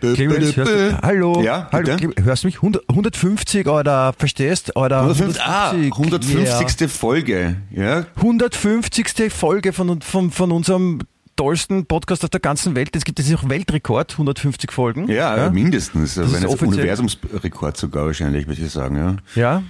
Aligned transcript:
Clemens, 0.00 0.56
hörst 0.56 0.72
du, 0.72 0.98
hallo, 1.02 1.42
ja, 1.42 1.68
hallo 1.72 1.96
hörst 2.22 2.44
du 2.44 2.48
mich? 2.48 2.56
100, 2.56 2.88
150 2.88 3.66
oder 3.66 4.12
verstehst? 4.12 4.76
Oder 4.76 5.02
150, 5.02 5.42
ah, 5.42 5.70
150. 5.70 6.80
Ja. 6.80 6.88
Folge. 6.88 7.56
Ja. 7.70 8.06
150. 8.16 9.32
Folge 9.32 9.72
von, 9.72 10.00
von, 10.00 10.30
von 10.30 10.52
unserem 10.52 11.00
tollsten 11.36 11.86
Podcast 11.86 12.24
auf 12.24 12.30
der 12.30 12.40
ganzen 12.40 12.74
Welt. 12.74 12.94
Es 12.94 13.04
gibt 13.04 13.18
jetzt 13.18 13.34
auch 13.34 13.48
Weltrekord, 13.48 14.12
150 14.12 14.72
Folgen. 14.72 15.08
Ja, 15.08 15.36
ja. 15.36 15.50
mindestens. 15.50 16.14
Das 16.14 16.32
wenn 16.32 16.42
ist 16.48 16.62
Universumsrekord 16.62 17.76
sogar 17.76 18.06
wahrscheinlich, 18.06 18.46
würde 18.46 18.60
ich 18.62 18.70
sagen. 18.70 18.96
Ja. 18.96 19.16
ja. 19.34 19.62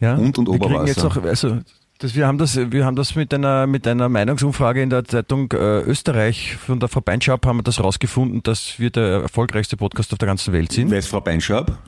ja. 0.00 0.14
Und 0.14 0.38
und 0.38 0.48
Oberwasser. 0.48 0.70
Wir 0.70 0.78
kriegen 0.78 0.86
jetzt 0.86 1.04
auch, 1.04 1.22
also 1.22 1.58
das, 2.02 2.14
wir 2.14 2.26
haben 2.26 2.38
das, 2.38 2.56
wir 2.56 2.84
haben 2.84 2.96
das 2.96 3.14
mit 3.14 3.32
einer, 3.32 3.66
mit 3.66 3.86
einer 3.86 4.08
Meinungsumfrage 4.08 4.82
in 4.82 4.90
der 4.90 5.04
Zeitung 5.04 5.50
äh, 5.52 5.80
Österreich 5.82 6.56
von 6.56 6.80
der 6.80 6.88
Frau 6.88 7.00
Beinschab 7.00 7.46
haben 7.46 7.58
wir 7.58 7.62
das 7.62 7.78
rausgefunden, 7.80 8.42
dass 8.42 8.78
wir 8.78 8.90
der 8.90 9.22
erfolgreichste 9.22 9.76
Podcast 9.76 10.12
auf 10.12 10.18
der 10.18 10.26
ganzen 10.26 10.52
Welt 10.52 10.72
sind. 10.72 10.90
Wer 10.90 10.98
ist 10.98 11.08
Frau 11.08 11.20
Beinschab? 11.20 11.78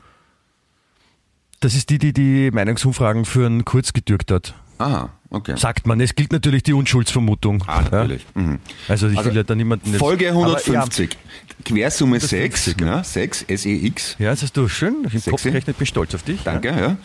Das 1.60 1.74
ist 1.74 1.90
die, 1.90 1.98
die 1.98 2.12
die 2.12 2.50
Meinungsumfragen 2.52 3.24
für 3.24 3.46
einen 3.46 3.64
Kurz 3.64 3.92
gedürkt 3.92 4.30
hat. 4.30 4.54
Aha, 4.78 5.10
okay. 5.30 5.56
Sagt 5.56 5.86
man. 5.86 6.00
Es 6.00 6.14
gilt 6.14 6.32
natürlich 6.32 6.62
die 6.64 6.72
Unschuldsvermutung. 6.74 7.64
Ah, 7.66 7.82
natürlich. 7.82 8.26
Mhm. 8.34 8.58
Also 8.88 9.08
ich 9.08 9.16
Also, 9.16 9.30
will 9.30 9.36
ja 9.36 9.42
da 9.44 9.54
niemanden 9.54 9.94
Folge 9.94 10.30
Aber, 10.30 10.40
150. 10.58 11.16
Quersumme 11.64 12.20
6, 12.20 12.68
150, 12.68 12.76
ne? 12.78 13.02
6, 13.04 13.42
S-E-X. 13.48 14.16
Ja, 14.18 14.24
ja, 14.26 14.30
das 14.32 14.42
hast 14.42 14.56
du 14.56 14.68
schön 14.68 14.96
im 15.04 15.10
Kopf 15.10 15.22
Sexy. 15.22 15.48
gerechnet, 15.50 15.78
bin 15.78 15.86
stolz 15.86 16.14
auf 16.14 16.22
dich. 16.24 16.40
Danke, 16.44 16.68
ja. 16.68 16.96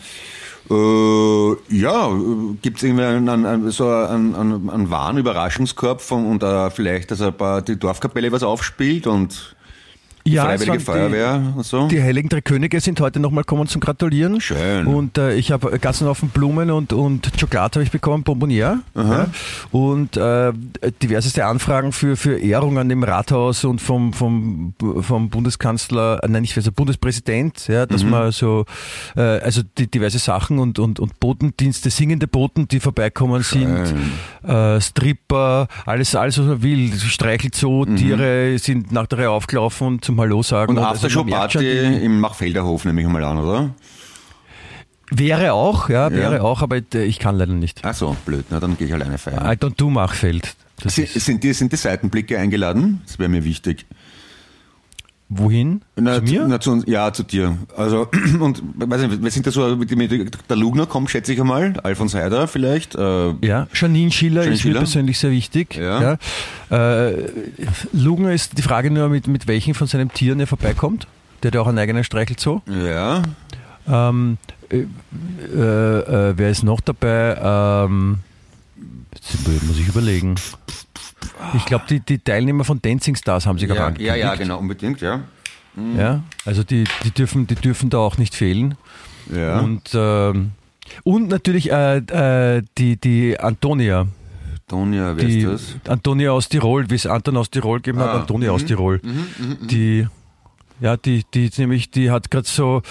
Äh, 0.68 1.76
ja, 1.76 2.10
gibt 2.62 2.76
es 2.76 2.82
irgendwie 2.82 3.04
einen, 3.04 3.28
einen, 3.28 3.70
so 3.70 3.88
einen, 3.88 4.34
einen, 4.34 4.70
einen 4.70 4.90
wahren 4.90 5.18
Überraschungskorb 5.18 6.00
von, 6.00 6.26
und 6.26 6.42
äh, 6.42 6.70
vielleicht, 6.70 7.10
dass 7.10 7.20
ein 7.20 7.36
paar 7.36 7.62
die 7.62 7.78
Dorfkapelle 7.78 8.30
was 8.32 8.42
aufspielt 8.42 9.06
und 9.06 9.56
Ja, 10.24 10.44
Freiwillige 10.44 10.80
Feuerwehr 10.80 11.54
und 11.56 11.64
so. 11.64 11.88
Die, 11.88 11.96
die 11.96 12.02
Heiligen 12.02 12.28
Drei 12.28 12.40
Könige 12.40 12.80
sind 12.80 13.00
heute 13.00 13.20
nochmal 13.20 13.42
gekommen 13.44 13.66
zum 13.66 13.80
Gratulieren. 13.80 14.40
Schön. 14.40 14.86
Und 14.86 15.16
äh, 15.18 15.34
ich 15.34 15.50
habe 15.50 15.78
ganzen 15.78 16.06
Haufen 16.06 16.28
Blumen 16.28 16.70
und, 16.70 16.92
und 16.92 17.30
Schokolade 17.38 17.76
habe 17.76 17.84
ich 17.84 17.90
bekommen, 17.90 18.22
Bonbonier. 18.22 18.80
Ja. 18.94 19.28
Und 19.72 20.16
äh, 20.16 20.52
diverseste 21.02 21.46
Anfragen 21.46 21.92
für, 21.92 22.16
für 22.16 22.38
Ehrungen 22.38 22.90
im 22.90 23.02
Rathaus 23.02 23.64
und 23.64 23.80
vom, 23.80 24.12
vom, 24.12 24.74
vom 25.00 25.30
Bundeskanzler, 25.30 26.22
äh, 26.22 26.28
nein, 26.28 26.42
nicht 26.42 26.56
also 26.56 26.70
Bundespräsident, 26.70 27.66
ja, 27.68 27.86
dass 27.86 28.04
Mhm. 28.04 28.10
man 28.10 28.32
so, 28.32 28.66
äh, 29.16 29.20
also 29.20 29.62
die 29.78 29.90
diverse 29.90 30.18
Sachen 30.18 30.58
und, 30.58 30.78
und, 30.78 31.00
und 31.00 31.18
Botendienste, 31.20 31.90
singende 31.90 32.26
Boten, 32.26 32.68
die 32.68 32.80
vorbeikommen 32.80 33.42
sind, 33.42 33.94
äh, 34.42 34.80
Stripper, 34.80 35.68
alles, 35.86 36.14
alles, 36.14 36.38
was 36.38 36.46
man 36.46 36.62
will, 36.62 36.92
Streichelzoo, 36.98 37.84
Tiere 37.86 38.58
sind 38.58 38.92
nach 38.92 39.06
der 39.06 39.18
Reihe 39.18 39.30
aufgelaufen 39.30 39.86
und 39.86 40.04
zum 40.04 40.20
Hallo 40.20 40.42
sagen. 40.42 40.72
Mhm. 40.72 40.78
Und 40.78 40.84
also 40.84 41.08
schon, 41.08 41.32
Aftershow-Party 41.32 41.98
die- 41.98 42.04
im 42.04 42.20
Machfelderhof 42.20 42.84
nehme 42.84 43.00
ich 43.02 43.08
mal 43.08 43.24
an, 43.24 43.38
oder? 43.38 43.70
Wäre 45.12 45.52
auch, 45.54 45.88
ja, 45.88 46.10
wäre 46.12 46.36
Ja. 46.36 46.42
auch, 46.42 46.62
aber 46.62 46.78
ich 46.94 47.18
kann 47.18 47.36
leider 47.36 47.52
nicht. 47.52 47.80
Ach 47.82 47.94
so, 47.94 48.16
blöd, 48.24 48.44
na 48.50 48.60
dann 48.60 48.78
gehe 48.78 48.86
ich 48.86 48.92
alleine 48.94 49.18
feiern. 49.18 49.44
I 49.44 49.56
don't 49.56 49.74
do 49.76 49.90
Machfeld. 49.90 50.54
Das 50.82 50.94
Sind, 50.94 51.08
sind, 51.08 51.44
die, 51.44 51.52
sind 51.52 51.72
die 51.72 51.76
Seitenblicke 51.76 52.38
eingeladen? 52.38 53.02
Das 53.06 53.18
wäre 53.18 53.28
mir 53.28 53.44
wichtig. 53.44 53.86
Wohin? 55.30 55.82
Na, 55.96 56.16
Zu 56.16 56.22
mir? 56.22 56.44
Na, 56.46 56.60
zu, 56.60 56.82
ja, 56.86 57.12
zu 57.12 57.22
dir. 57.22 57.56
Also, 57.76 58.08
und, 58.40 58.62
weiß 58.76 59.02
nicht, 59.02 59.22
wir 59.22 59.30
sind 59.30 59.46
da 59.46 59.50
so, 59.50 59.76
mit, 59.76 59.96
mit, 59.96 60.50
der 60.50 60.56
Lugner 60.56 60.86
kommt, 60.86 61.10
schätze 61.10 61.32
ich 61.32 61.40
einmal, 61.40 61.74
Alfons 61.82 62.14
Heider 62.14 62.48
vielleicht. 62.48 62.96
Äh, 62.96 63.34
ja, 63.40 63.68
Janine 63.72 64.10
Schiller 64.10 64.42
Janine 64.42 64.54
ist 64.54 64.60
Schiller? 64.60 64.74
mir 64.74 64.80
persönlich 64.80 65.18
sehr 65.18 65.30
wichtig. 65.30 65.76
Ja. 65.76 66.18
Ja. 66.70 67.06
Äh, 67.08 67.30
Lugner 67.92 68.32
ist 68.32 68.58
die 68.58 68.62
Frage 68.62 68.90
nur, 68.90 69.08
mit, 69.08 69.28
mit 69.28 69.46
welchen 69.46 69.74
von 69.74 69.86
seinen 69.86 70.12
Tieren 70.12 70.40
er 70.40 70.46
vorbeikommt. 70.46 71.06
Der 71.42 71.48
hat 71.48 71.54
ja 71.54 71.60
auch 71.62 71.68
einen 71.68 71.78
eigenen 71.78 72.04
Streichelzoo. 72.04 72.60
ja, 72.66 73.22
Ähm, 73.88 74.36
äh, 74.68 74.78
äh, 74.78 76.30
äh, 76.30 76.34
wer 76.36 76.50
ist 76.50 76.64
noch 76.64 76.80
dabei? 76.80 77.38
Ähm, 77.86 78.18
muss 79.66 79.78
ich 79.78 79.88
überlegen. 79.88 80.34
Ich 81.54 81.64
glaube, 81.64 81.84
die, 81.88 82.00
die 82.00 82.18
Teilnehmer 82.18 82.64
von 82.64 82.80
Dancing 82.80 83.16
Stars 83.16 83.46
haben 83.46 83.58
sich 83.58 83.68
ja, 83.68 83.74
ja, 83.74 83.86
angekündigt. 83.86 84.18
ja, 84.18 84.34
genau, 84.34 84.58
unbedingt, 84.58 85.00
ja. 85.00 85.20
Ja, 85.96 86.22
also 86.44 86.62
die, 86.64 86.84
die, 87.04 87.10
dürfen, 87.12 87.46
die 87.46 87.54
dürfen 87.54 87.90
da 87.90 87.98
auch 87.98 88.18
nicht 88.18 88.34
fehlen. 88.34 88.74
Ja. 89.34 89.60
Und, 89.60 89.90
ähm, 89.94 90.50
und 91.04 91.28
natürlich 91.28 91.70
äh, 91.70 91.98
äh, 91.98 92.62
die, 92.76 92.96
die 92.96 93.38
Antonia. 93.38 94.06
Tonia, 94.66 95.16
wer 95.16 95.24
Die 95.24 95.40
ist 95.40 95.76
das? 95.84 95.90
Antonia 95.92 96.32
aus 96.32 96.48
Tirol, 96.48 96.90
wie 96.90 96.94
es 96.96 97.06
Anton 97.06 97.36
aus 97.36 97.50
Tirol 97.50 97.78
gegeben 97.78 98.00
hat, 98.00 98.08
Ah, 98.08 98.20
Antonia 98.20 98.50
aus 98.50 98.64
Tirol. 98.64 99.00
Die, 99.62 100.06
ja, 100.80 100.96
die, 100.96 101.24
die 101.34 101.46
ist 101.46 101.58
nämlich, 101.58 101.90
die 101.90 102.10
hat 102.10 102.30
gerade 102.30 102.46
so, 102.48 102.82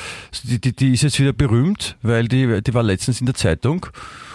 die, 0.44 0.60
die, 0.60 0.76
die 0.76 0.94
ist 0.94 1.04
jetzt 1.04 1.20
wieder 1.20 1.34
berühmt, 1.34 1.98
weil 2.02 2.28
die, 2.28 2.62
die 2.62 2.74
war 2.74 2.84
letztens 2.84 3.20
in 3.20 3.26
der 3.26 3.36
Zeitung 3.36 3.86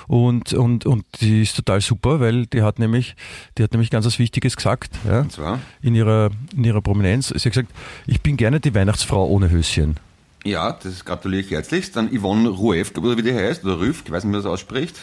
und, 0.08 0.52
und, 0.52 0.86
und 0.86 1.04
die 1.20 1.42
ist 1.42 1.56
total 1.56 1.80
super, 1.80 2.20
weil 2.20 2.46
die 2.46 2.62
hat 2.62 2.78
nämlich, 2.78 3.16
die 3.58 3.62
hat 3.62 3.72
nämlich 3.72 3.90
ganz 3.90 4.06
was 4.06 4.18
Wichtiges 4.18 4.56
gesagt, 4.56 4.90
ja, 5.08 5.20
Und 5.20 5.32
zwar? 5.32 5.58
in 5.82 5.94
ihrer, 5.94 6.30
in 6.56 6.64
ihrer 6.64 6.80
Prominenz. 6.82 7.28
Sie 7.28 7.34
hat 7.34 7.42
gesagt, 7.44 7.68
ich 8.06 8.20
bin 8.20 8.36
gerne 8.36 8.60
die 8.60 8.74
Weihnachtsfrau 8.74 9.26
ohne 9.26 9.50
Höschen. 9.50 9.96
Ja, 10.44 10.72
das 10.82 11.04
gratuliere 11.04 11.42
ich 11.42 11.50
herzlichst. 11.50 11.96
Dann 11.96 12.10
Yvonne 12.14 12.48
Ruev, 12.50 12.90
oder 12.98 13.16
wie 13.16 13.22
die 13.22 13.32
heißt, 13.34 13.64
oder 13.64 13.78
Rüff, 13.78 14.02
ich 14.04 14.10
weiß 14.12 14.24
nicht, 14.24 14.30
wie 14.30 14.36
man 14.36 14.42
das 14.42 14.50
ausspricht. 14.52 14.94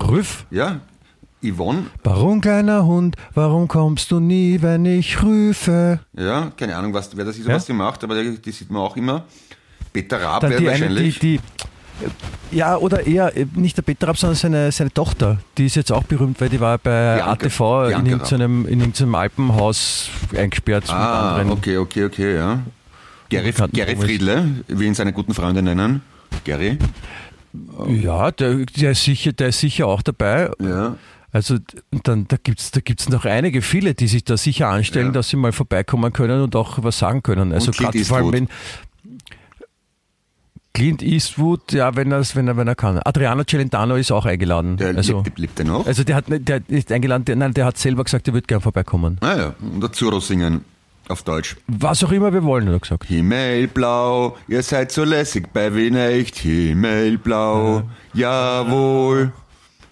Rüff? 0.00 0.44
Ja, 0.50 0.80
Yvonne, 1.42 1.86
Warum, 2.02 2.40
kleiner 2.40 2.86
Hund, 2.86 3.16
warum 3.34 3.68
kommst 3.68 4.10
du 4.10 4.18
nie, 4.20 4.62
wenn 4.62 4.86
ich 4.86 5.22
rufe? 5.22 6.00
ja, 6.16 6.50
keine 6.56 6.76
Ahnung, 6.76 6.94
was, 6.94 7.14
wer 7.16 7.24
das 7.24 7.36
ist, 7.36 7.46
Ja? 7.46 7.54
was 7.54 7.66
sie 7.66 7.72
macht, 7.74 8.02
aber 8.04 8.22
die, 8.22 8.38
die 8.40 8.50
sieht 8.50 8.70
man 8.70 8.80
auch 8.82 8.96
immer. 8.96 9.24
Peter 9.92 10.22
Raab 10.22 10.42
wäre 10.42 10.52
eine, 10.54 10.60
die, 10.60 10.66
wahrscheinlich. 10.66 11.18
die, 11.18 11.40
ja, 12.50 12.76
oder 12.76 13.06
eher, 13.06 13.36
äh, 13.36 13.46
nicht 13.54 13.76
der 13.76 13.82
Peter 13.82 14.08
Rapp, 14.08 14.18
sondern 14.18 14.36
seine, 14.36 14.72
seine 14.72 14.92
Tochter. 14.92 15.38
Die 15.58 15.66
ist 15.66 15.76
jetzt 15.76 15.92
auch 15.92 16.04
berühmt, 16.04 16.40
weil 16.40 16.48
die 16.48 16.60
war 16.60 16.78
bei 16.78 17.16
Bianca- 17.16 17.30
ATV 17.32 17.60
in 17.60 17.88
Bianca 17.88 18.10
irgendeinem, 18.10 18.66
in 18.66 18.80
irgendeinem 18.80 19.14
Alpenhaus 19.14 20.08
eingesperrt. 20.36 20.84
ah, 20.88 21.36
anderen. 21.36 21.50
okay, 21.58 21.76
okay, 21.78 22.04
okay, 22.04 22.36
ja. 22.36 22.60
Gary, 23.30 23.52
Gary. 23.72 23.96
Friedle, 23.96 24.64
wie 24.68 24.84
ihn 24.86 24.94
seine 24.94 25.12
guten 25.12 25.34
Freunde 25.34 25.62
nennen. 25.62 26.02
Gary. 26.44 26.78
Ja, 27.88 28.30
der, 28.30 28.66
der, 28.66 28.90
ist 28.92 29.04
sicher, 29.04 29.32
der 29.32 29.48
ist 29.48 29.60
sicher 29.60 29.86
auch 29.86 30.02
dabei. 30.02 30.50
Ja. 30.60 30.96
Also 31.32 31.56
dann 32.04 32.28
da 32.28 32.36
gibt's 32.40 32.70
da 32.70 32.80
gibt's 32.80 33.08
noch 33.08 33.24
einige, 33.24 33.60
viele, 33.62 33.94
die 33.94 34.06
sich 34.06 34.22
da 34.24 34.36
sicher 34.36 34.68
anstellen, 34.68 35.06
Ja. 35.06 35.12
dass 35.14 35.30
sie 35.30 35.36
mal 35.36 35.50
vorbeikommen 35.52 36.12
können 36.12 36.42
und 36.42 36.54
auch 36.54 36.78
was 36.82 36.98
sagen 36.98 37.22
können. 37.24 37.52
Also 37.52 37.72
gerade 37.72 38.04
vor 38.04 38.18
allem 38.18 38.32
wenn 38.32 38.48
Clint 40.74 41.02
Eastwood, 41.02 41.72
ja, 41.72 41.94
wenn 41.94 42.10
er 42.10 42.24
wenn 42.34 42.48
er 42.48 42.56
wenn 42.56 42.66
er 42.66 42.74
kann. 42.74 42.98
Adriano 43.04 43.44
Celentano 43.44 43.94
ist 43.94 44.10
auch 44.10 44.26
eingeladen. 44.26 44.76
Der 44.76 44.96
also, 44.96 45.22
lebt, 45.22 45.38
lebt 45.38 45.58
der 45.58 45.66
noch? 45.66 45.86
also 45.86 46.02
der 46.02 46.16
hat 46.16 46.28
nicht- 46.28 46.48
der 46.48 46.62
ist 46.66 46.90
eingeladen, 46.90 47.24
der, 47.24 47.36
nein, 47.36 47.54
der 47.54 47.64
hat 47.66 47.78
selber 47.78 48.02
gesagt, 48.02 48.26
er 48.26 48.34
wird 48.34 48.48
gern 48.48 48.60
vorbeikommen. 48.60 49.18
ah 49.20 49.36
ja, 49.36 49.54
und 49.60 49.80
dazu 49.80 50.18
singen 50.18 50.64
auf 51.08 51.22
Deutsch. 51.22 51.56
Was 51.68 52.02
auch 52.02 52.10
immer 52.10 52.32
wir 52.32 52.42
wollen, 52.42 52.66
hat 52.66 52.74
er 52.74 52.80
gesagt. 52.80 53.04
Himmelblau, 53.04 54.36
ihr 54.48 54.62
seid 54.64 54.90
so 54.90 55.04
lässig 55.04 55.52
bei 55.52 55.72
Wien 55.74 55.94
echt. 55.94 56.38
Himmelblau, 56.38 57.82
jawohl. 58.12 59.32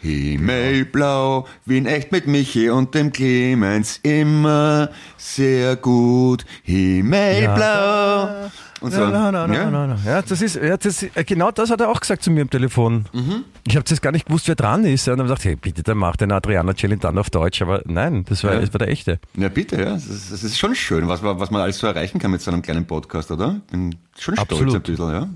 Himmelblau, 0.00 1.46
Wien 1.64 1.86
echt 1.86 2.10
mit 2.10 2.26
Michi 2.26 2.70
und 2.70 2.92
dem 2.96 3.12
Clemens 3.12 4.00
immer 4.02 4.88
sehr 5.16 5.76
gut. 5.76 6.44
Himmelblau. 6.64 8.50
Und 8.82 8.92
so. 8.92 9.00
Ja, 9.00 9.10
nein, 9.10 9.32
nein, 9.32 9.52
ja? 9.52 9.62
nein, 9.64 9.72
nein, 9.72 9.88
nein. 9.90 9.98
Ja, 10.04 10.22
das 10.22 10.42
ist, 10.42 10.56
ja, 10.56 10.76
das, 10.76 11.02
äh, 11.02 11.24
genau 11.24 11.50
das 11.50 11.70
hat 11.70 11.80
er 11.80 11.88
auch 11.88 12.00
gesagt 12.00 12.22
zu 12.22 12.30
mir 12.30 12.42
am 12.42 12.50
Telefon. 12.50 13.06
Mhm. 13.12 13.44
Ich 13.66 13.76
habe 13.76 13.84
jetzt 13.88 14.02
gar 14.02 14.10
nicht 14.12 14.26
gewusst, 14.26 14.48
wer 14.48 14.54
dran 14.56 14.84
ist. 14.84 15.06
Und 15.08 15.18
dann 15.18 15.26
gesagt, 15.26 15.44
hey, 15.44 15.56
bitte, 15.56 15.82
dann 15.82 15.98
macht 15.98 16.20
den 16.20 16.32
Adriano 16.32 16.72
Celentano 16.74 17.20
auf 17.20 17.30
Deutsch. 17.30 17.62
Aber 17.62 17.82
nein, 17.86 18.24
das 18.28 18.42
war, 18.44 18.56
das 18.56 18.72
war 18.74 18.78
der 18.78 18.88
echte. 18.88 19.20
Ja, 19.36 19.48
bitte, 19.48 19.76
ja. 19.76 19.92
Das 19.94 20.06
ist, 20.06 20.32
das 20.32 20.42
ist 20.44 20.58
schon 20.58 20.74
schön, 20.74 21.06
was, 21.08 21.22
man- 21.22 21.38
was 21.38 21.50
man 21.50 21.62
alles 21.62 21.78
so 21.78 21.86
erreichen 21.86 22.18
kann 22.18 22.30
mit 22.32 22.40
so 22.42 22.50
einem 22.50 22.62
kleinen 22.62 22.86
Podcast, 22.86 23.30
oder? 23.30 23.60
Bin 23.70 23.94
schon 24.18 24.34
stolz 24.34 24.40
Absolut. 24.50 24.74
ein 24.74 24.82
bisschen, 24.82 25.10
ja. 25.10 25.28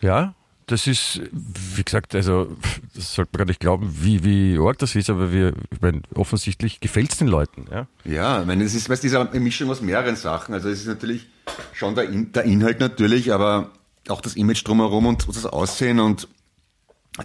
Ja, 0.00 0.34
das 0.66 0.86
ist, 0.86 1.20
wie 1.76 1.84
gesagt, 1.84 2.14
also, 2.14 2.48
das 2.94 3.14
sollte 3.14 3.30
man 3.34 3.38
gar 3.38 3.44
nicht 3.46 3.60
glauben, 3.60 3.88
wie, 4.00 4.24
wie 4.24 4.58
arg 4.60 4.78
das 4.78 4.94
ist, 4.96 5.08
aber 5.10 5.32
wir, 5.32 5.52
ich 5.70 5.80
meine, 5.80 6.02
offensichtlich 6.14 6.80
gefällt 6.80 7.12
es 7.12 7.18
den 7.18 7.28
Leuten. 7.28 7.66
Ja? 7.70 7.86
Ja, 8.04 8.40
ich 8.40 8.46
meine, 8.46 8.64
es 8.64 8.74
ist, 8.74 8.88
weißt, 8.88 9.02
du, 9.02 9.06
diese 9.08 9.24
Mischung 9.40 9.70
aus 9.70 9.80
mehreren 9.80 10.16
Sachen. 10.16 10.54
Also 10.54 10.68
es 10.68 10.80
ist 10.80 10.86
natürlich 10.88 11.28
schon 11.72 11.94
der, 11.94 12.08
In 12.08 12.32
der 12.32 12.44
Inhalt 12.44 12.80
natürlich, 12.80 13.32
aber 13.32 13.70
auch 14.08 14.20
das 14.20 14.34
Image 14.36 14.66
drumherum 14.66 15.06
und 15.06 15.26
das 15.28 15.46
Aussehen 15.46 16.00
und 16.00 16.28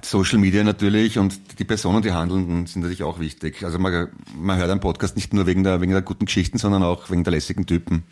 Social 0.01 0.39
Media 0.39 0.63
natürlich 0.63 1.17
und 1.19 1.37
die 1.59 1.65
Personen, 1.65 2.01
die 2.01 2.13
Handelnden 2.13 2.65
sind 2.65 2.81
natürlich 2.81 3.03
auch 3.03 3.19
wichtig. 3.19 3.63
Also 3.65 3.77
man, 3.77 4.07
man 4.39 4.57
hört 4.57 4.69
einen 4.69 4.79
Podcast 4.79 5.17
nicht 5.17 5.33
nur 5.33 5.47
wegen 5.47 5.63
der, 5.63 5.81
wegen 5.81 5.91
der 5.91 6.01
guten 6.01 6.25
Geschichten, 6.25 6.57
sondern 6.57 6.81
auch 6.81 7.09
wegen 7.09 7.25
der 7.25 7.31
lässigen 7.31 7.65
Typen. 7.65 8.03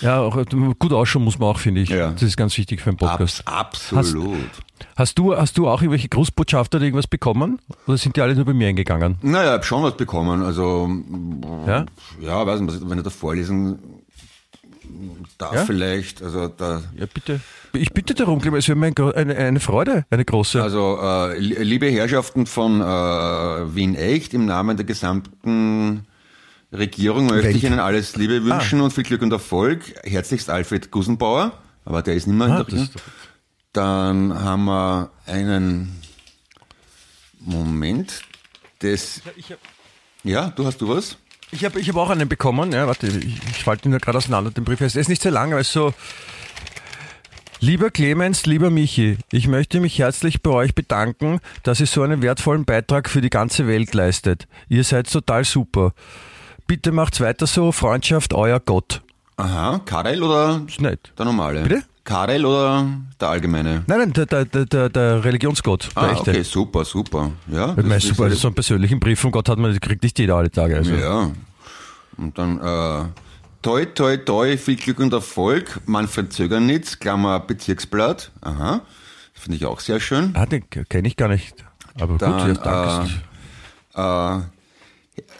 Ja, 0.00 0.20
auch, 0.20 0.36
gut 0.78 0.92
ausschauen 0.92 1.24
muss 1.24 1.38
man 1.38 1.50
auch, 1.50 1.58
finde 1.58 1.82
ich. 1.82 1.90
Ja. 1.90 2.12
Das 2.12 2.22
ist 2.22 2.38
ganz 2.38 2.56
wichtig 2.56 2.80
für 2.80 2.90
einen 2.90 2.96
Podcast. 2.96 3.46
Abs 3.46 3.92
absolut. 3.92 4.38
Hast 4.96 5.18
du, 5.18 5.36
hast 5.36 5.58
du 5.58 5.68
auch 5.68 5.82
irgendwelche 5.82 6.08
Grußbotschafter 6.08 6.80
irgendwas 6.80 7.08
bekommen? 7.08 7.60
Oder 7.86 7.98
sind 7.98 8.16
die 8.16 8.22
alle 8.22 8.34
nur 8.34 8.46
bei 8.46 8.54
mir 8.54 8.68
eingegangen? 8.68 9.18
Naja, 9.20 9.48
ich 9.48 9.52
habe 9.54 9.64
schon 9.64 9.82
was 9.82 9.96
bekommen. 9.96 10.42
Also, 10.42 10.88
Ja? 11.66 11.84
ja, 12.20 12.46
weiß 12.46 12.60
nicht, 12.60 12.88
wenn 12.88 12.98
ich 12.98 13.04
da 13.04 13.10
vorlesen 13.10 13.78
darf 15.36 15.54
Ja? 15.54 15.64
vielleicht. 15.66 16.22
Also, 16.22 16.48
da, 16.48 16.82
Ja, 16.96 17.06
bitte. 17.12 17.40
Ich 17.74 17.92
bitte 17.92 18.14
darum, 18.14 18.40
Clemens, 18.40 18.64
es 18.64 18.68
wäre 18.68 18.78
mir 18.78 18.92
eine, 19.14 19.36
eine 19.36 19.60
Freude, 19.60 20.06
eine 20.10 20.24
große. 20.24 20.62
also 20.62 20.98
äh, 21.02 21.38
li- 21.38 21.62
liebe 21.62 21.86
Herrschaften 21.90 22.46
von 22.46 22.80
äh, 22.80 22.84
Wien 23.74 23.94
Echt, 23.94 24.32
im 24.34 24.46
Namen 24.46 24.76
der 24.76 24.86
gesamten 24.86 26.06
Regierung 26.72 27.26
möchte 27.26 27.48
ich 27.50 27.62
Welt. 27.62 27.72
Ihnen 27.72 27.80
alles 27.80 28.16
Liebe 28.16 28.42
wünschen 28.44 28.80
und 28.80 28.92
viel 28.92 29.04
Glück 29.04 29.22
und 29.22 29.32
Erfolg. 29.32 29.82
Herzlichst 30.04 30.48
Alfred 30.50 30.90
Gusenbauer, 30.90 31.52
aber 31.84 32.02
der 32.02 32.14
ist 32.14 32.26
nicht 32.26 32.36
mehr 32.36 32.46
in 32.48 32.52
Ah, 32.54 32.64
der 32.64 32.78
ist 32.82 32.92
Dann 33.72 34.42
haben 34.42 34.64
wir 34.64 35.10
einen 35.26 36.00
Moment, 37.40 38.22
das, 38.80 39.22
ich 39.36 39.46
habe 39.50 39.60
ja, 40.24 40.50
du 40.50 40.66
hast 40.66 40.80
du 40.80 40.88
was? 40.88 41.16
Ich 41.50 41.64
hab, 41.64 41.76
ich 41.76 41.88
hab 41.88 41.96
auch 41.96 42.10
einen 42.10 42.28
bekommen. 42.28 42.72
Ja, 42.72 42.86
warte, 42.86 43.06
ich, 43.06 43.16
ich 43.50 43.64
falte 43.64 43.88
ihn 43.88 43.90
nur 43.90 44.00
gerade 44.00 44.18
auseinander, 44.18 44.50
den 44.50 44.64
Brief. 44.64 44.80
Er 44.80 44.86
ist 44.86 45.08
nicht 45.08 45.22
sehr 45.22 45.32
lang, 45.32 45.52
aber 45.52 45.60
ist 45.60 45.72
so... 45.72 45.92
Lieber 47.60 47.90
Clemens, 47.90 48.46
lieber 48.46 48.70
Michi, 48.70 49.18
ich 49.32 49.48
möchte 49.48 49.80
mich 49.80 49.98
herzlich 49.98 50.42
bei 50.42 50.50
euch 50.50 50.76
bedanken, 50.76 51.40
dass 51.64 51.80
ihr 51.80 51.86
so 51.86 52.02
einen 52.02 52.22
wertvollen 52.22 52.64
Beitrag 52.64 53.10
für 53.10 53.20
die 53.20 53.30
ganze 53.30 53.66
Welt 53.66 53.94
leistet. 53.94 54.46
Ihr 54.68 54.84
seid 54.84 55.10
total 55.10 55.44
super. 55.44 55.92
Bitte 56.68 56.92
macht's 56.92 57.20
weiter 57.20 57.48
so. 57.48 57.72
Freundschaft, 57.72 58.32
euer 58.32 58.60
Gott. 58.60 59.02
Aha, 59.38 59.80
Karel 59.84 60.22
oder 60.22 60.62
nett. 60.78 61.12
der 61.18 61.24
normale? 61.24 61.62
Bitte? 61.62 61.82
Karel 62.08 62.46
oder 62.46 62.86
der 63.20 63.28
allgemeine? 63.28 63.84
Nein, 63.86 63.98
nein, 63.98 64.12
der, 64.14 64.24
der, 64.24 64.44
der, 64.64 64.88
der, 64.88 65.24
Religionsgott, 65.24 65.90
der 65.94 66.02
Ah, 66.02 66.12
echte. 66.12 66.30
okay, 66.30 66.42
super, 66.42 66.82
super. 66.86 67.32
Ja, 67.52 67.74
Ich 67.76 67.84
meine, 67.84 68.00
super, 68.00 68.30
so 68.30 68.48
einen 68.48 68.54
persönlichen 68.54 68.98
Brief 68.98 69.20
von 69.20 69.30
Gott 69.30 69.46
hat 69.50 69.58
man, 69.58 69.78
kriegt 69.78 70.02
nicht 70.02 70.18
jeder 70.18 70.36
alle 70.36 70.50
Tage. 70.50 70.76
Also. 70.76 70.94
Ja. 70.94 71.30
Und 72.16 72.38
dann, 72.38 72.56
äh, 72.58 73.04
toi, 73.60 73.84
toi, 73.84 74.16
toi, 74.16 74.56
viel 74.56 74.76
Glück 74.76 75.00
und 75.00 75.12
Erfolg. 75.12 75.80
Manfred 75.84 76.32
Zögernitz, 76.32 76.98
Klammer 76.98 77.40
Bezirksblatt. 77.40 78.30
Aha. 78.40 78.80
Finde 79.34 79.56
ich 79.58 79.66
auch 79.66 79.80
sehr 79.80 80.00
schön. 80.00 80.30
Ah, 80.34 80.46
den 80.46 80.64
kenne 80.70 81.08
ich 81.08 81.16
gar 81.16 81.28
nicht. 81.28 81.54
Aber 82.00 82.16
Dann, 82.16 82.48
gut, 82.54 82.64
ja, 82.64 83.06
danke. 83.94 84.42
Äh, 84.42 84.57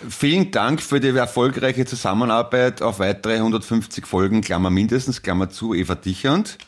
vielen 0.09 0.51
Dank 0.51 0.81
für 0.83 1.01
die 1.01 1.09
erfolgreiche 1.09 1.85
Zusammenarbeit 1.87 2.83
auf 2.83 2.99
weitere 2.99 3.37
150 3.37 4.07
Folgen, 4.07 4.41
Klammer 4.41 4.71
mindestens, 4.71 5.23
Klammer 5.23 5.51
zu, 5.51 5.75
Eva 5.75 5.95
Dichand. 5.95 6.59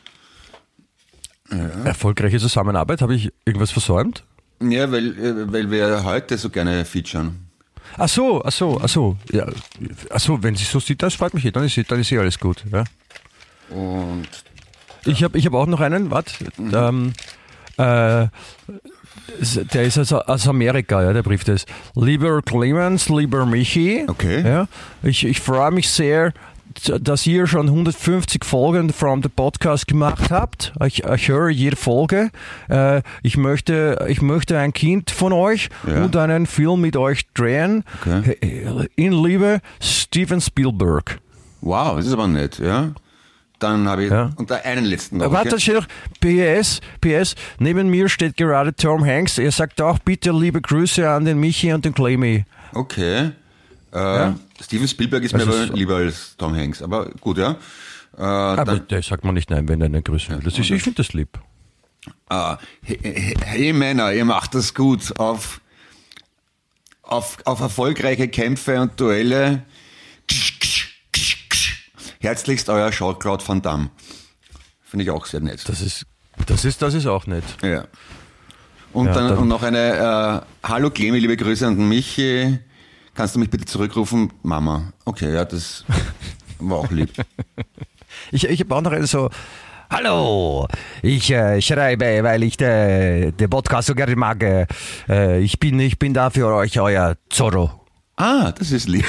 Erfolgreiche 1.85 2.39
Zusammenarbeit, 2.39 3.03
habe 3.03 3.15
ich 3.15 3.33
irgendwas 3.45 3.73
versäumt? 3.73 4.23
Ja, 4.63 4.93
weil, 4.93 5.19
äh, 5.19 5.53
weil 5.53 5.71
wir 5.71 6.05
heute 6.05 6.39
so 6.39 6.49
gerne 6.51 6.85
featuren. 6.85 7.47
Ach 7.97 8.09
so, 8.09 8.45
ach 8.45 8.53
so, 8.53 8.81
ach 8.81 8.89
so. 8.89 9.17
Ja, 9.33 9.47
ach 10.11 10.21
so, 10.21 10.41
wenn 10.45 10.55
sie 10.55 10.65
so 10.65 10.79
sieht, 10.79 11.03
das 11.03 11.15
freut 11.15 11.35
mich 11.35 11.45
eh, 11.45 11.51
dann 11.51 11.65
ist, 11.65 11.77
eh- 11.77 11.83
dann 11.83 11.99
ist 11.99 12.13
eh 12.13 12.19
alles 12.19 12.39
gut. 12.39 12.63
Ja. 12.71 12.85
Und 13.75 14.29
Ich 15.07 15.25
habe 15.25 15.39
ich 15.39 15.47
hab 15.47 15.55
auch 15.55 15.67
noch 15.67 15.81
einen, 15.81 16.11
warte. 16.13 16.33
Ähm, 16.59 17.15
äh, 17.79 18.29
der 19.73 19.83
ist 19.85 19.99
aus, 19.99 20.13
aus 20.13 20.49
Amerika, 20.49 21.03
ja, 21.03 21.13
der 21.13 21.23
Brief 21.23 21.45
das. 21.45 21.67
Lieber 21.95 22.43
Clemens, 22.43 23.09
lieber 23.09 23.47
Michi. 23.47 24.05
Okay. 24.09 24.43
Ja, 24.47 24.69
ich, 25.03 25.25
ich 25.25 25.41
freue 25.41 25.71
mich 25.71 25.89
sehr, 25.91 26.33
dass 27.01 27.27
ihr 27.27 27.47
schon 27.49 27.67
150 27.67 28.45
Folgen 28.45 28.93
from 28.93 29.23
the 29.23 29.29
Podcast 29.29 29.89
gemacht 29.89 30.31
habt. 30.31 30.73
Ich, 30.87 31.03
ich 31.05 31.29
höre 31.29 31.49
jede 31.49 31.75
Folge. 31.77 32.31
Äh, 32.69 33.03
ich, 33.25 33.37
möchte, 33.37 34.07
ich 34.09 34.23
möchte 34.23 34.57
ein 34.59 34.73
Kind 34.73 35.11
von 35.11 35.33
euch 35.33 35.69
Ja. 35.87 36.05
und 36.05 36.17
einen 36.17 36.47
Film 36.47 36.81
mit 36.81 36.97
euch 36.97 37.27
drehen. 37.35 37.83
Okay. 38.07 38.87
In 38.95 39.13
Liebe, 39.13 39.61
Steven 39.83 40.41
Spielberg. 40.41 41.19
wow, 41.61 41.97
das 41.97 42.07
ist 42.07 42.13
aber 42.13 42.29
nett, 42.29 42.59
ja. 42.61 42.91
Dann 43.61 43.87
habe 43.89 44.05
ich, 44.05 44.11
Ja. 44.11 44.33
und 44.37 44.51
da 44.51 44.57
einen 44.57 44.85
letzten 44.85 45.19
noch. 45.19 45.27
Äh, 45.27 45.33
Warte, 45.33 45.51
da 45.51 45.59
steht 45.61 45.75
noch 45.77 45.87
PS, 46.21 46.81
PS, 47.01 47.35
neben 47.59 47.89
mir 47.89 48.09
steht 48.09 48.37
gerade 48.37 48.75
Tom 48.75 49.05
Hanks. 49.05 49.39
Er 49.39 49.53
sagt 49.53 49.81
auch 49.81 49.99
bitte 50.01 50.33
liebe 50.33 50.61
Grüße 50.61 51.09
an 51.09 51.25
den 51.25 51.39
Michi 51.39 51.73
und 51.73 51.85
den 51.85 51.95
Clemmy. 51.95 52.45
Okay. 52.73 53.31
Äh, 53.93 54.31
Steven 54.63 54.89
Spielberg 54.89 55.23
ist 55.25 55.33
mir 55.35 55.41
Also 55.41 55.53
aber 55.53 55.75
lieber 55.75 55.97
als 55.97 56.37
Tom 56.37 56.55
Hanks, 56.57 56.83
aber 56.83 57.11
gut, 57.21 57.39
ja. 57.39 57.53
Äh, 58.17 58.23
Aber 58.23 58.65
dann, 58.65 58.83
da 58.89 59.01
sagt 59.03 59.25
man 59.25 59.35
nicht 59.35 59.51
nein, 59.51 59.69
wenn 59.69 59.81
er 59.81 59.87
einen 59.87 60.03
grüßen 60.05 60.37
will. 60.37 60.43
Das 60.43 60.59
ist, 60.59 60.71
ich 60.71 60.83
finde 60.83 60.97
das 61.03 61.13
lieb. 61.13 61.39
äh, 62.31 62.57
hey, 62.83 62.99
hey, 63.03 63.35
hey 63.45 63.73
Männer, 63.73 64.13
ihr 64.13 64.25
macht 64.25 64.55
das 64.55 64.75
gut 64.75 65.19
auf, 65.19 65.61
auf, 67.03 67.39
auf 67.45 67.61
erfolgreiche 67.61 68.29
Kämpfe 68.29 68.81
und 68.81 68.99
Duelle. 69.01 69.63
Herzlichst 72.21 72.69
euer 72.69 72.91
Jean-Claude 72.91 73.47
Van 73.49 73.63
Damme. 73.63 73.91
Finde 74.83 75.05
ich 75.05 75.11
auch 75.11 75.25
sehr 75.25 75.41
nett. 75.41 75.67
Das 75.69 75.81
ist, 75.81 76.05
das 76.47 76.65
ist, 76.67 76.83
das 76.83 76.93
ist 76.95 77.07
auch 77.07 77.27
nett. 77.27 77.45
Ja. 77.63 77.85
Und 78.93 79.07
Ja, 79.07 79.15
dann, 79.15 79.29
dann- 79.29 79.39
und 79.39 79.49
noch 79.49 79.63
eine, 79.63 80.43
äh, 80.63 80.67
hallo 80.69 80.91
Clemi, 80.91 81.19
liebe 81.19 81.37
Grüße 81.37 81.67
an 81.67 81.77
Michi. 81.89 82.59
Kannst 83.15 83.35
du 83.35 83.39
mich 83.39 83.49
bitte 83.49 83.65
zurückrufen? 83.65 84.33
Mama. 84.43 84.93
Okay, 85.07 85.33
ja, 85.33 85.45
das 85.45 85.85
war 86.59 86.79
auch 86.79 86.91
lieb. 86.91 87.11
Ich, 88.33 88.45
ich 88.45 88.61
habe 88.61 88.75
auch 88.77 88.83
noch 88.83 88.93
so, 89.07 89.31
Hallo, 89.89 90.69
ich 91.03 91.31
äh, 91.31 91.61
schreibe, 91.63 92.23
weil 92.23 92.43
ich 92.43 92.57
den 92.57 93.37
de 93.37 93.49
Podcast 93.49 93.89
so 93.89 93.95
gerne 93.95 94.15
mag. 94.15 94.43
Äh, 95.09 95.39
ich, 95.41 95.59
bin, 95.59 95.81
ich 95.81 95.99
bin 95.99 96.13
da 96.13 96.29
für 96.31 96.47
euch, 96.55 96.79
euer 96.79 97.17
Zorro. 97.31 97.71
Ah, 98.17 98.53
das 98.53 98.73
ist 98.73 98.89
lieb. 98.89 99.07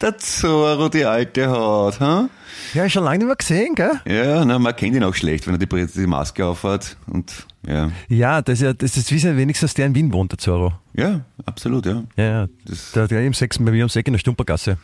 Der 0.00 0.16
Zorro, 0.18 0.88
die 0.88 1.04
alte 1.04 1.48
Haut, 1.50 1.98
ha? 1.98 2.28
Ja, 2.72 2.88
schon 2.88 3.02
lange 3.02 3.18
nicht 3.18 3.26
mehr 3.26 3.34
gesehen, 3.36 3.74
gell? 3.74 4.00
Ja, 4.06 4.44
na, 4.44 4.58
man 4.60 4.76
kennt 4.76 4.94
ihn 4.94 5.02
auch 5.02 5.14
schlecht, 5.14 5.46
wenn 5.48 5.54
er 5.54 5.58
die, 5.58 5.86
die 5.86 6.06
Maske 6.06 6.46
aufhat. 6.46 6.96
Und 7.08 7.32
ja, 7.66 7.90
Ja, 8.08 8.40
das 8.40 8.60
ist 8.60 8.62
ja, 8.62 8.72
das 8.74 8.96
ist 8.96 9.10
wissen 9.10 9.36
wenigstens, 9.36 9.74
der 9.74 9.86
in 9.86 9.94
Wien 9.96 10.12
wohnt, 10.12 10.30
der 10.32 10.38
Zorro. 10.38 10.72
ja, 10.94 11.22
absolut, 11.46 11.86
ja. 11.86 12.04
Ja, 12.16 12.24
ja. 12.24 12.46
Das- 12.64 12.92
Der, 12.92 13.08
der 13.08 13.24
im 13.26 13.34
Sechs, 13.34 13.58
bei 13.58 13.70
mir 13.72 13.82
am 13.82 13.88
Seck 13.88 14.06
in 14.06 14.12
der 14.12 14.18
Stumpergasse. 14.20 14.78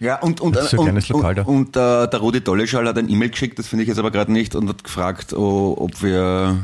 Ja, 0.00 0.18
und, 0.20 0.40
und, 0.40 0.56
Das 0.56 0.70
so 0.72 0.80
und, 0.80 1.08
Lokal 1.08 1.38
und, 1.40 1.46
und 1.46 1.76
äh, 1.76 2.08
der 2.08 2.18
Rudi 2.18 2.40
Dolleschall 2.40 2.88
hat 2.88 2.98
ein 2.98 3.08
E-Mail 3.08 3.30
geschickt, 3.30 3.60
das 3.60 3.68
finde 3.68 3.84
ich 3.84 3.88
jetzt 3.88 3.98
aber 3.98 4.10
gerade 4.10 4.32
nicht, 4.32 4.56
und 4.56 4.68
hat 4.68 4.82
gefragt, 4.82 5.32
oh, 5.32 5.76
ob 5.78 6.02
wir. 6.02 6.58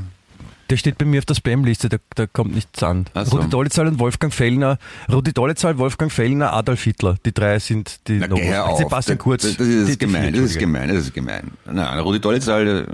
Der 0.71 0.77
steht 0.77 0.99
bei 0.99 1.05
mir 1.05 1.19
auf 1.19 1.25
der 1.25 1.35
Spam-Liste, 1.35 1.89
da, 1.89 1.97
da 2.15 2.27
kommt 2.27 2.55
nichts 2.55 2.83
an. 2.83 3.07
Ach 3.15 3.27
so. 3.27 3.37
Rudi 3.37 3.49
Dollezahl 3.51 3.89
und 3.89 3.99
Wolfgang 3.99 4.33
Fellner. 4.33 4.79
Rudi 5.11 5.33
Dollezahl, 5.33 5.79
Wolfgang 5.79 6.13
Fellner, 6.13 6.53
Adolf 6.53 6.83
Hitler. 6.85 7.17
Die 7.27 7.33
drei 7.35 7.59
sind 7.59 8.07
die 8.09 8.19
Na, 8.19 8.29
geh 8.29 8.45
hör 8.49 8.67
auf. 8.69 8.79
Sebastian 8.79 9.19
Kurz. 9.19 9.43
Das, 9.43 9.57
das 9.57 9.67
ist 9.67 9.89
die, 9.89 9.99
gemein, 9.99 10.33
das 10.33 10.43
ist 10.43 10.59
gemein, 10.59 10.89
das 10.89 10.99
ist 10.99 11.13
gemein. 11.15 11.51
Nein, 11.71 11.99
Rudi 11.99 12.21
Dollezahl, 12.21 12.67
äh, 12.69 12.85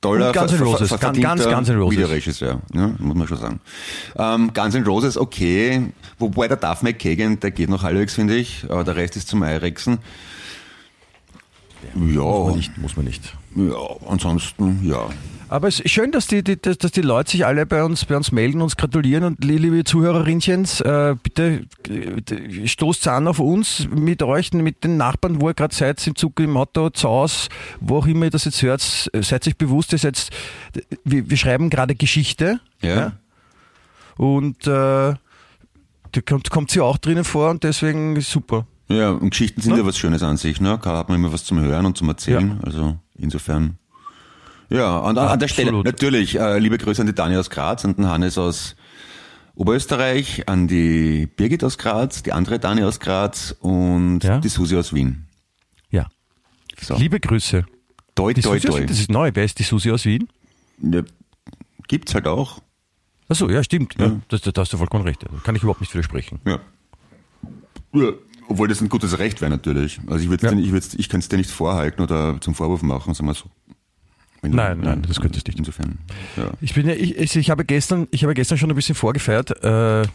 toller, 0.00 0.32
Guns 0.32 0.52
N' 0.52 0.60
Roses, 0.60 0.90
ganz- 1.00 1.20
ganz 1.20 1.44
Guns 1.44 1.68
N' 1.68 1.78
Roses. 1.78 1.98
Videoregisseur, 1.98 2.60
ja, 2.74 2.90
muss 2.98 3.16
man 3.16 3.26
schon 3.28 3.38
sagen. 3.38 3.60
Ähm, 4.16 4.50
Guns 4.52 4.74
N' 4.74 4.84
Roses, 4.84 5.16
okay, 5.16 5.92
wobei 6.18 6.48
der 6.48 6.56
Duff 6.56 6.82
McKagan, 6.82 7.38
der 7.40 7.50
geht 7.52 7.68
noch 7.68 7.82
halbwegs, 7.84 8.14
finde 8.14 8.34
ich, 8.36 8.64
aber 8.68 8.82
der 8.84 8.96
Rest 8.96 9.16
ist 9.16 9.28
zum 9.28 9.42
Eirexen. 9.42 9.98
Muss 11.94 12.14
Ja, 12.14 12.22
man 12.44 12.56
nicht, 12.56 12.78
muss 12.78 12.96
man 12.96 13.04
nicht. 13.06 13.22
ja, 13.56 14.08
ansonsten, 14.08 14.80
ja. 14.84 15.08
Aber 15.50 15.66
es 15.68 15.80
ist 15.80 15.92
schön, 15.92 16.12
dass 16.12 16.26
die, 16.26 16.44
die, 16.44 16.60
dass 16.60 16.92
die 16.92 17.00
Leute 17.00 17.30
sich 17.30 17.46
alle 17.46 17.64
bei 17.64 17.82
uns, 17.82 18.04
bei 18.04 18.14
uns 18.18 18.32
melden, 18.32 18.60
uns 18.60 18.76
gratulieren 18.76 19.24
und 19.24 19.42
li- 19.42 19.56
liebe 19.56 19.82
Zuhörerinchens, 19.82 20.82
äh, 20.82 21.16
bitte 21.22 21.64
äh, 21.88 22.66
stoßt 22.68 23.08
an 23.08 23.26
auf 23.26 23.38
uns 23.38 23.88
mit 23.88 24.22
euch, 24.22 24.52
mit 24.52 24.84
den 24.84 24.98
Nachbarn, 24.98 25.40
wo 25.40 25.48
ihr 25.48 25.54
gerade 25.54 25.74
seid, 25.74 26.06
im 26.06 26.16
Zug, 26.16 26.38
im 26.40 26.54
Auto, 26.58 26.90
zu 26.90 27.08
Hause, 27.08 27.48
wo 27.80 27.96
auch 27.96 28.06
immer 28.06 28.26
ihr 28.26 28.30
das 28.30 28.44
jetzt 28.44 28.60
hört, 28.60 28.82
seid 28.82 29.46
euch 29.48 29.56
bewusst, 29.56 29.94
dass 29.94 30.02
jetzt, 30.02 30.30
wir, 31.04 31.30
wir 31.30 31.36
schreiben 31.38 31.70
gerade 31.70 31.94
Geschichte 31.94 32.60
Ja. 32.82 33.12
und 34.18 34.66
äh, 34.66 35.14
da 36.12 36.20
kommt, 36.26 36.50
kommt 36.50 36.70
sie 36.70 36.80
auch 36.82 36.98
drinnen 36.98 37.24
vor 37.24 37.48
und 37.50 37.64
deswegen 37.64 38.16
ist 38.16 38.30
super. 38.30 38.66
Ja, 38.88 39.10
und 39.10 39.30
Geschichten 39.30 39.60
sind 39.60 39.72
Ne? 39.72 39.78
ja 39.80 39.86
was 39.86 39.98
Schönes 39.98 40.22
an 40.22 40.36
sich, 40.38 40.60
ne? 40.60 40.78
Da 40.82 40.96
hat 40.98 41.08
man 41.08 41.18
immer 41.18 41.32
was 41.32 41.44
zum 41.44 41.60
Hören 41.60 41.84
und 41.86 41.98
zum 41.98 42.08
Erzählen. 42.08 42.58
Also 42.64 42.96
insofern. 43.18 43.76
Ja, 44.70 44.98
und 44.98 45.18
an, 45.18 45.28
an 45.28 45.38
der 45.38 45.48
Stelle 45.48 45.72
natürlich 45.82 46.38
äh, 46.38 46.58
liebe 46.58 46.78
Grüße 46.78 47.00
an 47.02 47.06
die 47.06 47.14
Dani 47.14 47.36
aus 47.36 47.50
Graz, 47.50 47.84
an 47.84 47.96
den 47.96 48.06
Hannes 48.06 48.38
aus 48.38 48.76
Oberösterreich, 49.54 50.48
an 50.48 50.68
die 50.68 51.26
Birgit 51.26 51.64
aus 51.64 51.78
Graz, 51.78 52.22
die 52.22 52.32
andere 52.32 52.58
Dani 52.58 52.82
aus 52.84 53.00
Graz 53.00 53.54
und 53.60 54.20
Ja. 54.24 54.38
die 54.38 54.48
Susi 54.48 54.76
aus 54.76 54.94
Wien. 54.94 55.26
Ja. 55.90 56.06
So. 56.80 56.96
Liebe 56.96 57.18
Grüße. 57.20 57.64
toi, 58.14 58.32
Die 58.32 58.40
toi, 58.42 58.56
Susi 58.58 58.66
toi. 58.68 58.80
Wien, 58.80 58.86
das 58.86 59.00
ist 59.00 59.10
neu. 59.10 59.30
Wer 59.34 59.44
ist 59.44 59.58
die 59.58 59.64
Susi 59.64 59.90
aus 59.90 60.04
Wien? 60.04 60.28
Ja, 60.82 61.02
Gibt's 61.88 62.14
halt 62.14 62.26
auch. 62.26 62.60
Achso, 63.28 63.48
ja, 63.50 63.62
stimmt. 63.64 63.94
Ja. 63.98 64.06
Ja. 64.30 64.38
Da 64.52 64.60
hast 64.60 64.72
du 64.72 64.76
vollkommen 64.76 65.04
recht. 65.04 65.22
Da 65.22 65.28
kann 65.42 65.56
ich 65.56 65.62
überhaupt 65.62 65.80
nicht 65.80 65.92
widersprechen. 65.92 66.38
Ja. 66.46 66.58
ja. 67.94 68.12
Obwohl 68.48 68.66
das 68.68 68.80
ein 68.80 68.88
gutes 68.88 69.18
Recht 69.18 69.40
wäre 69.40 69.50
natürlich. 69.50 70.00
Also 70.06 70.24
ich 70.24 70.30
würde 70.30 70.46
Ja. 70.46 70.52
ich, 70.52 70.72
würd's- 70.72 70.94
ich 70.98 71.08
könnte 71.08 71.24
es 71.24 71.28
dir 71.28 71.36
nicht 71.36 71.50
vorhalten 71.50 72.00
oder 72.02 72.40
zum 72.40 72.54
Vorwurf 72.54 72.82
machen, 72.82 73.12
sagen 73.14 73.28
wir 73.28 73.34
so. 73.34 73.44
Wenn 74.40 74.52
Nein, 74.52 74.80
nein, 74.80 75.02
das 75.06 75.20
könntest 75.20 75.46
du 75.46 75.50
nicht. 75.50 75.58
Insofern, 75.58 75.98
ja. 76.36 76.50
Ich 76.60 76.72
bin 76.74 76.86
ja, 76.88 76.94
ich, 76.94 77.16
ich, 77.18 77.34
ich 77.36 77.50
habe 77.50 77.64
gestern, 77.64 78.06
ich 78.10 78.22
habe 78.22 78.34
gestern 78.34 78.56
schon 78.56 78.70
ein 78.70 78.76
bisschen 78.76 78.94
vorgefeiert, 78.94 79.50
äh, 79.64 80.06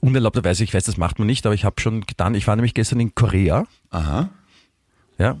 unerlaubterweise, 0.00 0.64
ich 0.64 0.74
weiß, 0.74 0.84
das 0.84 0.96
macht 0.96 1.18
man 1.18 1.26
nicht, 1.26 1.46
aber 1.46 1.54
ich 1.54 1.64
habe 1.64 1.80
schon 1.80 2.02
getan, 2.02 2.34
ich 2.34 2.46
war 2.46 2.56
nämlich 2.56 2.74
gestern 2.74 3.00
in 3.00 3.14
Korea, 3.14 3.64
Aha. 3.90 4.28
ja, 5.18 5.38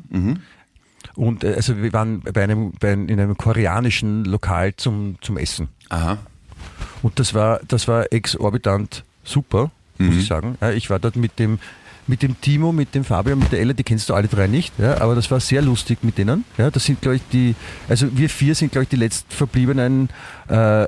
und 1.16 1.44
äh, 1.44 1.54
also 1.54 1.76
wir 1.82 1.92
waren 1.92 2.20
bei 2.20 2.42
einem, 2.44 2.72
bei 2.80 2.92
einem, 2.92 3.08
in 3.08 3.18
einem 3.20 3.36
koreanischen 3.36 4.24
Lokal 4.24 4.74
zum, 4.76 5.16
zum 5.20 5.36
Essen. 5.36 5.68
Aha. 5.88 6.18
Und 7.02 7.18
das 7.18 7.34
war, 7.34 7.60
das 7.68 7.86
war 7.88 8.12
exorbitant 8.12 9.04
super, 9.24 9.70
muss 9.98 10.14
ich 10.16 10.26
sagen. 10.26 10.56
Ich 10.74 10.90
war 10.90 10.98
dort 10.98 11.16
mit 11.16 11.38
dem, 11.38 11.58
mit 12.06 12.22
dem 12.22 12.40
Timo, 12.40 12.72
mit 12.72 12.94
dem 12.94 13.04
Fabio, 13.04 13.34
mit 13.36 13.50
der 13.52 13.60
Ella, 13.60 13.72
die 13.72 13.82
kennst 13.82 14.08
du 14.08 14.14
alle 14.14 14.28
drei 14.28 14.46
nicht, 14.46 14.72
ja, 14.78 15.00
aber 15.00 15.14
das 15.14 15.30
war 15.30 15.40
sehr 15.40 15.62
lustig 15.62 15.98
mit 16.02 16.18
denen. 16.18 16.44
Ja, 16.56 16.70
das 16.70 16.84
sind, 16.84 17.00
glaube 17.00 17.16
ich, 17.16 17.22
die, 17.32 17.54
also 17.88 18.06
wir 18.16 18.28
vier 18.30 18.54
sind, 18.54 18.72
glaube 18.72 18.84
ich, 18.84 18.88
die 18.88 18.96
letzt 18.96 19.32
verbliebenen 19.32 20.08
äh, 20.48 20.86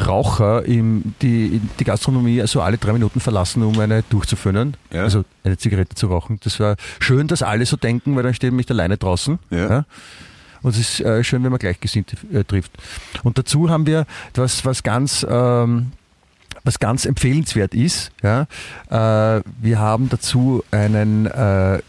Raucher, 0.00 0.64
im, 0.64 1.14
die 1.22 1.60
die 1.78 1.84
Gastronomie 1.84 2.40
also 2.40 2.60
alle 2.60 2.78
drei 2.78 2.92
Minuten 2.92 3.20
verlassen, 3.20 3.62
um 3.62 3.78
eine 3.78 4.02
durchzuföhnen, 4.10 4.76
Ja. 4.92 5.02
also 5.04 5.24
eine 5.44 5.56
Zigarette 5.56 5.94
zu 5.94 6.08
rauchen. 6.08 6.40
Das 6.42 6.58
war 6.58 6.76
schön, 6.98 7.28
dass 7.28 7.42
alle 7.42 7.64
so 7.64 7.76
denken, 7.76 8.16
weil 8.16 8.24
dann 8.24 8.34
stehen 8.34 8.52
wir 8.52 8.56
nicht 8.56 8.70
alleine 8.72 8.96
draußen. 8.96 9.38
Ja. 9.50 9.84
Und 10.62 10.70
es 10.70 10.78
ist 10.78 11.00
äh, 11.00 11.22
schön, 11.22 11.44
wenn 11.44 11.50
man 11.50 11.58
Gleichgesinnte 11.60 12.16
äh, 12.32 12.42
trifft. 12.42 12.72
Und 13.22 13.38
dazu 13.38 13.68
haben 13.70 13.86
wir 13.86 14.06
was, 14.34 14.64
was 14.64 14.82
ganz, 14.82 15.24
ähm, 15.28 15.92
was 16.64 16.78
ganz 16.78 17.04
empfehlenswert 17.04 17.74
ist. 17.74 18.10
Ja? 18.22 18.46
Äh, 18.88 19.42
wir 19.60 19.78
haben 19.78 20.08
dazu 20.08 20.64
einen 20.70 21.26
äh, 21.26 21.80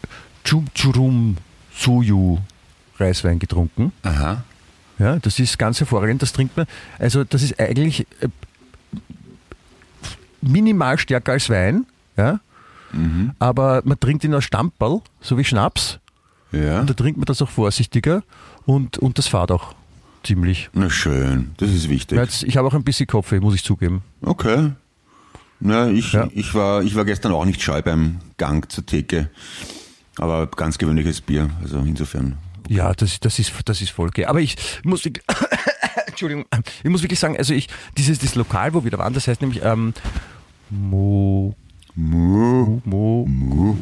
Chumchurum 0.44 1.38
Suyu 1.74 2.38
Reiswein 2.98 3.38
getrunken. 3.38 3.92
Aha. 4.02 4.44
Ja, 4.98 5.16
das 5.16 5.38
ist 5.38 5.58
ganz 5.58 5.80
hervorragend. 5.80 6.22
Das 6.22 6.32
trinkt 6.32 6.56
man. 6.56 6.66
Also 6.98 7.24
das 7.24 7.42
ist 7.42 7.58
eigentlich 7.60 8.06
äh, 8.20 8.28
minimal 10.40 10.98
stärker 10.98 11.32
als 11.32 11.50
Wein. 11.50 11.86
Ja? 12.16 12.40
Aber 13.38 13.82
man 13.84 14.00
trinkt 14.00 14.24
ihn 14.24 14.32
aus 14.32 14.44
Stamperl, 14.44 15.02
so 15.20 15.36
wie 15.36 15.44
Schnaps. 15.44 15.98
Ja. 16.52 16.80
Und 16.80 16.88
da 16.88 16.94
trinkt 16.94 17.18
man 17.18 17.26
das 17.26 17.42
auch 17.42 17.50
vorsichtiger 17.50 18.22
und, 18.64 18.96
und 18.98 19.18
das 19.18 19.26
fahrt 19.26 19.50
auch 19.50 19.74
ziemlich. 20.26 20.68
Na 20.72 20.90
schön, 20.90 21.52
das 21.58 21.70
ist 21.70 21.88
wichtig. 21.88 22.18
Jetzt, 22.18 22.42
ich 22.42 22.56
habe 22.56 22.68
auch 22.68 22.74
ein 22.74 22.84
bisschen 22.84 23.06
Kopfweh, 23.06 23.40
muss 23.40 23.54
ich 23.54 23.64
zugeben. 23.64 24.02
Okay. 24.22 24.72
Na, 25.60 25.88
ich, 25.88 26.12
Ja. 26.12 26.28
ich, 26.34 26.52
war, 26.54 26.82
ich 26.82 26.94
war 26.94 27.04
gestern 27.04 27.32
auch 27.32 27.44
nicht 27.46 27.62
scheu 27.62 27.80
beim 27.82 28.18
Gang 28.36 28.70
zur 28.70 28.84
Theke. 28.84 29.30
Aber 30.18 30.46
ganz 30.48 30.76
gewöhnliches 30.78 31.20
Bier. 31.20 31.48
Also 31.62 31.78
insofern. 31.78 32.36
Ja, 32.68 32.92
das, 32.92 33.20
das, 33.20 33.38
ist, 33.38 33.52
das 33.64 33.80
ist 33.80 33.90
voll 33.90 34.08
okay. 34.08 34.26
Aber 34.26 34.40
ich 34.40 34.56
muss, 34.82 35.04
wirklich- 35.04 35.24
Entschuldigung, 36.06 36.44
ich 36.82 36.90
muss 36.90 37.02
wirklich 37.02 37.18
sagen, 37.20 37.36
also 37.38 37.54
ich, 37.54 37.68
dieses, 37.96 38.18
dieses 38.18 38.34
Lokal, 38.34 38.74
wo 38.74 38.84
wir 38.84 38.90
da 38.90 38.98
waren, 38.98 39.14
das 39.14 39.28
heißt 39.28 39.40
nämlich 39.40 39.62
ähm, 39.62 39.94
Mo, 40.70 41.54
Mu. 41.94 42.80
Mo, 42.84 43.24
Mo. 43.26 43.76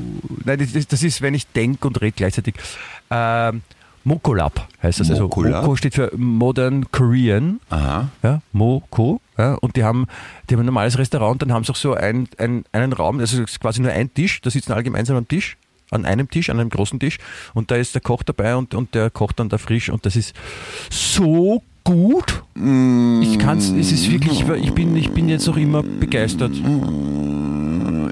Nein, 0.45 0.59
das, 0.59 0.75
ist- 0.75 0.93
das 0.93 1.03
ist, 1.03 1.23
wenn 1.23 1.35
ich 1.35 1.47
denke 1.49 1.87
und 1.89 2.01
rede 2.01 2.13
gleichzeitig. 2.13 2.55
Ähm, 3.11 3.63
Mokolab 4.05 4.69
heißt 4.83 5.01
das. 5.01 5.11
Also 5.11 5.25
Mokolab? 5.25 5.63
Moko 5.63 5.77
steht 5.77 5.95
für 5.95 6.13
Modern 6.17 6.91
Korean. 6.93 7.61
Aha. 7.71 8.09
ja, 8.23 8.43
Moko, 8.53 9.21
ja, 9.39 9.55
und 9.55 9.77
die 9.77 9.85
haben, 9.85 10.07
die 10.49 10.55
haben 10.55 10.61
ein 10.61 10.67
normales 10.67 10.99
Restaurant, 10.99 11.41
dann 11.43 11.53
haben 11.53 11.65
sie 11.65 11.73
auch 11.73 11.77
so 11.77 11.95
ein, 11.95 12.29
ein, 12.39 12.65
einen 12.73 12.93
Raum, 12.93 13.19
also 13.19 13.43
es 13.43 13.51
ist 13.51 13.61
quasi 13.61 13.81
nur 13.81 13.91
ein 13.91 14.13
Tisch, 14.13 14.41
da 14.43 14.51
sitzen 14.51 14.73
alle 14.73 14.83
gemeinsam 14.83 15.17
am 15.17 15.27
Tisch, 15.27 15.57
an 15.91 16.05
einem 16.05 16.29
Tisch, 16.29 16.51
an 16.51 16.61
einem 16.61 16.71
großen 16.71 17.01
Tisch, 17.01 17.19
und 17.55 17.71
da 17.71 17.77
ist 17.77 17.95
der 17.95 18.03
Koch 18.03 18.23
dabei 18.23 18.57
und, 18.57 18.75
und 18.75 18.95
der 18.95 19.11
kocht 19.11 19.41
dann 19.41 19.49
da 19.49 19.59
frisch 19.59 19.89
und 19.89 20.05
das 20.07 20.17
ist 20.17 20.35
so 20.91 21.63
gut. 21.85 22.43
Ich 22.55 23.39
kann's, 23.39 23.71
es 23.71 23.93
ist 23.93 24.11
wirklich, 24.11 24.41
ich 24.41 24.75
bin, 24.75 24.97
ich 24.97 25.11
bin 25.11 25.29
jetzt 25.29 25.47
noch 25.47 25.57
immer 25.57 25.83
begeistert. 25.83 26.53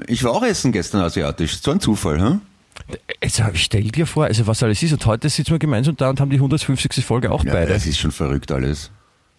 Ich 0.07 0.23
war 0.23 0.31
auch 0.31 0.43
essen 0.43 0.71
gestern 0.71 1.01
asiatisch. 1.01 1.59
So 1.59 1.71
ein 1.71 1.79
Zufall, 1.79 2.21
hm? 2.21 2.41
Jetzt 3.23 3.39
ich 3.53 3.63
stell 3.63 3.83
dir 3.83 4.05
vor, 4.05 4.25
also 4.25 4.45
was 4.47 4.61
alles 4.63 4.83
ist, 4.83 4.91
und 4.93 5.05
heute 5.05 5.29
sitzen 5.29 5.51
wir 5.51 5.59
gemeinsam 5.59 5.95
da 5.95 6.09
und 6.09 6.19
haben 6.19 6.29
die 6.29 6.35
150. 6.37 7.03
Folge 7.05 7.31
auch 7.31 7.43
Ja, 7.45 7.53
beide. 7.53 7.71
das 7.73 7.85
ist 7.85 7.97
schon 7.99 8.11
verrückt 8.11 8.51
alles. 8.51 8.91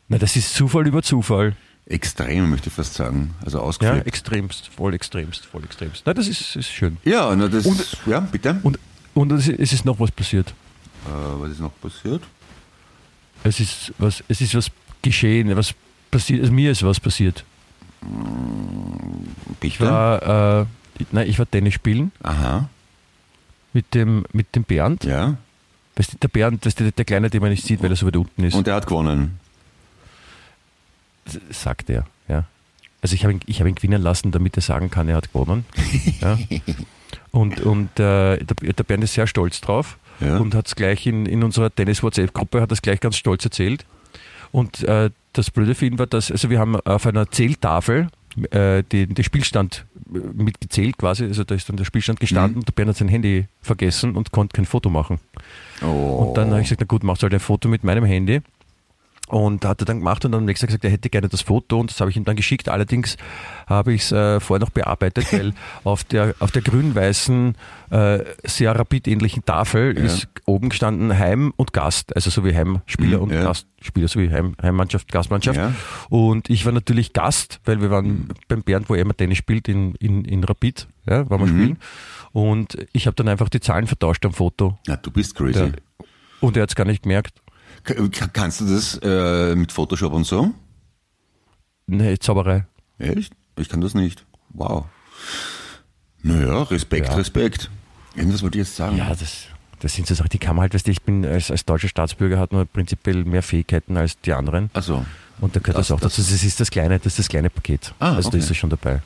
Na, 0.09 0.19
das 0.19 0.37
ist 0.37 0.55
Zufall 0.55 0.87
über 0.87 1.03
Zufall. 1.03 1.55
Extrem, 1.87 2.49
möchte 2.51 2.69
ich 2.69 2.75
fast 2.75 2.95
sagen. 2.95 3.35
Also 3.45 3.59
Ja, 3.59 3.65
ausgeflippt. 3.65 4.07
extremst, 4.07 4.69
voll 4.69 4.95
extremst, 4.95 5.45
voll 5.45 5.65
extremst. 5.65 6.03
Na, 6.07 6.15
das 6.15 6.29
ist, 6.29 6.57
ist 6.57 6.71
schön. 6.71 6.97
Ja, 7.05 7.35
na 7.37 7.49
das. 7.49 7.67
Und- 7.67 7.87
ja, 8.07 8.21
bitte. 8.21 8.59
Und, 8.63 8.79
und 9.13 9.33
es 9.33 9.49
ist- 9.49 9.85
noch 9.85 10.01
was 10.01 10.11
passiert. 10.11 10.55
äh, 11.07 11.11
was 11.41 11.51
ist 11.51 11.61
noch 11.61 11.73
passiert? 11.81 12.23
Es 13.43 13.61
ist 13.61 13.93
was, 13.99 14.25
es 14.29 14.41
ist 14.41 14.55
was 14.55 14.71
geschehen, 15.03 15.55
was 15.55 15.75
passiert, 16.11 16.41
also 16.41 16.53
mir 16.53 16.71
ist 16.71 16.83
was 16.83 16.99
passiert. 16.99 17.45
Ich 19.61 19.79
Bitte? 19.79 19.91
war, 19.91 20.61
äh, 20.63 20.67
nein, 21.13 21.29
ich 21.29 21.39
war 21.39 21.51
Tennis 21.51 21.75
spielen 21.75 22.13
Aha. 22.23 22.69
Mit 23.75 23.93
dem, 23.95 24.25
mit 24.33 24.55
dem 24.57 24.65
Bernd. 24.65 25.05
Ja. 25.05 25.37
Weißt 25.97 26.15
du, 26.15 26.17
der 26.17 26.29
Bernd, 26.29 26.65
weißt 26.65 26.81
du, 26.81 26.91
der 26.91 27.05
Kleine, 27.05 27.29
den 27.29 27.41
man 27.43 27.51
nicht 27.51 27.65
sieht, 27.67 27.83
weil 27.83 27.91
er 27.91 27.97
so 27.97 28.07
weit 28.07 28.17
unten 28.17 28.43
ist, 28.45 28.55
Und 28.55 28.67
er 28.67 28.75
hat 28.77 28.87
gewonnen. 28.87 29.39
sagt 31.51 31.91
er. 31.91 32.07
Ja. 32.29 32.45
Also 33.03 33.15
ich 33.15 33.25
habe 33.25 33.35
ihn, 33.35 33.41
ich 33.47 33.61
habe 33.61 33.69
ihn 33.69 33.75
gewinnen 33.75 34.03
lassen, 34.03 34.31
damit 34.33 34.57
er 34.57 34.63
sagen 34.63 34.91
kann, 34.91 35.09
er 35.09 35.17
hat 35.17 35.33
gewonnen. 35.33 35.65
ja. 36.21 36.39
Und, 37.31 37.61
und 37.61 37.91
äh, 37.99 38.39
der, 38.39 38.73
der 38.73 38.85
Bernd 38.85 39.03
ist 39.05 39.15
sehr 39.15 39.27
stolz 39.27 39.61
drauf 39.61 39.99
Ja. 40.21 40.37
und 40.39 40.55
hat 40.55 40.67
es 40.69 40.75
gleich 40.77 41.05
in, 41.07 41.27
in 41.27 41.43
unserer 41.43 41.73
Tennis-WhatsApp-Gruppe, 41.73 42.61
hat 42.61 42.71
das 42.71 42.81
gleich 42.83 43.01
ganz 43.01 43.17
stolz 43.17 43.45
erzählt. 43.45 43.85
Und 44.53 44.83
äh, 44.85 45.11
das 45.33 45.51
Blöde 45.51 45.75
für 45.75 45.87
ihn 45.87 45.99
war, 45.99 46.07
dass, 46.07 46.31
also 46.31 46.49
wir 46.51 46.61
haben 46.61 46.77
auf 46.81 47.07
einer 47.07 47.29
Zähltafel 47.31 48.09
äh, 48.51 48.83
den, 48.85 49.15
den 49.15 49.25
Spielstand 49.25 49.85
mitgezählt 50.09 50.99
quasi, 50.99 51.25
also 51.25 51.45
da 51.45 51.55
ist 51.55 51.69
dann 51.69 51.77
der 51.77 51.85
Spielstand 51.85 52.21
gestanden 52.21 52.59
und 52.59 52.69
der 52.69 52.73
Bernd 52.73 52.91
hat 52.91 52.97
sein 52.97 53.09
Handy 53.09 53.47
vergessen 53.61 54.17
und 54.17 54.33
konnte 54.33 54.55
kein 54.55 54.65
Foto 54.67 54.91
machen. 54.91 55.19
Oh. 55.83 55.87
Und 55.87 56.37
dann 56.37 56.51
habe 56.51 56.61
ich 56.61 56.67
gesagt, 56.67 56.81
na 56.81 56.87
gut, 56.87 57.05
machst 57.05 57.23
du 57.23 57.25
halt 57.25 57.35
ein 57.35 57.41
Foto 57.41 57.69
mit 57.69 57.85
meinem 57.85 58.05
Handy. 58.05 58.41
Und 59.29 59.65
hat 59.65 59.81
er 59.81 59.87
dann 59.87 60.01
gemacht 60.01 60.23
und 60.27 60.33
dann 60.33 60.41
am 60.41 60.45
nächsten 60.45 60.67
Tag 60.67 60.69
gesagt, 60.69 60.85
er 60.85 60.91
hätte 60.91 61.09
gerne 61.09 61.31
das 61.31 61.41
Foto 61.41 61.81
und 61.81 61.91
das 61.91 61.99
habe 62.01 62.11
ich 62.11 62.17
ihm 62.17 62.25
dann 62.25 62.37
geschickt. 62.37 62.69
Allerdings 62.69 63.17
habe 63.67 63.95
ich 63.95 64.03
es 64.03 64.13
äh, 64.13 64.39
vorher 64.39 64.61
noch 64.61 64.71
bearbeitet, 64.71 65.33
weil 65.33 65.55
auf 65.85 66.05
der, 66.05 66.35
auf 66.41 66.51
der 66.53 66.61
grün-weißen, 66.61 67.57
äh, 67.91 68.19
sehr 68.45 68.79
rapid-ähnlichen 68.79 69.45
Tafel 69.47 69.97
Ja. 69.97 70.05
ist 70.05 70.29
oben 70.45 70.69
gestanden 70.69 71.19
Heim 71.19 71.55
und 71.57 71.73
Gast, 71.73 72.15
also 72.15 72.29
so 72.29 72.45
wie 72.45 72.55
Heimspieler 72.55 73.17
Mhm, 73.17 73.23
und 73.23 73.33
ja. 73.33 73.43
Gastspieler, 73.45 74.09
so 74.09 74.21
wie 74.21 74.31
Heim, 74.31 74.57
Heimmannschaft, 74.61 75.11
Gastmannschaft. 75.11 75.57
Ja. 75.59 75.73
Und 76.11 76.51
ich 76.51 76.67
war 76.67 76.73
natürlich 76.73 77.15
Gast, 77.15 77.61
weil 77.65 77.81
wir 77.81 77.91
waren 77.91 78.29
beim 78.49 78.63
Bernd, 78.63 78.91
wo 78.91 78.95
er 78.95 79.01
immer 79.01 79.17
Tennis 79.17 79.39
spielt, 79.39 79.69
in, 79.69 79.95
in, 79.97 80.27
in 80.27 80.45
Rapid, 80.45 80.87
ja, 81.09 81.29
waren 81.31 81.41
wir 81.41 81.47
Mhm. 81.47 81.61
spielen. 81.63 81.79
Und 82.33 82.77
ich 82.93 83.07
habe 83.07 83.15
dann 83.15 83.29
einfach 83.29 83.49
die 83.49 83.61
Zahlen 83.61 83.87
vertauscht 83.87 84.25
am 84.27 84.35
Foto. 84.35 84.79
Ja, 84.87 84.97
du 84.97 85.11
bist 85.11 85.35
crazy. 85.35 85.61
Ja. 85.61 85.71
Und 86.41 86.59
er 86.59 86.65
hat 86.65 86.69
es 86.71 86.75
gar 86.77 86.85
nicht 86.85 87.05
gemerkt. 87.05 87.33
Ka- 87.85 87.95
ka- 88.09 88.29
Kannst 88.33 88.61
du 88.61 88.67
das 88.67 88.99
äh, 89.03 89.55
mit 89.55 89.71
Photoshop 89.73 90.13
und 90.13 90.25
so? 90.25 90.53
Nee, 91.87 92.19
Zauberei. 92.19 92.67
Echt? 92.99 93.33
Ich 93.59 93.69
kann 93.69 93.81
das 93.81 93.95
nicht. 93.95 94.25
Wow. 94.51 94.87
Naja, 96.23 96.63
Respekt, 96.63 97.09
Ja. 97.09 97.15
Respekt. 97.15 97.71
Irgendwas 98.17 98.43
wollte 98.43 98.59
ich 98.59 98.67
jetzt 98.67 98.77
sagen. 98.77 98.97
Ja, 98.97 99.11
das, 99.15 99.45
das 99.81 99.93
sind 99.95 100.07
so 100.07 100.15
Sachen, 100.15 100.31
die 100.31 100.39
kann 100.39 100.57
man 100.57 100.63
halt, 100.63 100.75
weißt 100.75 100.87
du, 100.87 100.91
ich 100.91 101.03
bin 101.03 101.27
als, 101.27 101.51
als 101.51 101.65
deutscher 101.65 101.89
Staatsbürger 101.89 102.39
hat 102.39 102.53
man 102.53 102.67
prinzipiell 102.67 103.25
mehr 103.25 103.43
Fähigkeiten 103.43 103.97
als 103.97 104.19
die 104.21 104.33
anderen. 104.33 104.71
Also, 104.73 105.05
Und 105.41 105.55
da 105.55 105.61
gehört 105.61 105.79
das, 105.79 105.89
Das- 105.89 105.97
auch 105.97 106.01
dazu. 106.01 106.21
das- 106.23 106.31
Das 106.31 106.43
ist 106.43 106.61
das 106.61 106.71
kleine, 106.71 106.99
das 106.99 107.07
ist 107.15 107.19
das 107.19 107.29
kleine 107.29 107.51
Paket. 107.51 107.93
Ah, 107.99 108.15
also 108.15 108.29
okay. 108.29 108.39
da 108.39 108.45
ist 108.45 108.51
er 108.51 108.55
schon 108.55 108.71
dabei. 108.71 109.03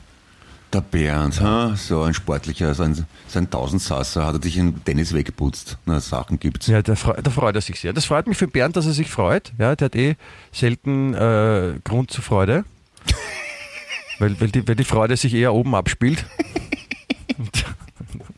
Der 0.73 0.81
Bernd, 0.81 1.41
ha? 1.41 1.75
so 1.75 2.03
ein 2.03 2.13
sportlicher, 2.13 2.73
so 2.73 2.83
ein, 2.83 3.05
so 3.27 3.39
ein 3.39 3.49
Tausendsasser, 3.49 4.25
hat 4.25 4.35
er 4.35 4.39
dich 4.39 4.57
in 4.57 4.83
Tennis 4.83 5.13
weggeputzt. 5.13 5.77
Na, 5.85 5.99
Sachen 5.99 6.39
gibt's. 6.39 6.67
Ja, 6.67 6.81
da, 6.81 6.95
freu- 6.95 7.19
da 7.21 7.31
freut 7.31 7.55
er 7.55 7.61
sich 7.61 7.79
sehr. 7.79 7.93
Das 7.93 8.05
freut 8.05 8.27
mich 8.27 8.37
für 8.37 8.47
Bernd, 8.47 8.75
dass 8.75 8.85
er 8.85 8.93
sich 8.93 9.09
freut. 9.09 9.51
Ja, 9.57 9.75
der 9.75 9.85
hat 9.85 9.95
eh 9.95 10.15
selten 10.51 11.13
äh, 11.13 11.79
Grund 11.83 12.11
zur 12.11 12.23
Freude. 12.23 12.65
weil, 14.19 14.39
weil, 14.39 14.49
die, 14.49 14.67
weil 14.67 14.75
die 14.75 14.83
Freude 14.83 15.17
sich 15.17 15.33
eher 15.33 15.53
oben 15.53 15.73
abspielt. 15.75 16.25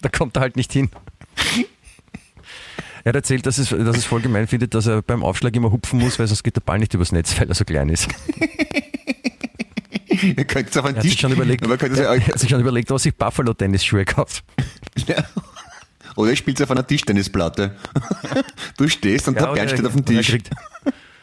Da 0.02 0.10
kommt 0.10 0.38
er 0.38 0.42
halt 0.42 0.56
nicht 0.56 0.72
hin. 0.72 0.90
Er 3.04 3.10
hat 3.10 3.16
erzählt, 3.16 3.46
dass 3.48 3.58
es, 3.58 3.70
dass 3.70 3.98
es 3.98 4.06
voll 4.06 4.22
gemein 4.22 4.48
findet, 4.48 4.76
dass 4.76 4.86
er 4.86 5.02
beim 5.02 5.24
Aufschlag 5.24 5.56
immer 5.56 5.72
hupfen 5.72 6.00
muss, 6.00 6.20
weil 6.20 6.28
sonst 6.28 6.44
geht 6.44 6.56
der 6.56 6.62
Ball 6.62 6.78
nicht 6.78 6.94
übers 6.94 7.12
Netz, 7.12 7.40
weil 7.40 7.50
er 7.50 7.56
so 7.56 7.66
klein 7.66 7.90
ist. 7.90 8.08
Ihr 10.22 10.46
könnt 10.46 10.70
es 10.70 10.78
auf 10.78 10.86
einen 10.86 10.96
Er 10.96 11.00
hat 11.00 11.04
sich 11.04 11.14
Tisch 11.14 11.22
schon 11.22 11.32
überlegt, 11.32 11.64
Aber 11.64 11.78
könnt 11.78 11.98
er, 11.98 12.10
er 12.14 12.28
hat 12.28 12.40
sich 12.40 12.50
schon 12.50 12.62
überlegt, 12.62 12.90
was 12.92 13.04
sich 13.04 13.16
Buffalo-Tennis-Schuhe 13.16 14.06
kauft. 14.06 14.44
ja. 15.08 15.16
Oder 16.16 16.36
spielt 16.36 16.62
auf 16.62 16.70
einer 16.72 16.86
Tischtennisplatte. 16.86 17.76
Du 18.78 18.88
stehst 18.88 19.28
und 19.28 19.36
der 19.36 19.44
oder 19.44 19.54
Bernd 19.54 19.72
er- 19.72 19.78
steht 19.78 19.86
auf 19.88 19.94
dem 19.94 20.06
Tisch. 20.06 20.28
Kriegt, 20.30 20.50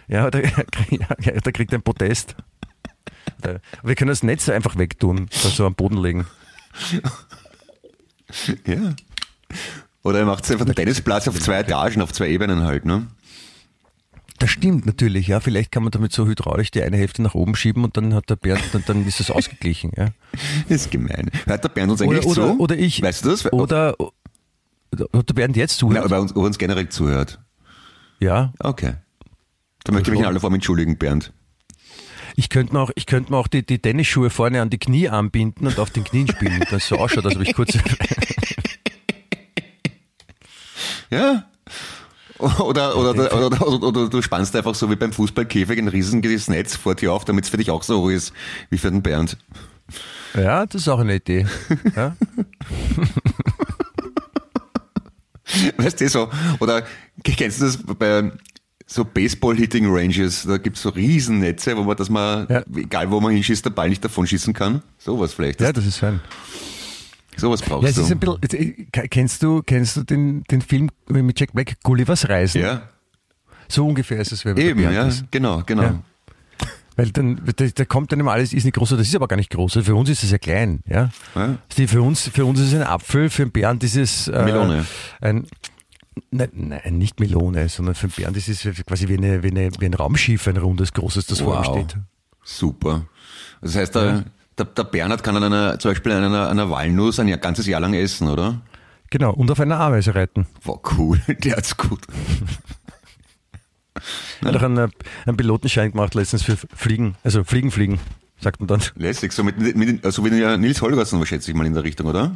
Ja, 0.06 0.30
der, 0.30 0.44
ja, 0.90 1.32
der 1.40 1.52
kriegt 1.52 1.72
ein 1.74 1.82
Protest. 1.82 2.36
Der- 3.44 3.60
Wir 3.82 3.94
können 3.94 4.08
das 4.08 4.22
Netz 4.22 4.48
einfach 4.48 4.76
wegtun, 4.78 5.28
also 5.44 5.66
am 5.66 5.74
Boden 5.74 5.98
legen. 6.00 6.26
Ja. 8.66 8.94
Oder 10.02 10.20
er 10.20 10.24
macht 10.26 10.50
einfach 10.50 10.64
den 10.64 10.74
Tennisplatz 10.74 11.26
auf 11.28 11.38
zwei 11.40 11.58
Etagen, 11.58 12.00
auf 12.02 12.12
zwei 12.12 12.28
Ebenen 12.28 12.62
halt, 12.64 12.84
ne? 12.84 13.06
Das 14.38 14.50
stimmt 14.50 14.86
natürlich, 14.86 15.26
ja. 15.28 15.40
Vielleicht 15.40 15.72
kann 15.72 15.82
man 15.82 15.90
damit 15.90 16.12
so 16.12 16.26
hydraulisch 16.26 16.70
die 16.70 16.82
eine 16.82 16.96
Hälfte 16.96 17.22
nach 17.22 17.34
oben 17.34 17.56
schieben 17.56 17.84
und 17.84 17.96
dann 17.96 18.14
hat 18.14 18.30
der 18.30 18.36
Bernd, 18.36 18.62
dann, 18.72 18.84
dann 18.86 19.06
ist 19.06 19.20
es 19.20 19.30
ausgeglichen. 19.30 19.92
Ja. 19.96 20.08
Das 20.68 20.82
ist 20.82 20.90
gemein. 20.90 21.30
Hört 21.46 21.64
der 21.64 21.68
Bernd 21.70 21.90
uns 21.92 22.02
eigentlich 22.02 22.24
Oder, 22.26 22.44
oder, 22.44 22.52
zu? 22.54 22.60
oder 22.60 22.76
ich. 22.78 23.02
Weißt 23.02 23.24
du 23.24 23.30
das? 23.30 23.52
Oder, 23.52 23.96
oder 23.98 25.08
hat 25.12 25.28
der 25.28 25.34
Bernd 25.34 25.56
jetzt 25.56 25.82
Nein, 25.82 25.90
zuhört? 25.90 26.04
ob 26.06 26.12
er 26.12 26.20
uns, 26.20 26.32
uns 26.32 26.58
generell 26.58 26.88
zuhört. 26.88 27.40
Ja. 28.20 28.52
Okay. 28.58 28.94
Da 29.84 29.92
möchte 29.92 30.10
ich 30.10 30.12
mich 30.12 30.20
in 30.20 30.26
aller 30.26 30.40
Form 30.40 30.54
entschuldigen, 30.54 30.98
Bernd. 30.98 31.32
Ich 32.36 32.50
könnte 32.50 32.72
mir 32.72 32.80
auch, 32.80 32.90
ich 32.94 33.06
könnte 33.06 33.32
mir 33.32 33.38
auch 33.38 33.48
die, 33.48 33.66
die 33.66 33.80
Tennisschuhe 33.80 34.30
vorne 34.30 34.62
an 34.62 34.70
die 34.70 34.78
Knie 34.78 35.08
anbinden 35.08 35.66
und 35.66 35.78
auf 35.80 35.90
den 35.90 36.04
Knien 36.04 36.28
spielen, 36.28 36.60
dass 36.60 36.82
es 36.84 36.88
so 36.88 36.96
ausschaut, 36.96 37.24
als 37.26 37.34
ob 37.36 37.42
ich 37.42 37.54
kurz. 37.54 37.76
Ja. 41.10 41.44
Oder, 42.38 42.96
oder, 42.96 43.10
oder, 43.10 43.36
oder, 43.36 43.82
oder, 43.82 44.08
du 44.08 44.22
spannst 44.22 44.54
einfach 44.54 44.74
so 44.74 44.90
wie 44.90 44.96
beim 44.96 45.12
Fußballkäfig 45.12 45.78
ein 45.78 45.88
riesiges 45.88 46.48
Netz 46.48 46.76
vor 46.76 46.94
dir 46.94 47.12
auf, 47.12 47.24
damit 47.24 47.44
es 47.44 47.50
für 47.50 47.56
dich 47.56 47.70
auch 47.70 47.82
so 47.82 48.02
hoch 48.02 48.10
ist 48.10 48.32
wie 48.70 48.78
für 48.78 48.90
den 48.90 49.02
Bernd. 49.02 49.36
Ja, 50.34 50.66
das 50.66 50.82
ist 50.82 50.88
auch 50.88 51.00
eine 51.00 51.16
Idee. 51.16 51.46
Ja? 51.96 52.14
Weißt 55.78 56.00
du, 56.00 56.08
so, 56.08 56.28
oder 56.60 56.82
kennst 57.24 57.60
du 57.60 57.64
das 57.64 57.78
bei 57.78 58.30
so 58.86 59.04
Baseball-Hitting-Ranges, 59.04 60.44
da 60.44 60.58
gibt's 60.58 60.82
so 60.82 60.90
Riesennetze, 60.90 61.76
wo 61.76 61.82
man, 61.82 61.96
dass 61.96 62.10
man, 62.10 62.46
Ja. 62.48 62.62
egal 62.74 63.10
wo 63.10 63.20
man 63.20 63.32
hinschießt, 63.32 63.64
der 63.64 63.70
Ball 63.70 63.88
nicht 63.88 64.04
davon 64.04 64.26
schießen 64.26 64.54
kann. 64.54 64.82
Sowas 64.98 65.32
vielleicht. 65.34 65.60
ja, 65.60 65.72
das 65.72 65.86
ist 65.86 65.96
fein. 65.98 66.20
Sowas 67.38 67.60
Ja, 67.60 67.66
brauchst 67.68 67.96
ist 67.98 68.10
du. 68.10 68.16
bisschen, 68.38 68.88
kennst 68.90 69.42
du, 69.42 69.62
kennst 69.62 69.96
du 69.96 70.02
den, 70.02 70.44
den 70.44 70.60
Film 70.60 70.90
mit 71.08 71.38
Jack 71.40 71.52
Black, 71.52 71.76
Gullivers 71.82 72.28
Reisen? 72.28 72.60
Ja, 72.62 72.82
So 73.68 73.86
ungefähr 73.86 74.18
ist 74.20 74.32
es, 74.32 74.44
wer 74.44 74.56
eben, 74.58 74.80
ja, 74.80 75.06
ist. 75.06 75.24
genau, 75.30 75.62
genau. 75.64 75.82
Ja. 75.82 76.02
Weil 76.96 77.10
dann, 77.12 77.40
da, 77.56 77.64
da 77.66 77.84
kommt 77.84 78.10
dann 78.10 78.18
immer 78.18 78.32
alles, 78.32 78.52
ist 78.52 78.64
nicht 78.64 78.74
groß, 78.74 78.88
das 78.90 79.00
ist 79.06 79.14
aber 79.14 79.28
gar 79.28 79.36
nicht 79.36 79.50
groß. 79.50 79.78
Für 79.84 79.94
uns 79.94 80.08
ist 80.10 80.24
es 80.24 80.32
ja 80.32 80.38
klein, 80.38 80.80
ja. 80.84 81.10
Ja. 81.36 81.58
Für 81.86 82.02
uns, 82.02 82.28
für 82.28 82.44
uns 82.44 82.58
ist 82.58 82.68
es 82.68 82.74
ein 82.74 82.82
Apfel, 82.82 83.30
für 83.30 83.44
den 83.44 83.52
Bernd 83.52 83.84
ist 83.84 83.94
es 83.96 84.26
äh, 84.26 84.42
Melone. 84.44 84.84
Ein, 85.20 85.46
nein, 86.32 86.48
nein, 86.54 86.98
nicht 86.98 87.20
Melone, 87.20 87.68
sondern 87.68 87.94
für 87.94 88.08
den 88.08 88.14
Bernd 88.16 88.36
ist 88.36 88.48
es 88.48 88.84
quasi 88.84 89.06
wie, 89.06 89.16
eine, 89.16 89.44
wie, 89.44 89.50
eine, 89.50 89.70
wie 89.78 89.84
ein 89.86 89.94
Raumschiff, 89.94 90.48
ein 90.48 90.56
rundes, 90.56 90.92
großes, 90.92 91.26
das 91.26 91.40
vor 91.40 91.54
ihm 91.60 91.64
Wow. 91.66 91.76
steht. 91.88 91.96
Super. 92.42 93.06
Das 93.60 93.76
heißt, 93.76 93.94
der, 93.94 94.24
der, 94.58 94.66
der 94.66 94.84
Bernhard 94.84 95.22
kann 95.22 95.36
an 95.36 95.44
einer, 95.44 95.78
zum 95.78 95.92
Beispiel 95.92 96.12
an 96.12 96.24
einer, 96.24 96.48
einer 96.48 96.70
Walnuss 96.70 97.20
ein 97.20 97.28
ganzes 97.40 97.66
Jahr 97.66 97.80
lang 97.80 97.94
essen, 97.94 98.28
oder? 98.28 98.60
Genau, 99.10 99.32
und 99.32 99.50
auf 99.50 99.60
einer 99.60 99.78
Ameise 99.80 100.14
reiten. 100.14 100.46
Wow, 100.64 100.80
cool. 100.98 101.20
Der 101.44 101.56
hat's 101.56 101.76
gut. 101.76 102.00
Hat 104.44 104.54
auch 104.56 104.62
einen, 104.62 104.92
einen 105.26 105.36
Pilotenschein 105.36 105.90
gemacht 105.90 106.14
letztens 106.14 106.44
für 106.44 106.56
Fliegen, 106.56 107.16
also 107.24 107.42
Fliegen, 107.42 107.72
Fliegen, 107.72 107.98
sagt 108.40 108.60
man 108.60 108.68
dann. 108.68 108.80
Lässig. 108.94 109.32
So 109.32 109.42
mit, 109.42 109.58
mit, 109.76 110.04
also 110.04 110.24
wie 110.24 110.30
Nils 110.30 110.80
Holgersen, 110.82 111.24
schätze 111.26 111.50
ich 111.50 111.56
mal 111.56 111.66
in 111.66 111.74
der 111.74 111.82
Richtung, 111.82 112.06
oder? 112.06 112.30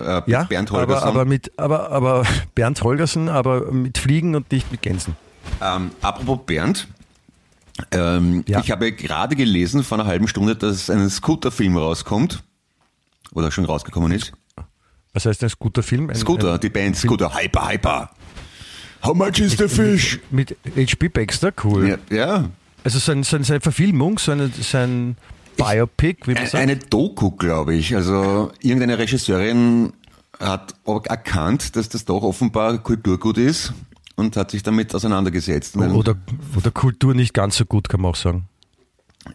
Äh, 0.00 0.22
Ja, 0.26 0.42
Bernd 0.44 0.70
aber, 0.70 0.80
Holgersen. 0.80 1.08
aber, 1.08 1.24
mit, 1.24 1.52
aber, 1.58 1.92
aber 1.92 2.24
Bernd 2.56 2.82
Holgersen, 2.82 3.28
aber 3.28 3.70
mit 3.70 3.98
Fliegen 3.98 4.34
und 4.34 4.50
nicht 4.50 4.72
mit 4.72 4.82
Gänsen. 4.82 5.16
Ähm, 5.62 5.90
apropos 6.00 6.40
Bernd, 6.46 6.88
ähm, 7.90 8.44
Ja. 8.46 8.60
ich 8.60 8.70
habe 8.70 8.92
gerade 8.92 9.36
gelesen 9.36 9.82
vor 9.84 9.98
einer 9.98 10.06
halben 10.06 10.28
Stunde, 10.28 10.56
dass 10.56 10.90
ein 10.90 11.08
Scooter-Film 11.10 11.76
rauskommt. 11.76 12.42
Oder 13.32 13.50
schon 13.50 13.64
rausgekommen 13.64 14.12
ist. 14.12 14.32
Was 15.12 15.26
heißt 15.26 15.42
ein 15.44 15.50
Film? 15.82 16.10
Ein, 16.10 16.16
Scooter, 16.16 16.54
ein, 16.54 16.60
die 16.60 16.68
Band 16.68 16.96
Scooter, 16.96 17.34
Hyper, 17.34 17.68
Hyper. 17.68 18.10
How 19.04 19.14
much 19.14 19.38
is 19.38 19.56
the 19.56 19.68
fish? 19.68 20.20
Mit 20.30 20.56
H.P. 20.76 21.08
Baxter, 21.08 21.52
cool. 21.64 21.88
Ja, 22.10 22.16
ja. 22.16 22.50
Also 22.84 22.98
so, 22.98 23.12
ein, 23.12 23.22
so, 23.22 23.36
ein, 23.36 23.44
so 23.44 23.52
eine 23.54 23.60
Verfilmung, 23.60 24.18
so, 24.18 24.32
eine, 24.32 24.48
so 24.48 24.78
ein 24.78 25.16
Biopic, 25.56 26.26
wie 26.26 26.34
man 26.34 26.44
sagt. 26.44 26.54
Eine 26.54 26.76
Doku, 26.76 27.30
glaube 27.32 27.74
ich. 27.74 27.94
Also 27.94 28.52
irgendeine 28.60 28.98
Regisseurin 28.98 29.92
hat 30.38 30.74
erkannt, 30.84 31.76
dass 31.76 31.88
das 31.88 32.04
doch 32.04 32.22
offenbar 32.22 32.78
Kulturgut 32.78 33.38
ist 33.38 33.72
und 34.16 34.36
hat 34.36 34.50
sich 34.50 34.62
damit 34.62 34.94
auseinandergesetzt. 34.94 35.76
oder, 35.76 36.16
oder 36.56 36.70
Kultur 36.70 37.14
nicht 37.14 37.34
ganz 37.34 37.56
so 37.56 37.64
gut, 37.64 37.88
kann 37.88 38.00
man 38.00 38.10
auch 38.12 38.16
sagen. 38.16 38.48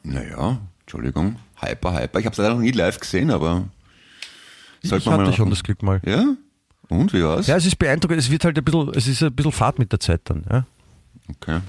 Naja, 0.03 0.59
Entschuldigung. 0.81 1.37
Hyper, 1.61 1.93
Hyper. 1.99 2.19
Ich 2.19 2.25
habe 2.25 2.33
es 2.33 2.37
leider 2.37 2.53
noch 2.55 2.61
nie 2.61 2.71
live 2.71 2.99
gesehen, 2.99 3.31
aber 3.31 3.65
sollte 4.83 5.03
ich 5.03 5.05
man 5.05 5.19
hatte 5.21 5.31
mal 5.31 5.35
schon 5.35 5.49
das 5.49 5.63
Glück 5.63 5.83
mal. 5.83 6.01
Ja? 6.05 6.35
Und 6.87 7.13
wie 7.13 7.23
war's? 7.23 7.47
Ja, 7.47 7.57
es 7.57 7.65
ist 7.65 7.77
beeindruckend, 7.77 8.19
es 8.19 8.31
wird 8.31 8.45
halt 8.45 8.57
ein 8.57 8.63
bisschen, 8.63 8.89
es 8.95 9.07
ist 9.07 9.21
ein 9.23 9.33
bisschen 9.33 9.51
Fahrt 9.51 9.77
mit 9.79 9.91
der 9.91 9.99
Zeit 9.99 10.21
dann. 10.25 10.45
Ja? 10.49 10.65
Okay. 11.29 11.59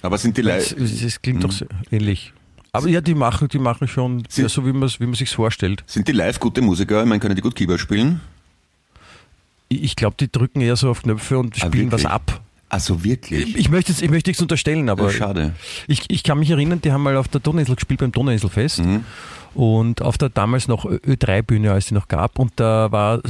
Aber 0.00 0.18
sind 0.18 0.36
die 0.36 0.42
live? 0.42 0.72
es, 0.76 1.02
es 1.02 1.22
klingt 1.22 1.44
doch 1.44 1.52
so 1.52 1.66
ähnlich. 1.90 2.32
Aber 2.72 2.88
ja, 2.88 3.00
die 3.00 3.14
machen, 3.14 3.48
die 3.48 3.58
machen 3.58 3.86
schon 3.86 4.24
Sie- 4.28 4.42
ja, 4.42 4.48
so, 4.48 4.64
wie 4.66 4.72
man 4.72 4.84
es 4.84 4.98
wie 4.98 5.04
man 5.04 5.14
sich's 5.14 5.32
vorstellt. 5.34 5.84
Sind 5.86 6.08
die 6.08 6.12
live 6.12 6.40
gute 6.40 6.62
Musiker? 6.62 7.02
Ich 7.02 7.08
meine, 7.08 7.20
können 7.20 7.36
die 7.36 7.42
gut 7.42 7.54
Keyboard 7.54 7.78
spielen? 7.78 8.20
Ich, 9.80 9.96
glaube, 9.96 10.16
die 10.18 10.30
drücken 10.30 10.60
eher 10.60 10.76
so 10.76 10.90
auf 10.90 11.02
Knöpfe 11.02 11.38
und 11.38 11.56
Ah, 11.62 11.66
spielen 11.66 11.90
was 11.92 12.04
ab. 12.06 12.40
Also 12.68 13.04
wirklich? 13.04 13.54
Ich 13.56 13.68
möchte 13.68 13.92
ich 13.92 14.10
möchte 14.10 14.30
nichts 14.30 14.40
unterstellen, 14.40 14.88
aber 14.88 15.10
schade. 15.10 15.52
Ich, 15.88 16.04
ich 16.08 16.22
kann 16.22 16.38
mich 16.38 16.48
erinnern, 16.50 16.80
die 16.80 16.90
haben 16.90 17.02
mal 17.02 17.16
auf 17.18 17.28
der 17.28 17.40
Donauinsel 17.40 17.74
gespielt 17.74 18.00
beim 18.00 18.12
Donauinselfest 18.12 18.78
Mhm. 18.78 19.04
und 19.54 20.00
auf 20.00 20.16
der 20.16 20.30
damals 20.30 20.68
noch 20.68 20.86
Ö3-Bühne, 20.86 21.70
als 21.70 21.86
die 21.86 21.94
noch 21.94 22.08
gab 22.08 22.38
und 22.38 22.52
da 22.56 22.90
war 22.90 23.20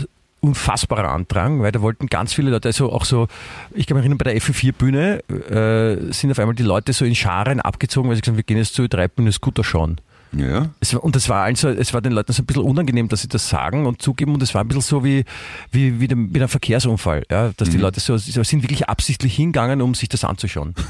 unfassbarer 0.40 1.10
Andrang, 1.10 1.60
weil 1.60 1.70
da 1.72 1.82
wollten 1.82 2.06
ganz 2.06 2.32
viele 2.34 2.50
Leute, 2.50 2.68
also 2.68 2.92
auch 2.92 3.04
so, 3.04 3.28
ich 3.74 3.86
kann 3.86 3.96
mich 3.96 4.02
erinnern, 4.02 4.18
bei 4.18 4.32
der 4.32 4.40
F4-Bühne 4.40 5.22
äh, 5.28 6.12
sind 6.12 6.30
auf 6.32 6.38
einmal 6.38 6.54
die 6.54 6.62
Leute 6.64 6.92
so 6.92 7.04
in 7.04 7.14
Scharen 7.14 7.60
abgezogen, 7.60 8.08
weil 8.08 8.16
sie 8.16 8.22
gesagt 8.22 8.34
haben, 8.34 8.38
wir 8.38 8.42
gehen 8.44 8.56
jetzt 8.58 8.74
zur 8.74 8.84
Ö3-Bühne 8.86 9.30
Scooter 9.32 9.62
schauen. 9.64 10.00
Ja. 10.34 10.70
Es 10.80 10.94
war, 10.94 11.04
und 11.04 11.14
das 11.14 11.28
war 11.28 11.42
also, 11.42 11.68
es 11.68 11.92
war 11.92 12.00
den 12.00 12.12
Leuten 12.12 12.32
so 12.32 12.42
ein 12.42 12.46
bisschen 12.46 12.62
unangenehm, 12.62 13.08
dass 13.08 13.22
sie 13.22 13.28
das 13.28 13.48
sagen 13.48 13.86
und 13.86 14.00
zugeben 14.00 14.34
und 14.34 14.42
es 14.42 14.54
war 14.54 14.62
ein 14.64 14.68
bisschen 14.68 14.82
so 14.82 15.04
wie, 15.04 15.24
wie, 15.70 16.00
wie, 16.00 16.08
dem, 16.08 16.34
wie 16.34 16.40
ein 16.40 16.48
Verkehrsunfall, 16.48 17.24
ja, 17.30 17.52
dass 17.56 17.70
die 17.70 17.76
Leute 17.76 18.00
so, 18.00 18.16
sind 18.16 18.62
wirklich 18.62 18.88
absichtlich 18.88 19.36
hingegangen, 19.36 19.82
um 19.82 19.94
sich 19.94 20.08
das 20.08 20.24
anzuschauen. 20.24 20.74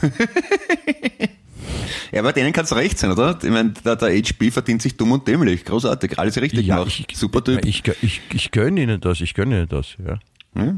Ja, 2.12 2.20
aber 2.20 2.34
denen 2.34 2.52
kann 2.52 2.64
es 2.66 2.76
recht 2.76 2.98
sein, 2.98 3.10
oder? 3.10 3.38
Ich 3.42 3.48
meine, 3.48 3.70
der, 3.70 3.96
der 3.96 4.10
HB 4.10 4.50
verdient 4.52 4.82
sich 4.82 4.98
dumm 4.98 5.12
und 5.12 5.26
dämlich. 5.26 5.64
Großartig. 5.64 6.18
Alles 6.18 6.38
richtig 6.42 6.66
Ja, 6.66 6.76
gemacht. 6.76 7.06
ich, 7.08 7.16
Super 7.16 7.42
Typ. 7.42 7.64
Ich, 7.64 7.82
ich, 8.02 8.20
ich 8.34 8.50
gönne 8.50 8.82
ihnen 8.82 9.00
das, 9.00 9.22
ich 9.22 9.32
gönne 9.32 9.60
ihnen 9.60 9.68
das, 9.68 9.96
ja. 9.98 10.18
Ja. 10.54 10.74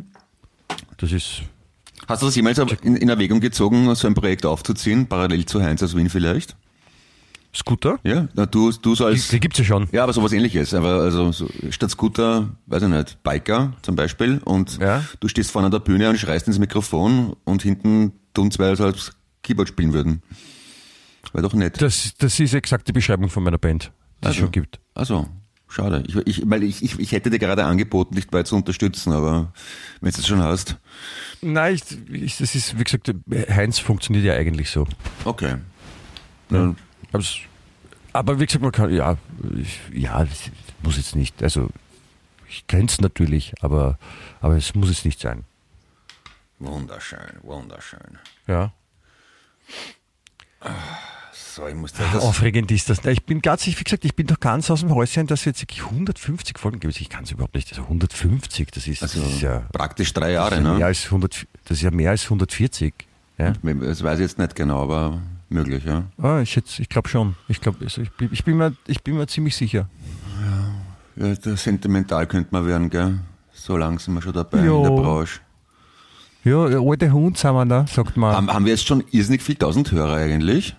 Das 0.98 1.11
ist, 1.11 1.42
Hast 2.07 2.22
du 2.22 2.27
das 2.27 2.37
jemals 2.37 2.59
in, 2.59 2.96
in 2.96 3.09
Erwägung 3.09 3.40
gezogen, 3.40 3.92
so 3.96 4.07
ein 4.07 4.14
Projekt 4.14 4.46
aufzuziehen, 4.46 5.07
parallel 5.09 5.44
zu 5.46 5.61
Heinz 5.62 5.83
aus 5.83 5.96
Wien 5.96 6.09
vielleicht? 6.09 6.55
Scooter? 7.55 7.99
Ja, 8.03 8.29
na, 8.35 8.47
du, 8.47 8.73
du 8.73 8.95
so 8.95 9.05
Die, 9.05 9.12
als... 9.14 9.29
die 9.29 9.40
gibt's 9.40 9.59
ja 9.59 9.64
schon. 9.64 9.88
Ja, 9.93 10.03
aber 10.03 10.12
sowas 10.12 10.33
ähnliches. 10.33 10.75
Aber 10.75 11.01
also 11.03 11.31
so, 11.33 11.49
statt 11.71 11.90
Scooter, 11.90 12.57
weiß 12.67 12.83
ich 12.83 12.88
nicht, 12.88 13.23
Biker 13.23 13.73
zum 13.83 13.95
Beispiel 13.97 14.40
und 14.45 14.79
Ja. 14.81 15.05
du 15.21 15.29
stehst 15.29 15.51
vorne 15.53 15.67
an 15.67 15.73
der 15.73 15.79
Bühne 15.81 16.11
und 16.11 16.19
schreist 16.19 16.47
ins 16.49 16.59
Mikrofon 16.59 17.37
und 17.45 17.62
hinten 17.62 18.12
tun 18.35 18.51
zwei 18.51 18.69
als 18.71 19.12
Keyboard 19.43 19.69
spielen 19.69 19.93
würden. 19.93 20.23
Wäre 21.33 21.43
doch 21.43 21.55
nett. 21.55 21.81
Das, 21.81 22.12
das 22.19 22.38
ist 22.40 22.55
exakt 22.55 22.87
die 22.88 22.93
Beschreibung 22.93 23.29
von 23.29 23.43
meiner 23.43 23.59
Band, 23.59 23.93
die 24.19 24.23
es 24.23 24.27
Also. 24.29 24.40
schon 24.40 24.51
gibt. 24.53 24.79
Also, 24.95 25.27
schade. 25.69 26.05
Ich, 26.07 26.17
ich, 26.27 26.43
weil 26.49 26.62
ich, 26.62 26.83
ich, 26.83 26.99
ich 26.99 27.12
hätte 27.12 27.31
dir 27.31 27.38
gerade 27.38 27.64
angeboten, 27.64 28.14
dich 28.14 28.27
dabei 28.27 28.43
zu 28.45 28.55
unterstützen, 28.57 29.12
aber 29.12 29.53
wenn 30.01 30.12
du 30.12 30.19
es 30.21 30.27
schon 30.27 30.43
hast. 30.43 30.77
Nein, 31.40 31.75
ich, 31.75 31.83
ich, 32.23 32.37
das 32.38 32.55
ist, 32.55 32.79
wie 32.79 32.85
gesagt, 32.85 33.12
Heinz 33.51 33.79
funktioniert 33.79 34.25
ja 34.25 34.35
eigentlich 34.35 34.71
so. 34.71 34.87
Okay. 35.25 35.57
Ja. 36.51 36.75
Aber, 38.12 38.38
wie 38.38 38.46
gesagt, 38.46 38.62
man 38.62 38.72
kann, 38.72 38.92
ja, 38.92 39.16
ich, 39.57 39.81
ja, 39.92 40.27
muss 40.83 40.96
jetzt 40.96 41.16
nicht, 41.16 41.42
also 41.42 41.68
ich 42.48 42.66
kenne 42.66 42.85
es 42.85 43.00
natürlich, 43.00 43.55
aber, 43.61 43.98
aber 44.40 44.57
es 44.57 44.74
muss 44.74 44.88
es 44.88 45.05
nicht 45.05 45.20
sein. 45.20 45.44
Wunderschön, 46.61 47.40
wunderschön. 47.42 48.18
Ja. 48.46 48.72
So, 51.33 51.66
ich 51.66 51.74
muss 51.74 51.92
da 51.92 52.05
das. 52.12 52.22
Aufregend 52.22 52.70
ist 52.70 52.88
das. 52.88 53.05
Ich 53.05 53.24
bin 53.24 53.42
ganz, 53.42 53.66
wie 53.66 53.72
gesagt, 53.72 54.05
ich 54.05 54.14
bin 54.14 54.27
doch 54.27 54.40
ganz 54.40 54.70
aus 54.70 54.81
dem 54.81 54.94
Häuschen, 54.94 55.27
dass 55.27 55.40
es 55.40 55.44
jetzt 55.44 55.62
wirklich 55.62 55.83
150 55.85 56.59
Folgen 56.59 56.81
gibt. 56.81 57.00
Ich 57.00 57.09
kann 57.09 57.24
es 57.24 57.31
überhaupt 57.31 57.55
nicht. 57.55 57.70
Also 57.70 57.83
150, 57.83 58.70
das 58.70 58.87
ist, 58.87 59.03
Also 59.03 59.20
das 59.20 59.35
ist 59.35 59.40
ja 59.40 59.61
praktisch 59.72 60.12
drei 60.12 60.33
Jahre, 60.33 60.57
das 60.57 60.64
ja 60.64 60.70
mehr 60.70 60.79
ne? 60.79 60.87
als 60.87 61.05
100, 61.07 61.46
das 61.64 61.79
ist 61.79 61.83
ja 61.83 61.90
mehr 61.90 62.11
als 62.11 62.24
140. 62.24 62.94
Ja? 63.38 63.53
Das 63.53 64.03
weiß 64.03 64.18
ich 64.18 64.22
jetzt 64.22 64.38
nicht 64.38 64.55
genau, 64.55 64.83
aber 64.83 65.20
möglich, 65.55 65.85
ja. 65.85 66.05
Ah, 66.19 66.40
ich 66.40 66.57
ich 66.57 66.88
glaube 66.88 67.09
schon. 67.09 67.35
Ich 67.49 67.61
glaube, 67.61 67.79
also 67.85 68.03
ich, 68.03 68.11
bin, 68.12 68.29
ich, 68.33 68.45
bin 68.45 68.57
mir, 68.59 68.75
ich 68.87 69.03
bin 69.03 69.17
mir 69.17 69.27
ziemlich 69.27 69.57
sicher. 69.57 69.88
ja 71.17 71.35
da 71.35 71.57
sentimental 71.57 72.27
könnte 72.27 72.49
man 72.53 72.67
werden, 72.67 72.90
gell? 72.90 73.19
So 73.53 73.77
lang 73.77 73.99
sind 73.99 74.14
wir 74.14 74.21
schon 74.23 74.33
dabei 74.35 74.64
Jo. 74.64 74.79
in 74.79 74.83
der 74.95 75.03
Branche. 75.03 75.40
Ja, 76.45 76.59
alte 76.64 77.11
Hund 77.12 77.38
sind 77.38 77.55
wir 77.55 77.64
da, 77.64 77.87
sagt 77.87 78.17
man. 78.19 78.35
Haben, 78.37 78.53
haben 78.53 78.64
wir 78.67 78.73
jetzt 78.73 78.87
schon 78.87 79.03
irrsinnig 79.12 79.40
viel 79.43 79.55
tausend 79.55 79.90
Hörer 79.93 80.14
eigentlich? 80.17 80.77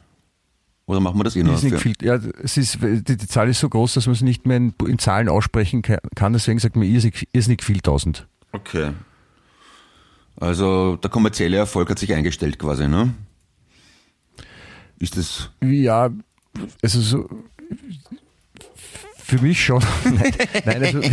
Oder 0.86 1.00
machen 1.00 1.18
wir 1.18 1.24
das 1.24 1.36
eh 1.36 1.42
noch? 1.42 1.58
Für- 1.58 1.80
viel, 1.80 1.94
ja, 2.02 2.20
es 2.44 2.58
ist, 2.58 2.78
die, 2.84 3.18
die 3.18 3.28
Zahl 3.28 3.50
ist 3.50 3.60
so 3.60 3.68
groß, 3.70 3.96
dass 3.96 4.06
man 4.06 4.14
es 4.14 4.22
nicht 4.22 4.46
mehr 4.46 4.58
in, 4.58 4.74
in 4.86 5.00
Zahlen 5.00 5.30
aussprechen 5.30 5.82
ka- 5.82 5.98
kann. 6.16 6.34
Deswegen 6.34 6.60
sagt 6.60 6.76
man 6.76 6.86
irrsinnig, 6.86 7.28
irrsinnig 7.34 7.64
viel 7.64 7.80
tausend. 7.80 8.28
Okay. 8.52 8.92
Also 10.38 10.98
der 10.98 11.10
kommerzielle 11.10 11.58
Erfolg 11.58 11.90
hat 11.90 11.98
sich 11.98 12.14
eingestellt 12.14 12.60
quasi, 12.60 12.88
ne? 12.88 13.14
Ist 15.00 15.18
das. 15.18 15.50
Ja, 15.62 16.10
also 16.82 17.02
so. 17.02 17.30
Für 19.18 19.42
mich 19.42 19.64
schon. 19.64 19.84
Nein, 20.66 20.84
also, 20.84 21.00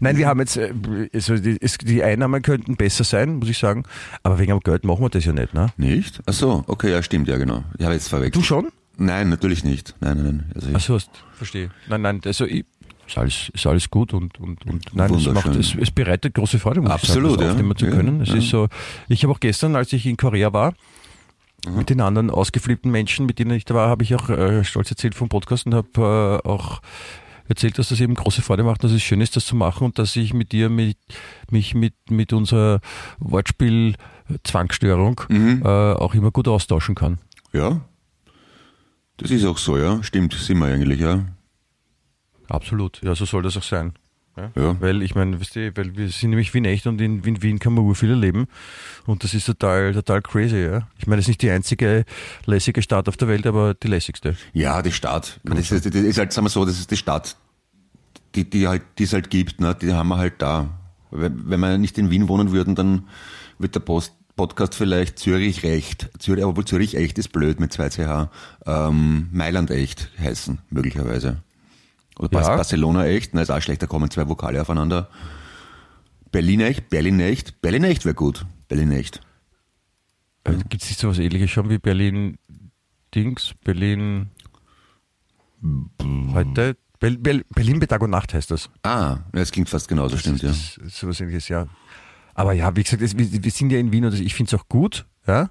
Nein, 0.00 0.16
wir 0.16 0.26
haben 0.26 0.40
jetzt, 0.40 0.56
äh, 0.56 0.72
also 1.12 1.36
die, 1.36 2.02
Einnahmen 2.02 2.40
könnten 2.40 2.76
besser 2.76 3.04
sein, 3.04 3.36
muss 3.36 3.50
ich 3.50 3.58
sagen. 3.58 3.84
Aber 4.22 4.38
wegen 4.38 4.50
dem 4.50 4.60
Geld 4.60 4.84
machen 4.84 5.02
wir 5.02 5.10
das 5.10 5.24
ja 5.26 5.32
nicht, 5.32 5.52
ne? 5.52 5.66
Nicht? 5.76 6.22
Ach 6.26 6.32
so, 6.32 6.64
okay, 6.68 6.90
ja, 6.90 7.02
stimmt, 7.02 7.28
ja, 7.28 7.36
genau. 7.36 7.64
Ich 7.78 7.84
habe 7.84 7.94
jetzt 7.94 8.08
verwechselt. 8.08 8.36
Du 8.36 8.42
schon? 8.42 8.68
Nein, 8.96 9.28
natürlich 9.28 9.62
nicht. 9.64 9.94
Nein, 10.00 10.16
nein, 10.16 10.36
nein. 10.36 10.52
Also 10.54 10.68
ich, 10.68 10.74
Achso, 10.74 10.98
verstehe. 11.34 11.70
Nein, 11.88 12.02
nein, 12.02 12.20
also 12.24 12.46
ich, 12.46 12.64
ist 13.06 13.18
alles, 13.18 13.50
ist 13.52 13.66
alles 13.66 13.90
gut 13.90 14.14
und, 14.14 14.40
und, 14.40 14.64
und 14.66 14.94
nein, 14.94 15.12
es, 15.12 15.26
macht, 15.26 15.46
Wunderschön. 15.46 15.60
es, 15.80 15.88
es 15.88 15.90
bereitet 15.90 16.34
große 16.34 16.58
Freude, 16.58 16.80
muss 16.80 16.90
Absolut, 16.90 17.32
ich 17.32 17.36
sagen, 17.36 17.40
das 17.40 17.46
ja. 17.46 17.52
aufnehmen 17.52 17.76
zu 17.76 17.84
Ja, 17.86 17.90
können. 17.90 18.20
Es 18.22 18.28
ja. 18.30 18.36
ist 18.36 18.48
so, 18.48 18.68
ich 19.08 19.22
habe 19.22 19.32
auch 19.32 19.40
gestern, 19.40 19.76
als 19.76 19.92
ich 19.92 20.06
in 20.06 20.16
Korea 20.16 20.52
war, 20.52 20.74
Mhm. 21.66 21.76
mit 21.76 21.90
den 21.90 22.00
anderen 22.00 22.30
ausgeflippten 22.30 22.90
Menschen, 22.90 23.26
mit 23.26 23.38
denen 23.38 23.52
ich 23.52 23.64
da 23.64 23.74
war, 23.74 23.88
habe 23.88 24.02
ich 24.02 24.14
auch 24.14 24.28
äh, 24.30 24.64
stolz 24.64 24.90
erzählt 24.90 25.14
vom 25.14 25.28
Podcast 25.28 25.66
und 25.66 25.74
habe 25.74 26.40
äh, 26.44 26.48
auch 26.48 26.80
erzählt, 27.48 27.78
dass 27.78 27.88
das 27.90 28.00
eben 28.00 28.14
große 28.14 28.42
Freude 28.42 28.62
macht, 28.64 28.82
dass 28.84 28.92
es 28.92 29.02
schön 29.02 29.20
ist, 29.20 29.36
das 29.36 29.44
zu 29.46 29.54
machen 29.56 29.84
und 29.84 29.98
dass 29.98 30.16
ich 30.16 30.32
mit 30.32 30.52
dir 30.52 30.70
mit, 30.70 30.96
mich 31.50 31.74
mit, 31.74 31.94
mit 32.10 32.32
unserer 32.32 32.80
Wortspiel-Zwangsstörung 33.18 35.20
Mhm. 35.28 35.62
äh, 35.64 35.68
auch 35.68 36.14
immer 36.14 36.30
gut 36.30 36.48
austauschen 36.48 36.94
kann. 36.94 37.18
ja. 37.52 37.80
Das 39.16 39.30
ist 39.30 39.44
auch 39.44 39.58
so, 39.58 39.78
ja. 39.78 40.02
Stimmt, 40.02 40.32
sind 40.34 40.58
wir 40.58 40.66
eigentlich, 40.66 40.98
ja. 40.98 41.24
Absolut, 42.48 43.00
ja, 43.04 43.14
so 43.14 43.24
soll 43.24 43.42
das 43.42 43.56
auch 43.56 43.62
sein. 43.62 43.92
Ja. 44.36 44.80
Weil 44.80 45.02
ich 45.02 45.14
meine, 45.14 45.40
weißt 45.40 45.56
du, 45.56 45.76
weil 45.76 45.96
wir 45.96 46.08
sind 46.08 46.30
nämlich 46.30 46.52
Wien 46.54 46.64
echt 46.64 46.86
und 46.86 47.00
in, 47.00 47.22
in 47.22 47.42
Wien 47.42 47.58
kann 47.58 47.74
man 47.74 47.94
viel 47.94 48.10
erleben. 48.10 48.46
Und 49.06 49.22
das 49.22 49.32
ist 49.34 49.46
total, 49.46 49.92
total 49.92 50.22
crazy, 50.22 50.64
ja. 50.64 50.88
Ich 50.98 51.06
meine, 51.06 51.20
es 51.20 51.24
ist 51.24 51.28
nicht 51.28 51.42
die 51.42 51.50
einzige 51.50 52.04
lässige 52.46 52.82
Stadt 52.82 53.08
auf 53.08 53.16
der 53.16 53.28
Welt, 53.28 53.46
aber 53.46 53.74
die 53.74 53.88
lässigste. 53.88 54.36
Ja, 54.52 54.82
die 54.82 54.92
Stadt. 54.92 55.40
Meine, 55.44 55.60
Das 55.60 55.70
ist, 55.70 55.86
das 55.86 55.94
ist 55.94 56.18
halt, 56.18 56.32
sagen 56.32 56.46
wir 56.46 56.50
so, 56.50 56.64
das 56.64 56.78
ist 56.78 56.90
die 56.90 56.96
Stadt, 56.96 57.36
die, 58.34 58.48
die 58.48 58.66
halt, 58.66 58.82
die 58.98 59.04
es 59.04 59.12
halt 59.12 59.30
gibt, 59.30 59.60
ne? 59.60 59.76
die 59.80 59.92
haben 59.92 60.08
wir 60.08 60.16
halt 60.16 60.34
da. 60.38 60.68
Wenn, 61.10 61.46
wir 61.46 61.78
nicht 61.78 61.96
in 61.96 62.10
Wien 62.10 62.28
wohnen 62.28 62.50
würden, 62.50 62.74
dann 62.74 63.04
wird 63.58 63.76
der 63.76 63.80
Post, 63.80 64.14
Podcast 64.36 64.74
vielleicht 64.74 65.20
Zürich 65.20 65.62
recht, 65.62 66.10
Zürich, 66.18 66.44
obwohl 66.44 66.64
Zürich 66.64 66.96
echt 66.96 67.18
ist 67.18 67.28
blöd 67.28 67.60
mit 67.60 67.72
2CH, 67.72 68.30
ähm, 68.66 69.28
Mailand 69.30 69.70
echt 69.70 70.10
heißen, 70.18 70.58
möglicherweise. 70.70 71.42
Oder 72.18 72.40
Ja. 72.40 72.56
Barcelona 72.56 73.06
echt, 73.06 73.34
na 73.34 73.42
ist 73.42 73.50
auch 73.50 73.60
schlecht, 73.60 73.82
da 73.82 73.86
kommen 73.86 74.10
zwei 74.10 74.28
Vokale 74.28 74.60
aufeinander. 74.60 75.08
Berlin 76.30 76.60
echt, 76.60 76.90
Berlin 76.90 77.20
echt, 77.20 77.60
Berlin 77.60 77.84
echt 77.84 78.04
wäre 78.04 78.14
gut, 78.14 78.44
Berlin 78.68 78.92
echt. 78.92 79.20
Äh, 80.44 80.54
Gibt 80.68 80.82
es 80.82 80.88
nicht 80.90 80.98
so 81.00 81.08
was 81.08 81.18
ähnliches 81.18 81.50
schon 81.50 81.70
wie 81.70 81.78
Berlin 81.78 82.38
Dings, 83.14 83.54
Berlin 83.64 84.30
heute? 86.32 86.76
Bel, 87.00 87.18
Bel, 87.18 87.44
Berlin 87.54 87.80
bei 87.80 87.86
Tag 87.86 88.02
und 88.02 88.10
Nacht 88.10 88.32
heißt 88.34 88.50
das. 88.50 88.70
Ah, 88.82 89.18
das 89.32 89.52
klingt 89.52 89.68
fast 89.68 89.88
genauso, 89.88 90.16
stimmt, 90.16 90.42
ja. 90.42 90.48
Das 90.48 90.76
ist 90.78 90.96
sowas 90.96 91.20
ähnliches, 91.20 91.48
ja. 91.48 91.66
Aber 92.34 92.52
ja, 92.52 92.74
wie 92.76 92.82
gesagt, 92.82 93.02
es, 93.02 93.16
wir, 93.16 93.44
wir 93.44 93.50
sind 93.50 93.70
ja 93.70 93.78
in 93.78 93.92
Wien 93.92 94.04
und 94.04 94.18
ich 94.18 94.34
finde 94.34 94.54
es 94.54 94.60
auch 94.60 94.68
gut, 94.68 95.06
ja. 95.26 95.50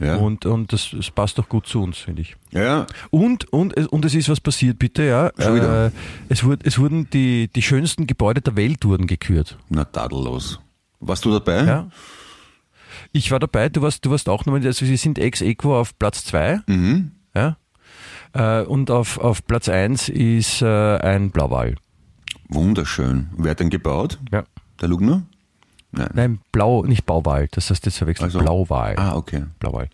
Ja, 0.00 0.16
Und, 0.16 0.44
und 0.46 0.72
das, 0.72 0.90
das 0.92 1.10
passt 1.10 1.38
auch 1.38 1.48
gut 1.48 1.66
zu 1.66 1.82
uns, 1.82 1.98
finde 1.98 2.22
ich. 2.22 2.36
ja. 2.50 2.86
Und, 3.10 3.52
und, 3.52 3.76
es- 3.76 3.86
und 3.86 4.04
es 4.04 4.14
ist 4.14 4.28
was 4.28 4.40
passiert, 4.40 4.78
bitte, 4.78 5.04
ja. 5.04 5.30
Schon 5.38 5.54
wieder? 5.56 5.86
Äh, 5.86 5.90
es, 6.28 6.42
wurde, 6.44 6.66
es 6.66 6.78
wurden 6.78 7.08
die, 7.10 7.48
die 7.48 7.62
schönsten 7.62 8.06
Gebäude 8.06 8.40
der 8.40 8.56
Welt 8.56 8.84
wurden 8.84 9.06
gekürt. 9.06 9.56
na 9.68 9.84
tadellos. 9.84 10.60
Warst 11.00 11.24
du 11.24 11.30
dabei? 11.32 11.64
Ja. 11.64 11.88
Ich 13.12 13.30
war 13.30 13.38
dabei, 13.38 13.68
du 13.68 13.82
warst, 13.82 14.04
du 14.04 14.10
warst 14.10 14.28
auch 14.28 14.46
noch, 14.46 14.54
also 14.54 14.84
sie 14.84 14.96
sind 14.96 15.18
ex 15.18 15.40
equo 15.42 15.78
auf 15.78 15.98
Platz 15.98 16.24
zwei 16.24 16.60
Mhm. 16.66 17.12
ja. 17.34 17.56
Äh, 18.32 18.62
und 18.64 18.90
auf, 18.90 19.18
auf 19.18 19.46
Platz 19.46 19.68
eins 19.68 20.08
ist 20.08 20.60
äh, 20.62 20.96
ein 20.98 21.30
Blauwal. 21.30 21.76
Wunderschön. 22.48 23.28
Wer 23.36 23.52
hat 23.52 23.60
den 23.60 23.70
gebaut? 23.70 24.18
Ja. 24.32 24.44
Der 24.80 24.88
Lugner? 24.88 25.22
Nein. 25.96 26.10
Nein, 26.14 26.40
Blau, 26.52 26.82
nicht 26.84 27.06
Bauwal, 27.06 27.48
das 27.50 27.70
heißt 27.70 27.84
jetzt 27.86 27.98
verwechselt, 27.98 28.26
Also- 28.26 28.38
Blauwal. 28.40 28.94
Ah, 28.98 29.14
okay. 29.16 29.44
Blauwal. 29.58 29.88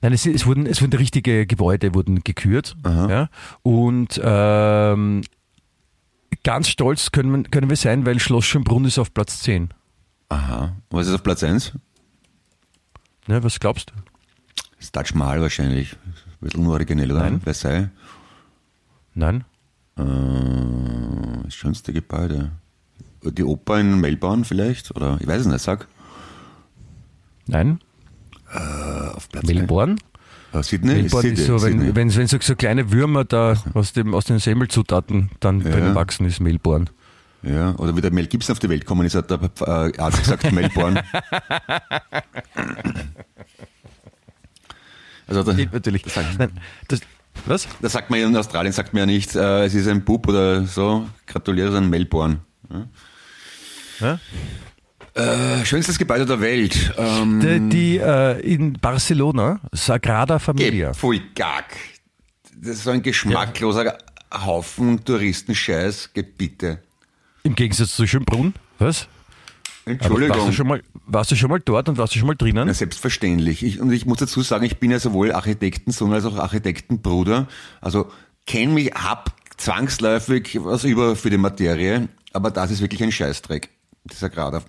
Nein, 0.00 0.12
es, 0.12 0.26
es, 0.26 0.46
wurden, 0.46 0.66
es 0.66 0.80
wurden 0.80 0.92
richtige 0.96 1.46
Gebäude 1.46 1.92
wurden 1.94 2.22
gekürt. 2.22 2.76
Aha. 2.84 3.10
Ja, 3.10 3.28
und 3.62 4.20
ähm, 4.22 5.22
ganz 6.44 6.68
stolz 6.68 7.10
können, 7.10 7.32
wir- 7.32 7.50
können 7.50 7.68
wir 7.68 7.76
sein, 7.76 8.06
weil 8.06 8.20
Schloss 8.20 8.44
Schönbrunn 8.44 8.84
ist 8.84 8.98
auf 8.98 9.12
Platz 9.12 9.40
10. 9.40 9.70
Aha. 10.28 10.76
Was 10.90 11.06
ist 11.08 11.14
auf 11.14 11.22
Platz 11.22 11.42
1? 11.42 11.72
Ne, 13.26 13.42
was 13.42 13.58
glaubst 13.60 13.90
du? 13.90 13.94
Das 14.78 14.92
Taj 14.92 15.12
Mahal 15.14 15.40
wahrscheinlich. 15.40 15.94
Ein 15.94 16.14
bisschen 16.40 16.66
originell, 16.66 17.10
oder? 17.10 17.22
Nein. 17.22 17.40
Versailles. 17.40 17.88
Nein? 19.14 19.44
Äh, 19.96 20.04
das 21.44 21.54
schönste 21.54 21.92
Gebäude. 21.92 22.52
Die 23.22 23.44
Oper 23.44 23.80
in 23.80 24.00
Melbourne 24.00 24.44
vielleicht? 24.44 24.94
Oder 24.94 25.18
ich 25.20 25.26
weiß 25.26 25.42
es 25.42 25.46
nicht, 25.46 25.60
sag. 25.60 25.88
Nein? 27.46 27.80
Äh, 28.52 28.58
auf 29.14 29.28
Platz 29.28 29.46
Melbourne? 29.46 29.96
Äh, 30.52 30.62
Sydney? 30.62 30.94
Melbourne 30.94 31.28
Sydney, 31.28 31.40
ist 31.40 31.46
so, 31.46 31.58
Sydney. 31.58 31.86
wenn, 31.88 31.94
wenn, 31.96 32.16
wenn 32.16 32.26
so, 32.26 32.38
so 32.40 32.54
kleine 32.56 32.90
Würmer 32.92 33.24
da 33.24 33.54
aus, 33.74 33.92
dem, 33.92 34.14
aus 34.14 34.24
den 34.26 34.38
Semmelzutaten 34.38 35.30
dann 35.40 35.60
Ja. 35.60 35.94
wachsen, 35.94 36.26
ist 36.26 36.40
Melbourne. 36.40 36.86
Ja, 37.42 37.74
oder 37.76 37.94
wie 37.96 38.00
der 38.00 38.10
Mel 38.12 38.26
Gibson 38.26 38.52
auf 38.54 38.58
die 38.58 38.68
Welt 38.68 38.80
gekommen 38.82 39.06
ist, 39.06 39.14
hat 39.14 39.30
der 39.30 39.38
äh, 39.60 39.98
Arzt 39.98 40.18
gesagt, 40.20 40.50
Melbourne. 40.52 41.02
Also 45.26 45.42
da, 45.42 45.52
Natürlich. 45.52 46.02
Das 46.02 46.14
sagt, 46.14 46.38
Nein, 46.38 46.50
das, 46.88 47.00
was? 47.46 47.68
das 47.80 47.92
sagt 47.92 48.10
man 48.10 48.18
ja 48.20 48.26
in 48.26 48.36
Australien, 48.36 48.72
sagt 48.72 48.92
man 48.94 49.00
ja 49.00 49.06
nicht, 49.06 49.36
äh, 49.36 49.64
es 49.66 49.74
ist 49.74 49.86
ein 49.86 50.04
Bub 50.04 50.26
oder 50.28 50.64
so, 50.66 51.06
gratuliere, 51.26 51.70
sondern 51.70 51.90
Melbourne. 51.90 52.38
Ja? 54.00 54.18
Äh, 55.14 55.64
schönstes 55.64 55.98
Gebäude 55.98 56.26
der 56.26 56.40
Welt. 56.40 56.94
Ähm, 56.96 57.40
Die, 57.40 57.68
die 57.68 57.96
äh, 57.98 58.40
in 58.40 58.74
Barcelona, 58.74 59.60
Sagrada 59.72 60.38
Familia. 60.38 60.94
Pfui, 60.94 61.20
gack. 61.34 61.76
Das 62.54 62.76
ist 62.76 62.84
so 62.84 62.90
ein 62.90 63.02
geschmackloser 63.02 63.98
Haufen 64.32 65.04
Touristenscheiß, 65.04 66.10
geh 66.14 66.22
bitte. 66.22 66.82
Im 67.42 67.54
Gegensatz 67.54 67.96
zu 67.96 68.06
Schönbrunn. 68.06 68.54
Was? 68.78 69.08
Aber 69.84 69.92
Entschuldigung. 69.92 70.36
Warst 70.36 70.48
du, 70.48 70.52
schon 70.52 70.66
mal, 70.68 70.82
warst 71.06 71.30
du 71.30 71.36
schon 71.36 71.50
mal 71.50 71.60
dort 71.64 71.88
und 71.88 71.96
warst 71.96 72.14
du 72.14 72.18
schon 72.18 72.28
mal 72.28 72.36
drinnen? 72.36 72.66
Na, 72.66 72.74
selbstverständlich. 72.74 73.64
Ich, 73.64 73.80
und 73.80 73.90
ich 73.90 74.06
muss 74.06 74.18
dazu 74.18 74.42
sagen, 74.42 74.64
ich 74.64 74.78
bin 74.78 74.90
ja 74.90 74.98
sowohl 75.00 75.32
Architektensohn 75.32 76.12
als 76.12 76.26
auch 76.26 76.36
Architektenbruder. 76.36 77.48
Also 77.80 78.10
kenne 78.46 78.74
mich, 78.74 78.92
hab 78.92 79.34
zwangsläufig 79.56 80.58
was 80.62 80.84
über 80.84 81.16
für 81.16 81.30
die 81.30 81.38
Materie, 81.38 82.08
aber 82.32 82.50
das 82.50 82.70
ist 82.70 82.80
wirklich 82.80 83.02
ein 83.02 83.12
Scheißdreck. 83.12 83.70
Dieser 84.04 84.30
Grader. 84.30 84.62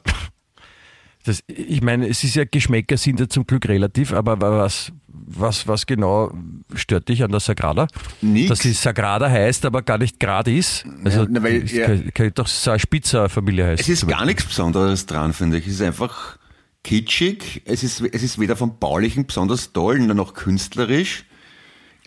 Das, 1.24 1.44
ich 1.48 1.82
meine, 1.82 2.08
es 2.08 2.24
ist 2.24 2.36
ja, 2.36 2.46
Geschmäcker 2.46 2.98
sind 2.98 3.20
ja 3.20 3.28
zum 3.28 3.46
Glück 3.46 3.68
relativ, 3.68 4.14
aber 4.14 4.40
was, 4.40 4.92
was, 5.08 5.68
was 5.68 5.86
genau 5.86 6.34
stört 6.74 7.10
dich 7.10 7.24
an 7.24 7.32
der 7.32 7.42
Sagrada? 7.42 7.88
Nix. 8.22 8.50
Dass 8.50 8.60
sie 8.60 8.72
Sagrada 8.72 9.30
heißt, 9.30 9.66
aber 9.66 9.82
gar 9.82 9.98
nicht 9.98 10.20
gerade 10.20 10.56
ist. 10.56 10.86
Also, 11.04 11.24
Ja, 11.24 11.28
na, 11.30 11.44
weil, 11.44 11.68
ja. 11.68 11.86
kann, 11.86 12.14
kann 12.14 12.32
doch 12.34 12.48
so 12.48 12.72
eine 12.72 12.80
Spitzer-Familie 12.80 13.66
heißen. 13.66 13.82
Es 13.82 13.90
ist 13.90 14.08
gar 14.08 14.26
nichts 14.26 14.46
Besonderes 14.46 15.06
dran, 15.06 15.34
finde 15.34 15.58
ich. 15.58 15.68
Es 15.68 15.74
ist 15.74 15.82
einfach 15.82 16.38
kitschig. 16.84 17.64
Es 17.66 17.84
ist, 17.84 18.02
es 18.02 18.24
ist 18.24 18.40
weder 18.40 18.56
vom 18.56 18.80
Baulichen 18.80 19.28
besonders 19.28 19.74
toll, 19.74 20.00
noch 20.00 20.34
künstlerisch. 20.34 21.26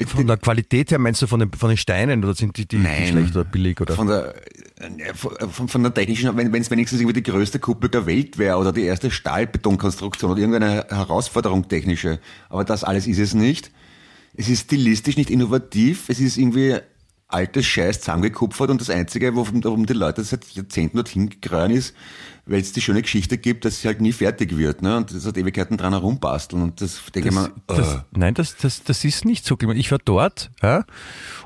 Von 0.06 0.26
der 0.26 0.36
Qualität 0.36 0.90
her 0.90 0.98
meinst 0.98 1.22
du 1.22 1.26
von 1.26 1.40
den, 1.40 1.52
von 1.52 1.68
den 1.68 1.76
Steinen 1.76 2.24
oder 2.24 2.34
sind 2.34 2.56
die, 2.56 2.66
die, 2.66 2.76
die 2.76 2.82
Nein. 2.82 3.08
schlecht 3.08 3.36
oder 3.36 3.44
billig? 3.44 3.80
Oder? 3.80 3.94
Von 3.94 4.08
der, 4.08 4.34
äh, 4.78 5.14
von, 5.14 5.68
von 5.68 5.82
der 5.82 5.94
technischen, 5.94 6.36
wenn 6.36 6.54
es 6.54 6.70
wenigstens 6.70 7.00
irgendwie 7.00 7.20
die 7.20 7.30
größte 7.30 7.58
Kuppel 7.58 7.88
der 7.88 8.06
Welt 8.06 8.38
wäre 8.38 8.58
oder 8.58 8.72
die 8.72 8.82
erste 8.82 9.10
Stahlbetonkonstruktion 9.10 10.32
oder 10.32 10.40
irgendeine 10.40 10.86
Herausforderung 10.88 11.68
technische. 11.68 12.18
Aber 12.48 12.64
das 12.64 12.84
alles 12.84 13.06
ist 13.06 13.18
es 13.18 13.34
nicht. 13.34 13.70
Es 14.34 14.48
ist 14.48 14.64
stilistisch 14.64 15.16
nicht 15.16 15.30
innovativ. 15.30 16.08
Es 16.08 16.20
ist 16.20 16.38
irgendwie 16.38 16.78
altes 17.32 17.66
Scheiß 17.66 18.00
zusammengekupfert 18.00 18.70
und 18.70 18.80
das 18.80 18.90
Einzige, 18.90 19.34
warum, 19.34 19.62
warum 19.64 19.86
die 19.86 19.92
Leute 19.92 20.22
seit 20.24 20.44
Jahrzehnten 20.50 20.96
dorthin 20.96 21.30
gekreuzt 21.30 21.72
ist, 21.72 21.94
weil 22.44 22.60
es 22.60 22.72
die 22.72 22.80
schöne 22.80 23.02
Geschichte 23.02 23.38
gibt, 23.38 23.64
dass 23.64 23.80
sie 23.80 23.88
halt 23.88 24.00
nie 24.00 24.12
fertig 24.12 24.56
wird, 24.56 24.82
ne? 24.82 24.96
Und 24.96 25.14
das 25.14 25.24
hat 25.26 25.36
Ewigkeiten 25.36 25.76
dran 25.76 25.92
herumbasteln 25.92 26.62
und 26.62 26.80
das 26.80 27.00
denke 27.14 27.28
ich 27.28 27.34
Das, 27.34 27.48
mir, 27.48 27.54
das, 27.66 27.94
äh, 27.94 27.98
nein, 28.12 28.34
das, 28.34 28.56
das, 28.56 28.82
das 28.82 29.04
ist 29.04 29.24
nicht 29.24 29.44
so. 29.44 29.56
Ich 29.74 29.90
war 29.92 29.98
dort 30.04 30.50
ja, 30.60 30.84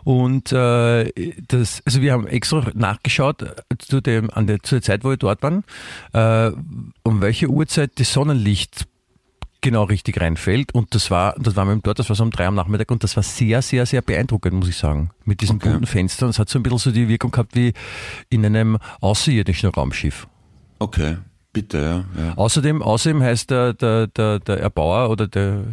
und 0.05 0.53
äh, 0.53 1.11
das, 1.49 1.83
also 1.85 2.01
wir 2.01 2.12
haben 2.12 2.27
extra 2.27 2.70
nachgeschaut 2.75 3.42
äh, 3.42 3.55
zu 3.79 4.01
dem, 4.01 4.31
an 4.31 4.46
der, 4.46 4.62
zu 4.62 4.77
der 4.77 4.83
Zeit, 4.83 5.05
wo 5.05 5.11
wir 5.11 5.16
dort 5.16 5.42
waren, 5.42 5.64
äh, 6.12 6.51
um 7.03 7.20
welche 7.20 7.49
Uhrzeit 7.49 7.92
das 8.01 8.12
Sonnenlicht 8.12 8.87
genau 9.60 9.84
richtig 9.84 10.20
reinfällt. 10.20 10.72
Und 10.74 10.94
das 10.94 11.10
war, 11.10 11.34
das 11.38 11.56
waren 11.56 11.68
wir 11.68 11.76
dort, 11.82 11.98
das 11.98 12.08
war 12.08 12.16
so 12.16 12.22
um 12.24 12.30
drei 12.30 12.46
am 12.46 12.54
Nachmittag 12.54 12.90
und 12.90 13.02
das 13.02 13.16
war 13.16 13.22
sehr, 13.22 13.62
sehr, 13.62 13.86
sehr 13.86 14.02
beeindruckend, 14.02 14.54
muss 14.54 14.68
ich 14.68 14.76
sagen. 14.76 15.10
Mit 15.24 15.40
diesen 15.40 15.56
Okay. 15.56 15.70
bunten 15.70 15.86
Fenstern. 15.86 16.28
Es 16.30 16.38
hat 16.38 16.48
so 16.48 16.58
ein 16.58 16.62
bisschen 16.62 16.78
so 16.78 16.90
die 16.92 17.08
Wirkung 17.08 17.30
gehabt 17.30 17.54
wie 17.54 17.72
in 18.28 18.44
einem 18.44 18.78
außerirdischen 19.00 19.70
Raumschiff. 19.70 20.26
okay, 20.78 21.16
bitte, 21.52 22.04
ja. 22.16 22.22
Ja, 22.24 22.34
Außerdem, 22.36 22.82
außerdem 22.82 23.22
heißt 23.22 23.50
der, 23.50 23.72
der, 23.74 24.06
der, 24.08 24.38
der 24.40 24.60
Erbauer 24.60 25.10
oder 25.10 25.26
der, 25.26 25.64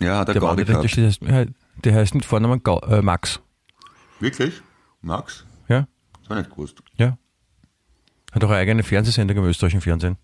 ja 0.00 0.18
hat 0.18 0.28
er 0.28 0.34
der 0.34 0.40
Gaudi 0.42 0.64
gehabt. 0.64 0.90
steht, 0.90 1.06
heißt, 1.06 1.22
ja, 1.22 1.44
der 1.84 1.94
heißt 1.94 2.14
mit 2.14 2.24
Vornamen 2.24 2.62
Gau, 2.62 2.80
äh, 2.80 3.02
Max. 3.02 3.40
Wirklich? 4.20 4.60
Max? 5.00 5.44
Ja, 5.68 5.86
Das 6.20 6.30
war 6.30 6.38
nicht 6.38 6.50
gewusst. 6.50 6.78
ja. 6.96 7.16
Hat 8.32 8.44
auch 8.44 8.50
eine 8.50 8.58
eigene 8.58 8.82
Fernsehsendung 8.82 9.38
im 9.38 9.44
österreichischen 9.44 9.80
Fernsehen. 9.80 10.16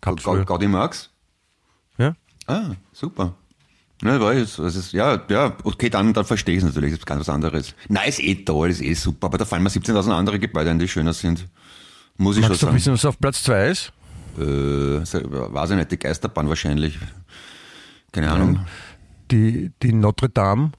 Gab's 0.00 0.22
Ga-. 0.24 0.44
Gaudi 0.44 0.66
Max? 0.68 1.10
Ah, 2.46 2.70
super. 2.92 3.34
Ja, 4.02 4.20
war 4.20 4.32
es, 4.34 4.58
ist, 4.58 4.92
ja, 4.92 5.22
ja, 5.28 5.56
okay, 5.62 5.88
dann, 5.88 6.12
dann 6.12 6.24
verstehe 6.24 6.56
ich 6.56 6.62
es 6.62 6.64
natürlich, 6.64 6.90
das 6.90 6.98
ist 6.98 7.06
ganz 7.06 7.20
was 7.20 7.28
anderes. 7.28 7.74
Nein, 7.88 8.08
ist 8.08 8.20
eh 8.20 8.34
toll, 8.44 8.70
ist 8.70 8.82
eh 8.82 8.92
super, 8.94 9.28
aber 9.28 9.38
da 9.38 9.44
fallen 9.44 9.62
mir 9.62 9.70
17.000 9.70 10.10
andere 10.10 10.38
Gebäude 10.38 10.70
ein, 10.70 10.78
die 10.78 10.88
schöner 10.88 11.14
sind. 11.14 11.46
Muss 12.16 12.36
ich 12.36 12.42
Magst 12.42 12.62
du 12.62 12.66
schon 12.66 12.74
wissen, 12.74 12.84
sagen. 12.84 12.94
was 12.96 13.04
auf 13.06 13.18
Platz 13.18 13.42
zwei 13.42 13.68
ist? 13.68 13.92
Äh, 14.36 14.42
weiß 14.42 15.70
ich 15.70 15.76
nicht, 15.76 15.92
die 15.92 15.98
Geisterbahn 15.98 16.48
wahrscheinlich. 16.48 16.98
Keine 18.12 18.30
Ahnung. 18.30 18.66
Die, 19.30 19.72
die 19.82 19.92
Notre 19.92 20.28
Dame 20.28 20.72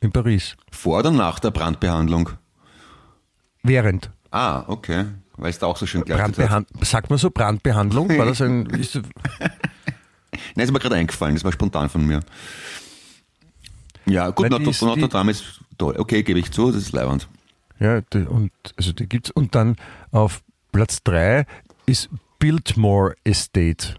in 0.00 0.12
Paris. 0.12 0.56
Vor 0.70 1.00
oder 1.00 1.10
nach 1.10 1.38
der 1.38 1.50
Brandbehandlung? 1.50 2.30
Während. 3.62 4.10
Ah, 4.30 4.64
okay. 4.68 5.04
Weil 5.36 5.50
es 5.50 5.58
da 5.58 5.66
auch 5.66 5.76
so 5.76 5.86
schön 5.86 6.02
geleuchtet 6.04 6.38
hat. 6.38 6.48
Brandbehan 6.48 6.66
sagt 6.82 7.10
man 7.10 7.18
so 7.18 7.30
Brandbehandlung? 7.30 8.08
War 8.16 8.26
das 8.26 8.40
ein, 8.40 8.66
ist, 8.70 9.00
Nein, 10.54 10.64
ist 10.66 10.72
mir 10.72 10.78
gerade 10.80 10.96
eingefallen, 10.96 11.34
das 11.34 11.44
war 11.44 11.52
spontan 11.52 11.88
von 11.88 12.06
mir. 12.06 12.20
Ja, 14.06 14.30
gut, 14.30 14.44
Nein, 14.50 14.52
Notre, 14.62 14.70
ist- 14.70 14.82
Notre 14.82 15.08
Dame 15.08 15.30
ist 15.30 15.60
toll. 15.78 15.94
Okay, 15.98 16.22
gebe 16.22 16.38
ich 16.38 16.50
zu, 16.50 16.72
das 16.72 16.82
ist 16.82 16.92
leibend. 16.92 17.28
ja, 17.78 18.00
die, 18.00 18.18
und, 18.26 18.50
also 18.76 18.92
die 18.92 19.06
gibt's. 19.08 19.30
Und 19.30 19.54
dann 19.54 19.76
auf 20.10 20.42
Platz 20.72 21.02
drei 21.02 21.46
ist 21.86 22.08
Biltmore 22.38 23.14
Estate. 23.24 23.94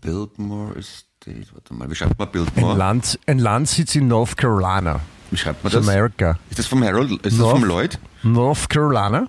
Biltmore 0.00 0.76
Estate, 0.76 1.46
warte 1.52 1.74
mal, 1.74 1.90
wie 1.90 1.94
schreibt 1.94 2.18
man 2.18 2.28
Ein, 2.28 2.32
Biltmore? 2.32 2.76
Land, 2.76 3.18
ein 3.26 3.38
Landsitz 3.38 3.94
in 3.94 4.08
North 4.08 4.36
Carolina. 4.36 5.00
Wie 5.30 5.36
schreibt 5.36 5.62
man 5.64 5.72
Das 5.72 5.84
das? 5.84 5.88
America. 5.88 6.38
Ist 6.50 6.58
das 6.58 6.66
vom 6.66 6.82
Harold? 6.84 7.10
Ist 7.12 7.24
das 7.24 7.34
North- 7.34 7.52
vom 7.58 7.64
Lloyd? 7.64 7.98
North 8.22 8.68
Carolina? 8.68 9.26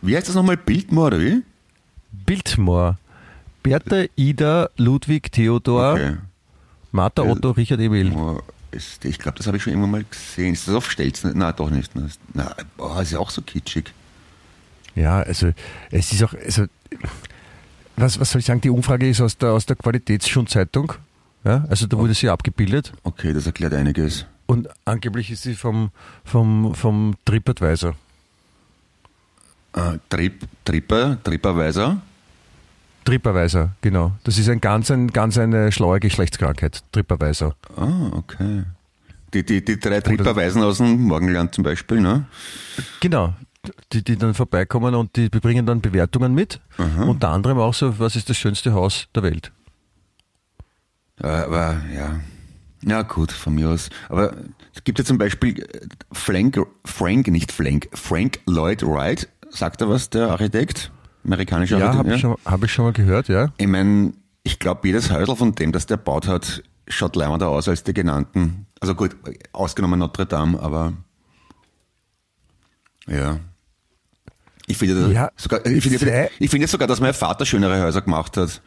Wie 0.00 0.16
heißt 0.16 0.28
das 0.28 0.34
nochmal? 0.34 0.56
Biltmore, 0.56 1.06
oder 1.08 1.20
wie? 1.20 1.42
Biltmore. 2.10 2.98
Bertha, 3.62 4.04
Ida, 4.16 4.68
Ludwig, 4.76 5.30
Theodor, 5.32 5.92
Okay. 5.94 6.16
Martha, 6.90 7.22
Otto, 7.22 7.50
Richard, 7.52 7.80
Emil. 7.80 8.12
Ich 9.02 9.18
glaube, 9.18 9.36
das 9.38 9.46
habe 9.46 9.56
ich 9.56 9.62
schon 9.62 9.72
irgendwann 9.72 9.90
mal 9.92 10.04
gesehen. 10.04 10.54
Ist 10.54 10.66
das 10.68 10.74
auf 10.74 10.90
Stelzen? 10.90 11.36
Nein, 11.36 11.52
doch 11.56 11.70
nicht. 11.70 11.90
Na, 12.34 12.54
boah, 12.76 13.00
ist 13.02 13.12
ja 13.12 13.18
auch 13.18 13.30
so 13.30 13.42
kitschig. 13.42 13.92
Ja, 14.94 15.20
also 15.20 15.52
es 15.90 16.12
ist 16.12 16.22
auch, 16.22 16.34
also 16.34 16.66
was, 17.96 18.18
was 18.20 18.30
soll 18.30 18.40
ich 18.40 18.46
sagen, 18.46 18.60
die 18.60 18.70
Umfrage 18.70 19.08
ist 19.08 19.20
aus 19.20 19.36
der, 19.38 19.50
aus 19.52 19.64
der 19.66 19.76
Qualitätsschonzeitung. 19.76 20.92
Ja, 21.44 21.64
also 21.68 21.86
da 21.86 21.96
wurde 21.98 22.14
sie 22.14 22.28
abgebildet 22.28 22.92
Okay, 23.02 23.32
das 23.32 23.46
erklärt 23.46 23.74
einiges. 23.74 24.26
und 24.46 24.68
angeblich 24.84 25.30
ist 25.30 25.42
sie 25.42 25.54
vom, 25.54 25.90
vom, 26.24 26.74
vom 26.74 27.14
TripAdvisor. 27.24 27.94
Äh, 29.74 29.98
Trip, 30.08 30.46
Tripper, 30.64 31.18
Tripperweiser. 33.04 33.72
Genau. 33.80 34.12
Das 34.24 34.38
ist 34.38 34.48
ein 34.48 34.60
ganz, 34.60 34.90
ein, 34.90 35.08
ganz 35.08 35.38
eine 35.38 35.72
schlaue 35.72 36.00
Geschlechtskrankheit, 36.00 36.82
TripAdvisor. 36.92 37.54
Ah, 37.76 38.10
okay. 38.12 38.64
Die, 39.34 39.44
die, 39.44 39.64
die 39.64 39.80
drei 39.80 40.00
Tripperweisen 40.00 40.62
aus 40.62 40.78
dem 40.78 41.02
Morgenland 41.02 41.54
zum 41.54 41.64
Beispiel, 41.64 42.00
ne? 42.00 42.26
Genau. 43.00 43.34
Die, 43.92 44.02
die 44.02 44.16
dann 44.16 44.34
vorbeikommen 44.34 44.94
und 44.94 45.16
die 45.16 45.28
bringen 45.28 45.66
dann 45.66 45.80
Bewertungen 45.80 46.34
mit. 46.34 46.60
Unter 46.98 47.30
anderem 47.30 47.58
auch 47.58 47.74
so, 47.74 47.98
was 47.98 48.16
ist 48.16 48.28
das 48.28 48.36
schönste 48.36 48.72
Haus 48.74 49.08
der 49.14 49.22
Welt? 49.22 49.52
Äh, 51.22 51.26
Aber 51.26 51.80
ja. 51.94 52.20
Ja, 52.84 53.02
gut, 53.02 53.30
von 53.30 53.54
mir 53.54 53.68
aus. 53.68 53.90
Aber 54.08 54.34
es 54.74 54.82
gibt 54.82 54.98
ja 54.98 55.04
zum 55.04 55.16
Beispiel 55.16 55.60
äh, 55.62 55.86
Frank, 56.10 56.58
Frank, 56.84 57.28
nicht 57.28 57.52
Frank, 57.52 57.88
Frank 57.92 58.40
Lloyd 58.46 58.82
Wright, 58.82 59.28
sagt 59.50 59.80
er 59.80 59.88
was, 59.88 60.10
der 60.10 60.30
Architekt? 60.30 60.90
Amerikanischer 61.24 61.78
Ja, 61.78 61.94
habe 61.94 62.14
ich, 62.14 62.20
schon- 62.20 62.36
hab 62.44 62.62
ich 62.64 62.72
schon 62.72 62.84
mal 62.86 62.92
gehört, 62.92 63.28
ja. 63.28 63.52
Ich 63.58 63.66
meine, 63.66 64.12
ich 64.42 64.58
glaube, 64.58 64.86
jedes 64.88 65.10
Häusl 65.10 65.36
von 65.36 65.54
dem, 65.54 65.72
das 65.72 65.86
der 65.86 65.96
baut 65.96 66.26
hat, 66.26 66.62
schaut 66.88 67.14
leimender 67.16 67.48
aus 67.48 67.68
als 67.68 67.84
die 67.84 67.94
genannten. 67.94 68.66
Also 68.80 68.94
gut, 68.94 69.16
ausgenommen 69.52 69.98
Notre 70.00 70.26
Dame, 70.26 70.58
aber 70.60 70.92
ja. 73.06 73.38
Ich 74.66 74.76
finde, 74.78 75.12
Ja, 75.12 75.30
sogar, 75.36 75.64
ich 75.66 75.82
finde, 75.82 76.30
ich 76.38 76.50
finde 76.50 76.66
sogar, 76.68 76.86
dass 76.88 77.00
mein 77.00 77.14
Vater 77.14 77.44
schönere 77.44 77.82
Häuser 77.82 78.00
gemacht 78.00 78.36
hat. 78.36 78.62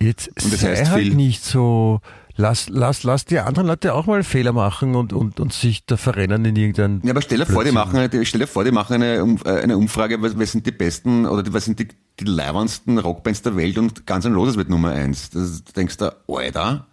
Jetzt 0.00 0.28
Und 0.42 0.52
das 0.52 0.60
sei 0.60 0.76
heißt 0.76 0.90
halt 0.90 1.02
viel. 1.04 1.14
nicht 1.14 1.42
so. 1.44 2.00
Lass, 2.36 2.68
lass, 2.70 3.02
lass 3.02 3.26
die 3.26 3.38
anderen 3.38 3.66
Leute 3.68 3.92
auch 3.94 4.06
mal 4.06 4.22
Fehler 4.24 4.52
machen 4.52 4.94
und, 4.94 5.12
und, 5.12 5.38
und 5.38 5.52
sich 5.52 5.84
da 5.84 5.96
verrennen 5.98 6.44
in 6.46 6.56
irgendein. 6.56 7.00
Ja, 7.04 7.10
aber 7.10 7.20
stell 7.20 7.38
dir 7.38 7.46
vor, 7.46 7.62
die 7.62 7.72
machen, 7.72 7.96
eine- 7.98 8.24
stell 8.24 8.40
dir 8.40 8.46
vor, 8.46 8.64
die 8.64 8.70
machen 8.70 8.94
eine, 8.94 9.36
äh, 9.44 9.62
eine 9.62 9.76
Umfrage, 9.76 10.22
was, 10.22 10.38
was 10.38 10.52
sind 10.52 10.66
die 10.66 10.70
besten 10.72 11.26
oder 11.26 11.52
was 11.52 11.66
sind 11.66 11.78
die, 11.78 11.88
die 12.20 12.24
leibendsten 12.24 12.98
Rockbands 12.98 13.42
der 13.42 13.54
Welt 13.56 13.76
und 13.76 14.06
ganz 14.06 14.24
ein 14.24 14.32
Loses 14.32 14.56
wird 14.56 14.70
Nummer 14.70 14.90
eins. 14.92 15.28
Das, 15.30 15.62
du 15.62 15.72
denkst 15.74 15.98
da, 15.98 16.14
Alter, 16.26 16.86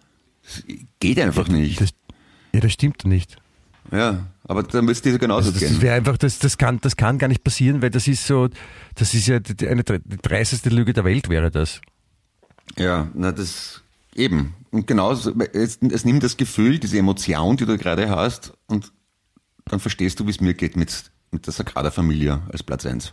das 0.44 0.62
geht 1.00 1.18
einfach 1.18 1.48
nicht. 1.48 1.80
Das, 1.80 1.90
ja, 2.52 2.60
das 2.60 2.72
stimmt 2.72 3.04
nicht. 3.06 3.36
Ja, 3.92 4.26
aber 4.44 4.62
dann 4.62 4.84
müsste 4.84 5.10
dir 5.10 5.18
genauso 5.18 5.48
Also 5.48 5.58
das 5.58 5.68
gehen. 5.70 5.80
wäre 5.82 5.96
einfach, 5.96 6.18
das, 6.18 6.38
das, 6.38 6.58
kann, 6.58 6.80
das 6.82 6.96
kann 6.96 7.16
gar 7.18 7.28
nicht 7.28 7.42
passieren, 7.42 7.80
weil 7.80 7.90
das 7.90 8.06
ist 8.08 8.26
so, 8.26 8.48
das 8.94 9.14
ist 9.14 9.26
ja 9.26 9.40
die- 9.40 9.66
eine 9.68 9.82
die 9.84 10.00
dreisteste 10.20 10.68
Lüge 10.68 10.92
der 10.92 11.04
Welt 11.04 11.28
wäre 11.30 11.50
das. 11.50 11.80
Ja, 12.76 13.08
na 13.14 13.32
das 13.32 13.82
eben. 14.14 14.54
Und 14.72 14.86
genauso, 14.86 15.32
es, 15.52 15.78
es 15.82 16.04
nimmt 16.04 16.22
das 16.22 16.36
Gefühl, 16.36 16.78
diese 16.78 16.96
Emotion, 16.98 17.56
die 17.56 17.66
du 17.66 17.76
gerade 17.76 18.08
hast, 18.08 18.52
und 18.68 18.92
dann 19.66 19.80
verstehst 19.80 20.20
du, 20.20 20.26
wie 20.26 20.30
es 20.30 20.40
mir 20.40 20.54
geht 20.54 20.76
mit, 20.76 21.10
mit 21.32 21.46
der 21.46 21.52
Sagrada 21.52 21.90
Familia 21.90 22.42
als 22.52 22.62
Platz 22.62 22.86
eins. 22.86 23.12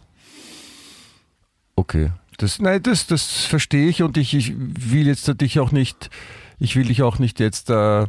Okay. 1.76 2.12
Das, 2.38 2.60
nein, 2.60 2.84
das, 2.84 3.08
das 3.08 3.46
verstehe 3.46 3.88
ich 3.90 4.04
und 4.04 4.16
ich, 4.18 4.34
ich 4.36 4.54
will 4.58 5.08
jetzt 5.08 5.28
dich 5.42 5.60
auch 5.60 5.72
nicht, 5.72 6.12
ich 6.60 6.76
will 6.76 6.86
dich 6.86 7.02
auch 7.02 7.18
nicht 7.18 7.40
jetzt 7.40 7.72
äh, 7.72 8.02
äh, 8.04 8.06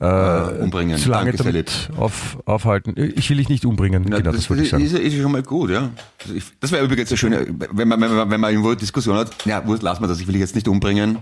Äh, 0.00 0.58
umbringen. 0.62 0.98
zu 0.98 1.08
lange 1.10 1.30
Danke, 1.30 1.44
damit 1.44 1.90
auf, 1.96 2.38
aufhalten. 2.44 2.94
Ich 2.96 3.30
will 3.30 3.36
dich 3.36 3.48
nicht 3.48 3.64
umbringen, 3.64 4.04
Na, 4.08 4.18
genau, 4.18 4.32
das, 4.32 4.40
das 4.40 4.50
wollte 4.50 4.64
ich 4.64 4.70
sagen. 4.70 4.84
ist, 4.84 4.94
ist 4.94 5.16
schon 5.16 5.30
mal 5.30 5.44
gut, 5.44 5.70
ja. 5.70 5.90
Also 6.26 6.34
das 6.58 6.72
wäre 6.72 6.84
übrigens 6.84 7.10
eine 7.10 7.16
schöne, 7.18 7.46
wenn 7.72 7.86
man, 7.86 8.00
wenn 8.00 8.14
man, 8.16 8.30
wenn 8.30 8.40
man 8.40 8.50
irgendwo 8.50 8.70
eine 8.70 8.76
Diskussion 8.76 9.16
hat, 9.16 9.44
ja, 9.46 9.62
lass 9.80 10.00
mal 10.00 10.08
das, 10.08 10.18
ich 10.20 10.26
will 10.26 10.32
dich 10.32 10.40
jetzt 10.40 10.56
nicht 10.56 10.66
umbringen. 10.66 11.18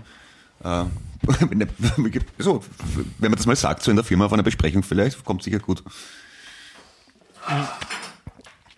Äh, 0.63 0.85
so, 2.37 2.63
wenn 3.19 3.31
man 3.31 3.37
das 3.37 3.45
mal 3.45 3.55
sagt, 3.55 3.83
so 3.83 3.91
in 3.91 3.97
der 3.97 4.05
Firma 4.05 4.25
auf 4.25 4.33
einer 4.33 4.43
Besprechung 4.43 4.83
vielleicht, 4.83 5.23
kommt 5.25 5.43
sicher 5.43 5.59
gut. 5.59 5.83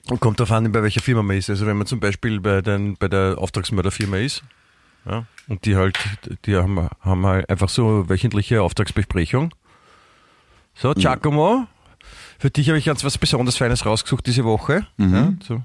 Und 0.09 0.19
kommt 0.19 0.39
darauf 0.39 0.51
an, 0.51 0.71
bei 0.71 0.81
welcher 0.81 1.01
Firma 1.01 1.21
man 1.21 1.37
ist. 1.37 1.49
Also 1.49 1.65
wenn 1.65 1.77
man 1.77 1.85
zum 1.85 1.99
Beispiel 1.99 2.39
bei, 2.39 2.61
den, 2.61 2.97
bei 2.97 3.07
der 3.07 3.37
Auftragsmörderfirma 3.37 4.17
ist, 4.17 4.43
ja, 5.05 5.25
und 5.47 5.65
die 5.65 5.75
halt, 5.75 5.97
die 6.45 6.55
haben, 6.55 6.89
haben 7.01 7.25
halt 7.25 7.49
einfach 7.49 7.69
so 7.69 8.09
wöchentliche 8.09 8.61
Auftragsbesprechung. 8.61 9.53
So, 10.75 10.93
Giacomo, 10.93 11.67
für 12.37 12.49
dich 12.49 12.69
habe 12.69 12.77
ich 12.77 12.85
ganz 12.85 13.03
was 13.03 13.17
besonders 13.17 13.57
Feines 13.57 13.85
rausgesucht 13.85 14.25
diese 14.25 14.43
Woche. 14.43 14.85
Ja, 14.97 15.33
so. 15.45 15.61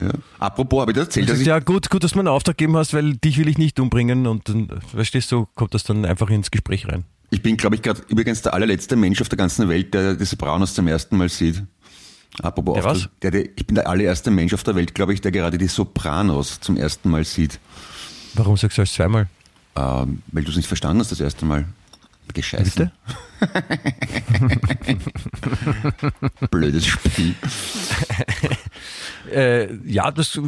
Ja. 0.00 0.10
Apropos, 0.38 0.80
habe 0.80 0.92
ich 0.92 0.94
dir 0.96 1.00
erzählt, 1.02 1.28
Du 1.28 1.32
dass 1.32 1.44
ja, 1.44 1.58
gut, 1.58 1.90
gut, 1.90 2.04
dass 2.04 2.12
du 2.12 2.18
mir 2.18 2.20
einen 2.20 2.28
Auftrag 2.28 2.56
gegeben 2.56 2.76
hast, 2.76 2.94
weil 2.94 3.14
dich 3.16 3.36
will 3.38 3.48
ich 3.48 3.58
nicht 3.58 3.80
umbringen 3.80 4.26
und 4.26 4.48
dann, 4.48 4.68
verstehst 4.94 5.32
du, 5.32 5.46
kommt 5.54 5.74
das 5.74 5.82
dann 5.84 6.04
einfach 6.04 6.30
ins 6.30 6.50
Gespräch 6.50 6.86
rein. 6.86 7.04
ich 7.30 7.42
bin, 7.42 7.56
glaube 7.56 7.74
ich, 7.76 7.82
gerade 7.82 8.00
übrigens 8.08 8.42
der 8.42 8.54
allerletzte 8.54 8.94
Mensch 8.96 9.20
auf 9.20 9.28
der 9.28 9.36
ganzen 9.38 9.68
Welt, 9.68 9.92
der 9.94 10.14
die 10.14 10.24
Sopranos 10.24 10.74
zum 10.74 10.86
ersten 10.86 11.16
Mal 11.16 11.28
sieht. 11.28 11.64
Apropos, 12.42 12.74
Der 12.74 12.86
Auftrag-? 12.86 13.10
Der, 13.22 13.30
der, 13.32 13.44
ich 13.56 13.66
bin 13.66 13.74
der 13.74 13.88
allererste 13.88 14.30
Mensch 14.30 14.54
auf 14.54 14.62
der 14.62 14.76
Welt, 14.76 14.94
glaube 14.94 15.14
ich, 15.14 15.20
der 15.20 15.32
gerade 15.32 15.58
die 15.58 15.66
Sopranos 15.66 16.60
zum 16.60 16.76
ersten 16.76 17.10
Mal 17.10 17.24
sieht. 17.24 17.58
Warum 18.34 18.56
sagst 18.56 18.78
du 18.78 18.82
das 18.82 18.92
zweimal? 18.92 19.26
Ähm, 19.74 20.22
weil 20.32 20.44
du 20.44 20.50
es 20.50 20.56
nicht 20.56 20.68
verstanden 20.68 21.00
hast 21.00 21.10
das 21.10 21.20
erste 21.20 21.44
Mal. 21.44 21.64
Gescheißen. 22.34 22.90
Blödes 26.50 26.86
Spiel. 26.86 27.34
äh, 29.32 29.72
ja, 29.84 30.10
das, 30.10 30.38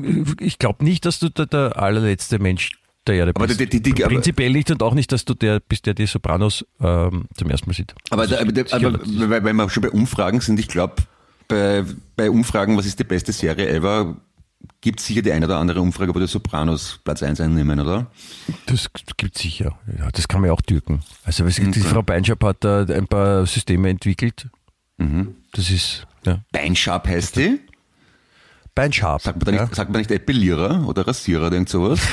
ich 0.41 0.59
glaube 0.59 0.85
nicht, 0.85 1.05
dass 1.07 1.19
du 1.19 1.29
der, 1.29 1.47
der 1.47 1.77
allerletzte 1.79 2.39
Mensch 2.39 2.71
der 3.07 3.15
Erde 3.17 3.33
Aber 3.35 3.47
bist. 3.47 3.61
die- 3.61 3.67
die- 3.69 3.81
die- 3.83 3.93
Prinzipiell 4.03 4.53
nicht 4.53 4.71
und 4.71 4.83
auch 4.83 4.95
nicht, 4.95 5.11
dass 5.13 5.25
du 5.25 5.35
der 5.35 5.61
bist, 5.61 5.87
der 5.87 5.95
die 5.95 6.07
Sopranos 6.07 6.65
ähm, 6.81 7.25
zum 7.35 7.51
ersten 7.51 7.69
Mal 7.71 7.75
sieht. 7.75 7.95
Aber, 8.11 8.27
da, 8.27 8.41
aber, 8.41 8.53
sicher 8.53 8.77
aber 8.77 9.01
weil, 9.31 9.45
weil 9.45 9.53
wir 9.55 9.71
schon 9.71 9.83
bei 9.83 9.91
Umfragen 9.91 10.41
sind, 10.41 10.59
ich 10.61 10.69
glaube, 10.69 10.97
bei, 11.49 11.85
bei 12.17 12.31
Umfragen, 12.31 12.77
was 12.77 12.87
ist 12.87 12.99
die 12.99 13.05
beste 13.05 13.33
Serie 13.33 13.69
ever, 13.69 14.17
gibt 14.81 15.01
es 15.01 15.07
sicher 15.07 15.23
die 15.23 15.33
eine 15.33 15.47
oder 15.47 15.59
andere 15.59 15.81
Umfrage, 15.81 16.15
wo 16.15 16.19
die 16.19 16.27
Sopranos 16.27 17.01
Platz 17.05 17.23
1 17.23 17.41
einnehmen, 17.41 17.81
oder? 17.81 18.07
Das 18.67 18.89
gibt 19.17 19.37
sicher. 19.39 19.79
Ja, 19.99 20.11
das 20.11 20.29
kann 20.29 20.41
man 20.41 20.49
ja 20.49 20.55
auch 20.55 20.61
dürken. 20.61 21.01
Also 21.25 21.45
was- 21.45 21.57
die 21.57 21.81
Frau 21.81 22.03
Beinschab 22.03 22.43
hat 22.45 22.65
da 22.65 22.85
ein 22.85 23.07
paar 23.07 23.47
Systeme 23.47 23.89
entwickelt. 23.89 24.49
Mhm. 24.99 25.35
Das 25.53 25.71
ist 25.71 26.07
ja. 26.25 26.41
Beinschab 26.53 27.09
heißt 27.09 27.37
die? 27.37 27.61
Beinschab. 28.75 29.21
Sagt 29.23 29.39
man 29.39 29.45
da 29.47 29.53
nicht, 29.53 29.71
ja. 29.71 29.75
sagt 29.75 29.91
man 29.91 29.99
nicht 30.01 30.11
Epilierer 30.11 30.87
oder 30.87 31.07
Rasierer 31.07 31.47
oder 31.47 31.53
irgend 31.57 31.69
sowas? 31.69 32.01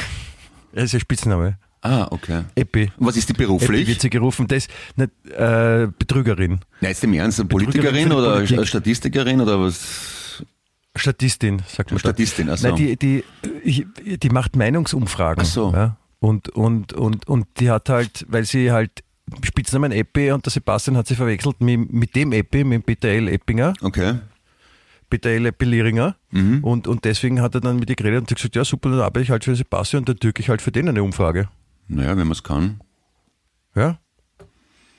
Das 0.73 0.83
ist 0.85 0.93
ein 0.95 0.99
Spitzname. 0.99 1.57
Ah, 1.81 2.07
okay. 2.11 2.43
Epi. 2.53 2.91
Und 2.97 3.07
was 3.07 3.15
ist 3.17 3.29
die 3.29 3.33
Epi 3.33 3.43
beruflich? 3.45 3.87
wird 3.87 4.01
sie 4.01 4.09
gerufen. 4.09 4.45
Das 4.47 4.67
nicht, 4.95 5.09
äh, 5.31 5.87
Betrügerin. 5.97 6.59
Nein, 6.81 6.91
jetzt 6.91 7.03
im 7.03 7.13
Ernst, 7.13 7.39
eine 7.39 7.47
Politikerin 7.49 8.11
oder 8.11 8.35
Politik. 8.35 8.67
Statistikerin 8.67 9.41
oder 9.41 9.59
was? 9.59 9.79
Statistin, 10.97 11.61
sagt 11.67 11.91
man. 11.91 11.99
Statistin, 11.99 12.49
ach 12.49 12.57
so. 12.57 12.67
Nein, 12.67 12.75
die, 12.75 12.95
die, 12.97 13.87
die 14.17 14.29
macht 14.29 14.55
Meinungsumfragen. 14.55 15.43
Ach 15.43 15.47
so. 15.49 15.71
Ja? 15.71 15.97
Und, 16.19 16.49
und, 16.49 16.93
und, 16.93 17.27
und 17.27 17.47
die 17.59 17.69
hat 17.69 17.89
halt, 17.89 18.25
weil 18.29 18.45
sie 18.45 18.71
halt 18.71 19.03
Spitznamen 19.43 19.91
Eppi 19.91 20.31
und 20.31 20.45
der 20.45 20.51
Sebastian 20.51 20.97
hat 20.97 21.07
sie 21.07 21.15
verwechselt 21.15 21.59
mit, 21.61 21.91
mit 21.91 22.15
dem 22.15 22.31
Eppi, 22.31 22.63
mit 22.63 22.81
dem 22.81 22.83
Peter 22.83 23.09
L. 23.09 23.27
Eppinger, 23.27 23.73
Okay. 23.81 24.15
Peter 25.09 25.29
L. 25.29 25.45
Eppilieringer. 25.45 26.15
Mhm. 26.31 26.63
Und, 26.63 26.87
und 26.87 27.05
deswegen 27.05 27.41
hat 27.41 27.55
er 27.55 27.61
dann 27.61 27.77
mit 27.79 27.89
ihr 27.89 27.95
geredet 27.95 28.19
und 28.21 28.35
gesagt, 28.35 28.55
ja 28.55 28.65
super, 28.65 28.89
dann 28.89 28.99
arbeite 28.99 29.23
ich 29.23 29.29
halt 29.29 29.43
für 29.43 29.51
den 29.51 29.57
Sebastian 29.57 30.01
und 30.01 30.09
dann 30.09 30.17
drücke 30.17 30.41
ich 30.41 30.49
halt 30.49 30.61
für 30.61 30.71
den 30.71 30.89
eine 30.89 31.01
Umfrage. 31.03 31.49
Naja, 31.87 32.09
wenn 32.09 32.27
man 32.27 32.31
es 32.31 32.43
kann. 32.43 32.81
Ja. 33.75 33.99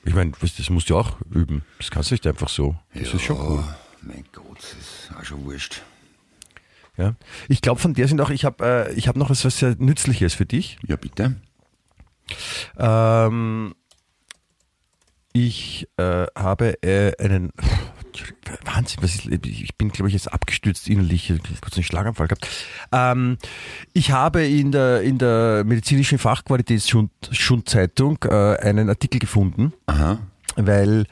Ich 0.05 0.15
meine, 0.15 0.31
das 0.41 0.69
musst 0.69 0.89
du 0.89 0.97
auch 0.97 1.17
üben. 1.29 1.63
Das 1.77 1.91
kannst 1.91 2.09
du 2.09 2.15
nicht 2.15 2.25
einfach 2.25 2.49
so. 2.49 2.75
Das 2.95 3.13
ist 3.13 3.21
schon 3.21 3.37
cool. 3.39 3.63
Mein 4.01 4.23
Gott, 4.31 4.57
das 4.57 4.71
ist 4.71 5.11
auch 5.17 5.23
schon 5.23 5.45
wurscht. 5.45 5.81
Ja. 6.97 7.15
Ich 7.47 7.61
glaube, 7.61 7.79
von 7.79 7.93
der 7.93 8.07
sind 8.07 8.19
auch, 8.21 8.29
ich 8.29 8.45
habe 8.45 8.87
äh, 8.89 8.93
ich 8.93 9.07
hab 9.07 9.15
noch 9.15 9.29
was, 9.29 9.45
was 9.45 9.59
sehr 9.59 9.75
Nützliches 9.77 10.33
für 10.33 10.45
dich. 10.45 10.77
Ja, 10.85 10.97
bitte. 10.97 11.35
Ähm, 12.77 13.73
ich 15.33 15.87
äh, 15.97 16.27
habe 16.35 16.81
äh, 16.83 17.15
einen 17.23 17.51
Wahnsinn, 18.65 19.01
was 19.01 19.15
ist, 19.15 19.25
ich 19.25 19.77
bin, 19.77 19.89
glaube 19.89 20.09
ich, 20.09 20.13
jetzt 20.13 20.31
abgestürzt 20.31 20.87
innerlich, 20.89 21.33
kurz 21.61 21.75
einen 21.75 21.83
Schlaganfall 21.83 22.27
gehabt. 22.27 22.47
Ähm, 22.91 23.37
ich 23.93 24.11
habe 24.11 24.45
in 24.45 24.71
der, 24.71 25.01
in 25.01 25.17
der 25.17 25.63
medizinischen 25.65 26.17
Fachqualitätsschundzeitung 26.17 28.17
äh, 28.23 28.57
einen 28.57 28.89
Artikel 28.89 29.19
gefunden, 29.19 29.73
Aha. 29.85 30.19
Weil 30.67 31.05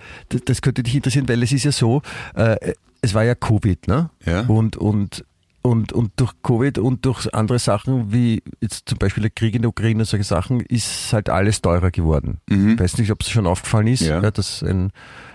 das, 0.46 0.62
könnte 0.62 0.84
dich 0.84 0.96
interessieren, 0.96 1.28
weil 1.30 1.42
es 1.44 1.52
ist 1.52 1.64
ja 1.64 1.72
so, 1.72 2.02
äh, 2.36 2.74
es 3.02 3.14
war 3.14 3.24
ja 3.24 3.36
Covid, 3.36 3.88
ne? 3.88 4.10
Ja. 4.26 4.42
Und, 4.42 4.76
und, 4.78 5.24
und, 5.62 5.92
und 5.94 6.12
durch 6.16 6.34
Covid 6.44 6.78
und 6.80 7.06
durch 7.06 7.34
andere 7.34 7.60
Sachen, 7.60 8.12
wie 8.14 8.42
jetzt 8.62 8.88
zum 8.90 8.98
Beispiel 8.98 9.22
der 9.22 9.32
Krieg 9.32 9.54
in 9.56 9.62
der 9.64 9.70
Ukraine 9.70 10.00
und 10.00 10.06
solche 10.06 10.24
Sachen, 10.24 10.62
ist 10.62 11.12
halt 11.14 11.30
alles 11.30 11.62
teurer 11.62 11.92
geworden. 11.92 12.40
Ich 12.50 12.80
weiß 12.80 12.98
nicht, 12.98 13.12
ob 13.12 13.22
es 13.22 13.30
schon 13.30 13.46
aufgefallen 13.48 13.88
ist, 13.88 14.02
Ja. 14.02 14.22
ja. 14.22 14.32
dass 14.32 14.64
ein, 14.64 14.92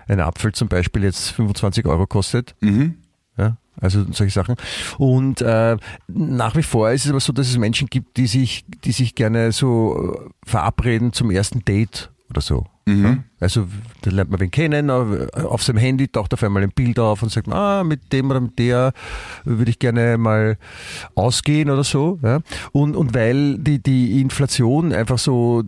ein 0.09 0.21
Apfel 0.21 0.53
zum 0.53 0.69
Beispiel 0.69 1.05
jetzt 1.05 1.31
25 1.31 1.87
Euro 1.87 2.07
kostet. 2.07 2.55
Mhm. 2.61 2.97
Ja, 3.37 3.57
also 3.81 4.05
solche 4.13 4.33
Sachen. 4.33 4.57
Und 4.99 5.41
äh, 5.43 5.77
nach 6.09 6.57
wie 6.57 6.63
vor 6.63 6.91
ist 6.91 7.05
es 7.05 7.11
aber 7.11 7.21
so, 7.21 7.33
dass 7.33 7.49
es 7.49 7.57
Menschen 7.59 7.89
gibt, 7.89 8.17
die 8.17 8.27
sich, 8.27 8.65
die 8.85 8.93
sich 8.93 9.15
gerne 9.15 9.53
so 9.53 10.15
äh, 10.15 10.31
verabreden 10.49 11.13
zum 11.13 11.31
ersten 11.31 11.65
Date 11.65 12.11
oder 12.33 12.41
so. 12.41 12.67
Ja? 12.89 13.19
Also 13.39 13.69
da 14.01 14.11
lernt 14.11 14.31
man 14.31 14.41
wen 14.41 14.51
kennen, 14.51 14.91
auf 14.91 15.07
auf 15.45 15.63
seinem 15.63 15.77
Handy 15.79 16.09
taucht 16.09 16.35
auf 16.35 16.43
einmal 16.43 16.63
ein 16.65 16.71
Bild 16.73 16.99
auf 16.99 17.23
und 17.23 17.31
sagt, 17.31 17.49
ah, 17.49 17.85
mit 17.85 18.13
dem 18.13 18.29
oder 18.31 18.41
mit 18.41 18.59
der 18.59 18.93
würde 19.45 19.71
ich 19.71 19.79
gerne 19.79 20.19
mal 20.19 20.59
ausgehen 21.15 21.71
oder 21.71 21.85
so. 21.85 22.19
Ja? 22.23 22.41
Und, 22.73 22.97
und 22.97 23.15
weil 23.15 23.59
die, 23.59 23.81
die 23.81 24.21
Inflation 24.21 24.93
einfach 24.93 25.19
so 25.19 25.63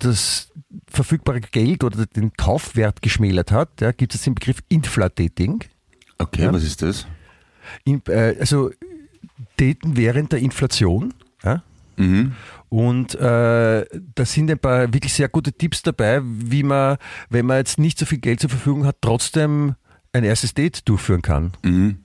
das 0.00 0.50
verfügbare 0.90 1.40
Geld 1.40 1.84
oder 1.84 2.06
den 2.06 2.32
Kaufwert 2.32 3.02
geschmälert 3.02 3.52
hat, 3.52 3.80
ja, 3.80 3.92
gibt 3.92 4.14
es 4.14 4.22
den 4.22 4.34
Begriff 4.34 4.58
Inflatating. 4.68 5.60
Okay, 6.18 6.42
Ja. 6.42 6.52
was 6.52 6.64
ist 6.64 6.82
das? 6.82 7.06
In, 7.84 8.02
äh, 8.08 8.34
also 8.40 8.70
daten 9.58 9.96
während 9.96 10.32
der 10.32 10.40
Inflation. 10.40 11.14
Ja? 11.44 11.62
Mhm. 11.96 12.32
Und 12.68 13.14
äh, 13.14 13.84
da 14.14 14.24
sind 14.24 14.50
ein 14.50 14.58
paar 14.58 14.92
wirklich 14.92 15.14
sehr 15.14 15.28
gute 15.28 15.52
Tipps 15.52 15.82
dabei, 15.82 16.20
wie 16.22 16.62
man, 16.62 16.98
wenn 17.30 17.46
man 17.46 17.58
jetzt 17.58 17.78
nicht 17.78 17.98
so 17.98 18.06
viel 18.06 18.18
Geld 18.18 18.40
zur 18.40 18.50
Verfügung 18.50 18.84
hat, 18.84 18.96
trotzdem 19.00 19.74
ein 20.12 20.24
erstes 20.24 20.54
Date 20.54 20.88
durchführen 20.88 21.22
kann. 21.22 21.52
Mhm. 21.64 21.98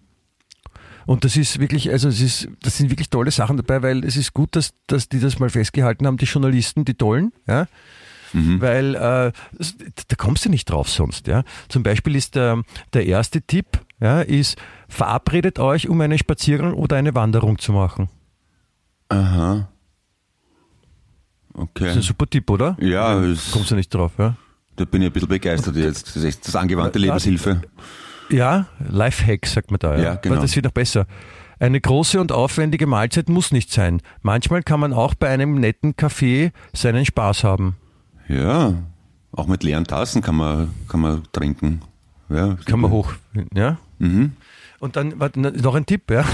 Und 1.06 1.26
das 1.26 1.36
ist 1.36 1.60
wirklich, 1.60 1.92
also 1.92 2.08
es 2.08 2.22
ist, 2.22 2.48
das 2.62 2.78
sind 2.78 2.90
wirklich 2.90 3.10
tolle 3.10 3.32
Sachen 3.32 3.58
dabei, 3.58 3.82
weil 3.84 4.06
es 4.06 4.16
ist 4.16 4.34
gut, 4.34 4.56
dass, 4.56 4.74
dass 4.88 5.10
die 5.10 5.20
das 5.20 5.40
mal 5.40 5.50
festgehalten 5.50 6.08
haben, 6.08 6.18
die 6.18 6.26
Journalisten, 6.26 6.86
die 6.86 6.94
tollen, 6.94 7.34
ja. 7.48 7.68
Weil 8.62 8.96
äh, 8.96 9.32
da 10.08 10.16
kommst 10.18 10.46
du 10.46 10.50
nicht 10.50 10.70
drauf 10.70 10.90
sonst, 10.90 11.28
ja. 11.28 11.44
Zum 11.68 11.84
Beispiel 11.84 12.16
ist 12.16 12.36
der, 12.36 12.64
der 12.94 13.06
erste 13.06 13.42
Tipp, 13.42 13.82
ja, 14.00 14.22
ist 14.22 14.58
verabredet 14.88 15.60
euch, 15.60 15.88
um 15.90 16.02
einen 16.02 16.18
Spaziergang 16.18 16.74
oder 16.74 16.96
eine 16.96 17.14
Wanderung 17.16 17.60
zu 17.60 17.74
machen. 17.74 18.10
Aha. 19.10 19.70
Das 21.54 21.64
Okay. 21.64 21.90
ist 21.90 21.96
ein 21.98 22.02
super 22.02 22.28
Tipp, 22.30 22.50
oder? 22.50 22.76
Ja, 22.80 23.22
Kommst 23.52 23.72
du 23.72 23.76
nicht 23.76 23.94
drauf, 23.94 24.12
ja? 24.18 24.36
Da 24.76 24.86
bin 24.86 25.02
ich 25.04 25.10
ein 25.10 25.14
bisschen 25.14 25.30
begeistert 25.30 25.76
jetzt. 25.76 26.08
Das 26.08 26.16
ist 26.16 26.24
echt 26.24 26.48
das 26.48 26.56
angewandte 26.56 26.98
Lebenshilfe. 27.00 27.62
Ja, 28.30 28.66
Lifehack 28.90 29.46
sagt 29.46 29.70
man 29.70 29.80
da. 29.80 29.96
Ja, 29.96 30.04
Ja, 30.04 30.16
genau. 30.16 30.36
Aber 30.36 30.42
das 30.44 30.56
wird 30.56 30.66
noch 30.66 30.72
besser. 30.72 31.06
Eine 31.60 31.80
große 31.80 32.20
und 32.20 32.32
aufwendige 32.32 32.88
Mahlzeit 32.88 33.30
muss 33.30 33.52
nicht 33.52 33.72
sein. 33.72 34.02
Manchmal 34.24 34.64
kann 34.64 34.80
man 34.80 34.92
auch 34.92 35.14
bei 35.14 35.30
einem 35.30 35.56
netten 35.56 35.96
Kaffee 35.96 36.52
seinen 36.74 37.06
Spaß 37.06 37.44
haben. 37.44 37.76
Ja. 38.28 38.74
Auch 39.32 39.48
mit 39.48 39.64
leeren 39.64 39.86
Tassen 39.86 40.22
kann 40.22 40.36
man, 40.36 40.72
kann 40.88 41.02
man 41.02 41.24
trinken. 41.32 41.82
Ja, 42.30 42.56
Kann 42.66 42.80
man 42.80 42.90
hoch, 42.90 43.14
ja? 43.54 43.78
Mhm. 44.00 44.32
Und 44.80 44.96
dann 44.96 45.14
noch 45.62 45.76
ein 45.76 45.86
Tipp, 45.86 46.10
ja? 46.10 46.26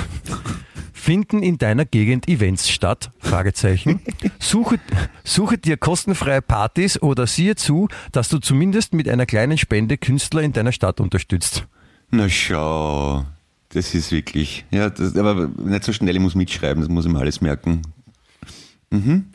Finden 0.99 1.41
in 1.41 1.57
deiner 1.57 1.85
Gegend 1.85 2.27
Events 2.27 2.69
statt? 2.69 3.11
Fragezeichen. 3.19 4.01
Suche, 4.37 4.79
suche 5.23 5.57
dir 5.57 5.77
kostenfreie 5.77 6.41
Partys 6.41 7.01
oder 7.01 7.25
siehe 7.25 7.55
zu, 7.55 7.87
dass 8.11 8.27
du 8.29 8.39
zumindest 8.39 8.93
mit 8.93 9.07
einer 9.07 9.25
kleinen 9.25 9.57
Spende 9.57 9.97
Künstler 9.97 10.41
in 10.41 10.51
deiner 10.53 10.73
Stadt 10.73 10.99
unterstützt. 10.99 11.65
Na 12.11 12.27
schau. 12.27 13.25
Das 13.69 13.95
ist 13.95 14.11
wirklich. 14.11 14.65
Ja, 14.71 14.89
das, 14.89 15.15
aber 15.15 15.47
nicht 15.47 15.83
so 15.83 15.93
schnell, 15.93 16.15
ich 16.15 16.21
muss 16.21 16.35
mitschreiben, 16.35 16.81
das 16.81 16.89
muss 16.89 17.05
ich 17.05 17.11
mir 17.11 17.19
alles 17.19 17.39
merken. 17.39 17.81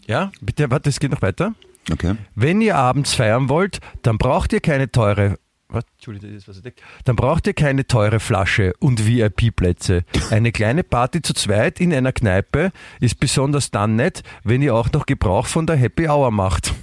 Ja, 0.06 0.32
bitte, 0.40 0.70
warte, 0.70 0.90
es 0.90 1.00
geht 1.00 1.12
noch 1.12 1.22
weiter. 1.22 1.54
Okay. 1.90 2.16
Wenn 2.34 2.60
ihr 2.60 2.76
abends 2.76 3.14
feiern 3.14 3.48
wollt, 3.48 3.80
dann 4.02 4.18
braucht 4.18 4.52
ihr 4.52 4.60
keine 4.60 4.90
teure. 4.90 5.38
Was? 5.68 5.84
Entschuldigung, 5.94 6.30
das 6.30 6.42
ist 6.42 6.48
was 6.48 6.62
denke. 6.62 6.82
Dann 7.04 7.16
braucht 7.16 7.46
ihr 7.46 7.54
keine 7.54 7.86
teure 7.86 8.20
Flasche 8.20 8.74
und 8.80 9.06
VIP-Plätze. 9.06 10.04
Eine 10.30 10.52
kleine 10.52 10.84
Party 10.84 11.22
zu 11.22 11.32
zweit 11.34 11.80
in 11.80 11.92
einer 11.92 12.12
Kneipe 12.12 12.70
ist 13.00 13.18
besonders 13.18 13.70
dann 13.70 13.96
nett, 13.96 14.22
wenn 14.44 14.62
ihr 14.62 14.74
auch 14.74 14.92
noch 14.92 15.06
Gebrauch 15.06 15.46
von 15.46 15.66
der 15.66 15.76
Happy 15.76 16.08
Hour 16.08 16.30
macht. 16.30 16.74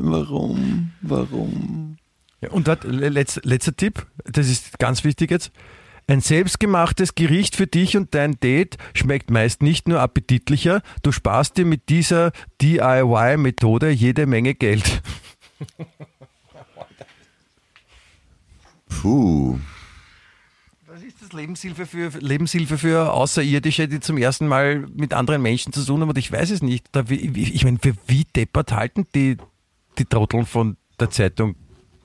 Warum? 0.00 0.92
Warum? 1.00 1.96
Ja, 2.40 2.50
und 2.50 2.68
dort, 2.68 2.84
letz, 2.84 3.40
letzter 3.42 3.74
Tipp, 3.74 4.06
das 4.24 4.48
ist 4.48 4.78
ganz 4.78 5.02
wichtig 5.02 5.30
jetzt. 5.30 5.50
Ein 6.08 6.22
selbstgemachtes 6.22 7.14
Gericht 7.14 7.54
für 7.54 7.66
dich 7.66 7.94
und 7.94 8.14
dein 8.14 8.40
Date 8.40 8.78
schmeckt 8.94 9.30
meist 9.30 9.60
nicht 9.60 9.88
nur 9.88 10.00
appetitlicher, 10.00 10.80
du 11.02 11.12
sparst 11.12 11.58
dir 11.58 11.66
mit 11.66 11.90
dieser 11.90 12.32
DIY-Methode 12.62 13.90
jede 13.90 14.26
Menge 14.26 14.54
Geld. 14.54 15.02
Puh. 18.88 19.58
Was 20.86 21.02
ist 21.02 21.20
das 21.20 21.34
Lebenshilfe 21.34 21.84
für, 21.84 22.08
Lebenshilfe 22.18 22.78
für 22.78 23.12
Außerirdische, 23.12 23.86
die 23.86 24.00
zum 24.00 24.16
ersten 24.16 24.48
Mal 24.48 24.86
mit 24.94 25.12
anderen 25.12 25.42
Menschen 25.42 25.74
zu 25.74 25.84
tun 25.84 26.00
haben? 26.00 26.08
Und 26.08 26.16
ich 26.16 26.32
weiß 26.32 26.50
es 26.50 26.62
nicht. 26.62 26.86
Da, 26.92 27.04
ich 27.10 27.64
meine, 27.64 27.78
für 27.82 27.92
wie 28.06 28.24
deppert 28.24 28.72
halten 28.72 29.06
die, 29.14 29.36
die 29.98 30.06
Trotteln 30.06 30.46
von 30.46 30.78
der 30.98 31.10
Zeitung 31.10 31.54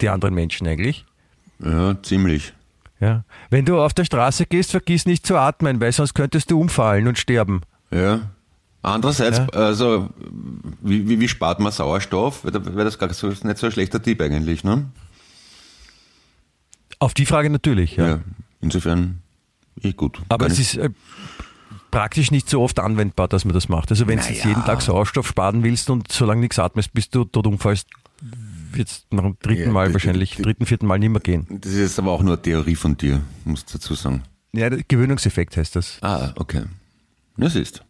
die 0.02 0.10
anderen 0.10 0.34
Menschen 0.34 0.68
eigentlich? 0.68 1.06
Ja, 1.60 1.96
ziemlich. 2.04 2.54
Ja. 3.04 3.26
Wenn 3.50 3.66
du 3.66 3.80
auf 3.82 3.94
der 3.94 4.06
Straße 4.06 4.46
gehst, 4.46 4.72
vergiss 4.72 5.06
nicht 5.06 5.28
zu 5.28 5.36
atmen, 5.38 5.82
weil 5.82 5.92
sonst 5.92 6.14
könntest 6.14 6.50
du 6.52 6.60
umfallen 6.60 7.08
und 7.08 7.18
sterben. 7.18 7.62
Ja. 7.92 8.22
Andererseits, 8.82 9.38
Ja. 9.40 9.48
also, 9.50 10.10
wie, 10.82 11.08
wie, 11.10 11.20
wie 11.20 11.28
spart 11.28 11.60
man 11.60 11.72
Sauerstoff? 11.72 12.44
Wäre 12.46 12.84
das 12.86 12.98
gar 13.00 13.14
so, 13.14 13.28
nicht 13.28 13.58
so 13.58 13.66
ein 13.66 13.72
schlechter 13.72 14.02
Tipp 14.02 14.22
eigentlich, 14.22 14.64
ne? 14.64 14.86
Auf 17.00 17.14
die 17.14 17.26
Frage 17.26 17.50
natürlich, 17.50 17.96
ja. 17.98 18.08
Ja. 18.08 18.20
Insofern, 18.62 19.20
eh 19.82 19.92
gut. 19.94 20.22
Aber 20.30 20.48
es 20.48 20.60
ist 20.60 20.76
äh, 20.78 20.90
praktisch 21.92 22.32
nicht 22.32 22.50
so 22.50 22.62
oft 22.62 22.80
anwendbar, 22.80 23.28
dass 23.28 23.44
man 23.46 23.54
das 23.54 23.68
macht. 23.68 23.92
Also 23.92 24.08
wenn 24.08 24.20
du 24.20 24.26
jetzt 24.26 24.44
Naja. 24.46 24.50
jeden 24.56 24.66
Tag 24.66 24.82
Sauerstoff 24.82 25.28
sparen 25.28 25.64
willst 25.64 25.90
und 25.90 26.12
solange 26.12 26.42
nichts 26.42 26.60
atmest, 26.60 26.94
bis 26.94 27.10
du 27.10 27.26
tot 27.26 27.48
umfallst, 27.48 27.88
wird 28.76 28.88
es 28.90 29.06
nach 29.12 29.24
dem 29.24 29.38
dritten 29.42 29.64
Ja, 29.64 29.72
Mal 29.72 29.94
wahrscheinlich, 29.94 30.36
dritten, 30.38 30.66
vierten 30.66 30.86
Mal 30.88 31.00
nicht 31.00 31.10
mehr 31.10 31.22
gehen. 31.22 31.48
Das 31.50 31.72
ist 31.74 32.00
aber 32.00 32.12
auch 32.12 32.22
nur 32.22 32.34
eine 32.34 32.42
Theorie 32.42 32.76
von 32.76 32.98
dir, 32.98 33.22
muss 33.46 33.62
ich 33.68 33.74
dazu 33.74 33.94
sagen. 33.96 34.24
Ja, 34.54 34.70
der 34.70 34.84
Gewöhnungseffekt 34.84 35.58
heißt 35.58 35.76
das. 35.76 35.98
Ah, 36.02 36.32
okay. 36.36 36.64
Das 37.38 37.56
ist. 37.56 37.84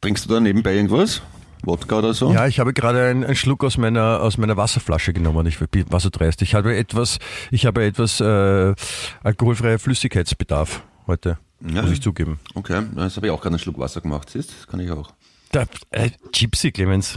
Trinkst 0.00 0.24
du 0.24 0.28
da 0.34 0.40
nebenbei 0.40 0.74
irgendwas? 0.74 1.22
Wodka 1.62 1.98
oder 1.98 2.14
so? 2.14 2.32
Ja, 2.32 2.46
ich 2.46 2.60
habe 2.60 2.72
gerade 2.72 3.06
einen, 3.06 3.24
einen 3.24 3.34
Schluck 3.34 3.64
aus 3.64 3.76
meiner, 3.78 4.20
aus 4.20 4.38
meiner 4.38 4.56
Wasserflasche 4.56 5.12
genommen. 5.12 5.46
Ich 5.46 5.58
bin- 5.58 5.90
war 5.90 6.00
so 6.00 6.10
dreist. 6.10 6.42
Ich 6.42 6.54
habe 6.54 6.76
etwas, 6.76 7.18
ich 7.50 7.64
habe 7.66 7.84
etwas 7.84 8.20
äh, 8.20 8.74
alkoholfreier 9.22 9.78
Flüssigkeitsbedarf 9.78 10.82
heute, 11.06 11.38
Ja. 11.66 11.82
muss 11.82 11.92
ich 11.92 12.02
zugeben. 12.02 12.38
Okay, 12.54 12.82
das 12.94 13.16
habe 13.16 13.26
ich 13.26 13.32
auch 13.32 13.40
gerade 13.40 13.54
einen 13.54 13.58
Schluck 13.58 13.78
Wasser 13.78 14.00
gemacht. 14.00 14.30
Siehst, 14.30 14.50
das 14.58 14.66
kann 14.66 14.80
ich 14.80 14.90
auch. 14.90 15.12
Da, 15.52 15.64
äh, 15.90 16.10
Gypsy, 16.32 16.72
Clemens. 16.72 17.16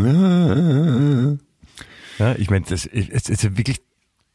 Ja, 2.19 2.35
ich 2.35 2.49
meine, 2.49 2.65
das 2.67 2.85
es, 2.85 3.09
es 3.09 3.29
ist 3.29 3.57
wirklich, 3.57 3.81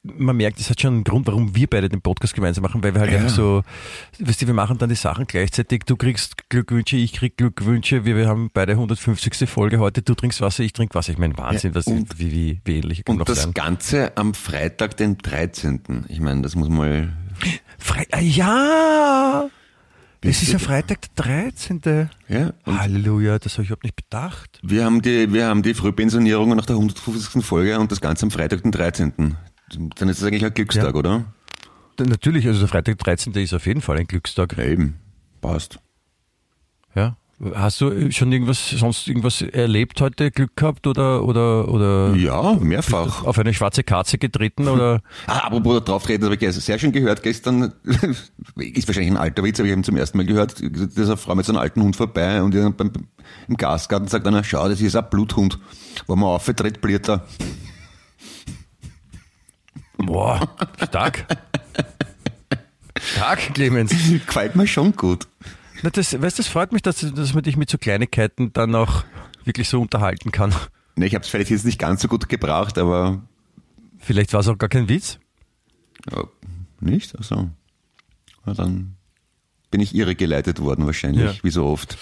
man 0.03 0.37
merkt, 0.37 0.61
es 0.61 0.69
hat 0.69 0.81
schon 0.81 0.95
einen 0.95 1.05
Grund, 1.05 1.27
warum 1.27 1.55
wir 1.57 1.67
beide 1.67 1.89
den 1.89 2.03
Podcast 2.03 2.35
gemeinsam 2.35 2.63
machen, 2.63 2.83
weil 2.83 2.93
wir 2.95 3.01
halt 3.01 3.11
Ja. 3.13 3.19
einfach 3.19 3.31
so, 3.35 3.63
weißt 4.19 4.43
du, 4.43 4.47
wir 4.47 4.55
machen 4.55 4.77
dann 4.79 4.89
die 4.91 4.95
Sachen 4.97 5.27
gleichzeitig. 5.27 5.85
Du 5.87 5.97
kriegst 5.97 6.51
Glückwünsche, 6.51 6.97
ich 6.97 7.13
krieg 7.15 7.37
Glückwünsche. 7.39 8.05
Wir, 8.05 8.17
wir 8.17 8.29
haben 8.29 8.51
beide 8.53 8.73
150. 8.73 9.49
Folge 9.49 9.79
heute. 9.79 10.03
Du 10.03 10.15
trinkst 10.15 10.41
Wasser, 10.43 10.63
ich 10.63 10.73
trink 10.75 10.95
Wasser. 10.95 11.13
Ich 11.13 11.19
meine, 11.19 11.37
Wahnsinn, 11.39 11.71
Ja, 11.73 11.77
was, 11.77 11.87
und- 11.87 12.19
wie, 12.19 12.33
wie, 12.33 12.61
wie 12.65 12.77
ähnlich 12.79 13.05
kann 13.05 13.15
Und 13.15 13.19
noch 13.21 13.27
das 13.27 13.45
sein. 13.45 13.55
Ganze 13.55 14.17
am 14.17 14.35
Freitag, 14.35 14.97
den 14.99 15.17
13. 15.19 16.05
Ich 16.09 16.21
meine, 16.21 16.43
das 16.43 16.55
muss 16.55 16.69
mal. 16.69 17.17
Fre 17.79 18.05
ah, 18.13 18.21
ja! 18.21 19.49
Es 20.31 20.43
ist 20.43 20.53
ja? 20.53 20.59
Freitag 20.59 21.01
der 21.17 21.25
13. 21.25 22.09
Ja, 22.29 22.53
Halleluja, 22.67 23.39
das 23.39 23.55
habe 23.55 23.63
ich 23.65 23.69
überhaupt 23.69 23.85
nicht 23.85 23.97
bedacht. 23.97 24.59
wir 24.63 24.85
haben 24.85 25.03
die, 25.03 25.33
wir 25.33 25.47
haben 25.47 25.63
die 25.63 25.75
Frühpensionierung 25.75 26.57
nach 26.57 26.67
der 26.67 26.77
150. 26.77 27.45
Folge 27.45 27.79
und 27.79 27.93
das 27.93 28.01
Ganze 28.01 28.25
am 28.27 28.31
Freitag, 28.31 28.63
den 28.63 28.73
13. 28.73 29.37
Dann 29.97 30.09
ist 30.09 30.19
es 30.19 30.25
eigentlich 30.25 30.45
ein 30.45 30.55
Glückstag, 30.55 30.85
Ja. 30.93 30.95
oder? 30.95 31.25
Natürlich, 31.99 32.47
also 32.47 32.59
der 32.61 32.69
Freitag 32.69 32.99
der 32.99 33.05
13. 33.05 33.33
ist 33.35 33.53
auf 33.55 33.67
jeden 33.67 33.81
Fall 33.81 33.99
ein 33.99 34.07
Glückstag. 34.07 34.57
Ja, 34.57 34.65
eben. 34.65 34.99
Passt. 35.41 35.79
Ja. 36.95 37.17
Hast 37.55 37.81
du 37.81 38.11
schon 38.13 38.31
irgendwas, 38.33 38.71
sonst 38.71 39.09
irgendwas 39.09 39.43
erlebt 39.43 40.01
heute, 40.01 40.31
Glück 40.31 40.57
gehabt 40.57 40.87
oder, 40.87 41.25
oder, 41.25 41.69
oder 41.69 42.15
Ja, 42.15 42.55
mehrfach. 42.61 43.25
auf 43.25 43.39
eine 43.39 43.53
schwarze 43.53 43.83
Katze 43.83 44.19
getreten 44.19 44.69
oder? 44.69 45.01
Ah, 45.27 45.39
apropos 45.47 45.83
drauf 45.85 46.05
treten, 46.05 46.21
das 46.23 46.31
habe 46.31 46.45
ich 46.47 46.55
sehr 46.57 46.79
schön 46.79 46.93
gehört. 46.93 47.23
Gestern 47.23 47.73
ist 48.57 48.87
wahrscheinlich 48.87 49.11
ein 49.13 49.17
alter 49.17 49.43
Witz, 49.43 49.59
aber 49.59 49.67
ich 49.67 49.73
habe 49.73 49.81
ihn 49.81 49.85
zum 49.85 49.97
ersten 49.97 50.19
Mal 50.19 50.27
gehört. 50.27 50.61
Da 50.63 50.67
ist 50.67 50.99
eine 51.09 51.17
Frau 51.17 51.35
mit 51.35 51.45
so 51.45 51.53
einem 51.53 51.61
alten 51.61 51.83
Hund 51.83 51.97
vorbei 51.97 52.41
und 52.43 52.55
ihr 52.55 52.71
beim, 52.71 52.93
im 53.49 53.57
Gasgarten 53.57 54.07
sagt 54.09 54.27
einer, 54.27 54.45
schau, 54.45 54.69
das 54.69 54.81
ist 54.81 54.95
ein 54.95 55.05
Bluthund. 55.11 55.59
Wo 56.07 56.15
man 56.15 56.29
auftritt, 56.29 56.81
bliert 56.81 57.09
er. 57.09 57.27
Boah, 59.97 60.41
stark. 60.83 61.27
Stark, 63.01 63.55
Clemens. 63.55 63.91
Gefällt 64.25 64.57
mir 64.57 64.67
schon 64.67 64.93
gut. 64.93 65.27
Na, 65.85 65.91
das, 65.91 66.19
weißt, 66.19 66.39
das 66.39 66.47
freut 66.49 66.73
mich, 66.73 66.81
dass, 66.81 67.01
dass 67.01 67.35
man 67.35 67.43
dich 67.43 67.59
mit 67.59 67.69
so 67.69 67.77
Kleinigkeiten 67.77 68.55
dann 68.55 68.75
auch 68.75 69.05
wirklich 69.45 69.69
so 69.69 69.83
unterhalten 69.83 70.33
kann. 70.33 70.55
Ne, 70.97 71.05
ich 71.05 71.15
habe 71.15 71.25
es 71.25 71.29
vielleicht 71.29 71.51
jetzt 71.51 71.67
nicht 71.67 71.79
ganz 71.79 72.01
so 72.01 72.09
gut 72.09 72.27
gebraucht, 72.31 72.79
aber 72.79 73.21
Vielleicht 73.99 74.33
war 74.33 74.41
es 74.41 74.49
auch 74.49 74.57
gar 74.57 74.71
kein 74.71 74.89
Witz. 74.89 75.19
ja, 76.11 76.25
nicht? 76.81 77.15
Also, 77.19 77.51
na 78.47 78.55
dann 78.55 78.97
bin 79.71 79.83
ich 79.83 79.95
irregeleitet 79.95 80.59
worden 80.61 80.87
wahrscheinlich, 80.87 81.37
Ja. 81.37 81.45
wie 81.45 81.51
so 81.51 81.67
oft. 81.67 81.99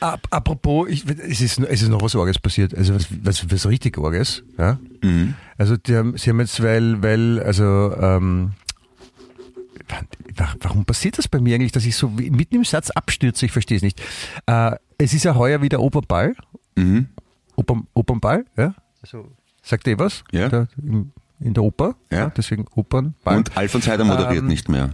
Ap 0.00 0.26
apropos, 0.30 0.86
ich, 0.90 1.06
es, 1.06 1.40
ist, 1.40 1.58
es 1.60 1.80
ist 1.80 1.88
noch 1.88 2.02
was 2.02 2.14
Orges 2.14 2.38
passiert, 2.38 2.76
also 2.76 2.94
was, 2.94 3.06
was, 3.22 3.50
was 3.50 3.66
richtig 3.66 3.96
Orges. 3.96 4.42
Ja? 4.58 4.78
Also 5.56 5.78
die 5.78 5.96
haben, 5.96 6.18
sie 6.18 6.28
haben 6.28 6.40
jetzt, 6.40 6.62
weil, 6.62 7.02
weil 7.02 7.40
also 7.42 7.94
ähm, 7.98 8.52
warum 10.60 10.84
passiert 10.84 11.18
das 11.18 11.28
bei 11.28 11.40
mir 11.40 11.54
eigentlich, 11.56 11.72
dass 11.72 11.84
ich 11.84 11.96
so 11.96 12.08
mitten 12.08 12.56
im 12.56 12.64
Satz 12.64 12.90
abstürze? 12.90 13.46
Ich 13.46 13.52
verstehe 13.52 13.76
es 13.76 13.82
nicht. 13.82 14.00
Äh, 14.46 14.72
es 14.98 15.12
ist 15.12 15.24
ja 15.24 15.34
heuer 15.34 15.62
wieder 15.62 15.80
Opernball. 15.80 16.34
Mhm. 16.76 17.08
Opern, 17.56 17.86
Opernball, 17.94 18.44
ja? 18.56 18.74
Also, 19.02 19.30
sagt 19.62 19.86
ihr 19.86 19.98
was? 19.98 20.24
Ja. 20.32 20.48
Da, 20.48 20.66
im, 20.82 21.12
in 21.40 21.54
der 21.54 21.62
Oper. 21.62 21.94
Ja. 22.10 22.30
deswegen 22.36 22.66
Opernball. 22.74 23.36
Und 23.36 23.56
Alfons 23.56 23.86
Heider 23.86 24.04
moderiert 24.04 24.42
Ähm, 24.42 24.46
nicht 24.48 24.68
mehr. 24.68 24.90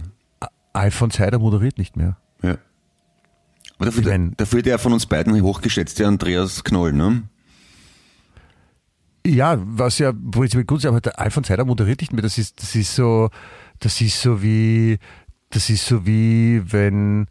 Alfons 0.73 1.19
Heider 1.19 1.39
moderiert 1.39 1.77
nicht 1.77 1.95
mehr. 1.97 2.17
Ja. 2.43 2.57
Aber 3.77 3.85
dafür, 3.85 4.01
Ich 4.03 4.07
mein- 4.09 4.33
dafür 4.37 4.61
der 4.61 4.77
von 4.79 4.93
uns 4.93 5.05
beiden 5.05 5.39
hochgeschätzte 5.41 6.05
Andreas 6.07 6.63
Knoll, 6.63 6.93
ne? 6.93 7.23
Ja, 9.25 9.57
was 9.61 9.99
ja 9.99 10.11
prinzipiell 10.13 10.65
gut 10.65 10.79
ist, 10.79 10.85
aber 10.85 10.99
der 11.01 11.19
Alfons 11.19 11.49
Heider 11.49 11.63
moderiert 11.65 12.01
nicht 12.01 12.11
mehr. 12.11 12.23
Das 12.23 12.37
ist, 12.37 12.61
das 12.61 12.75
ist 12.75 12.95
so, 12.95 13.29
das 13.81 13.99
ist 13.99 14.21
so 14.21 14.41
wie, 14.41 14.97
das 15.49 15.69
ist 15.69 15.85
so 15.85 16.05
wie, 16.05 16.61
wenn, 16.71 17.27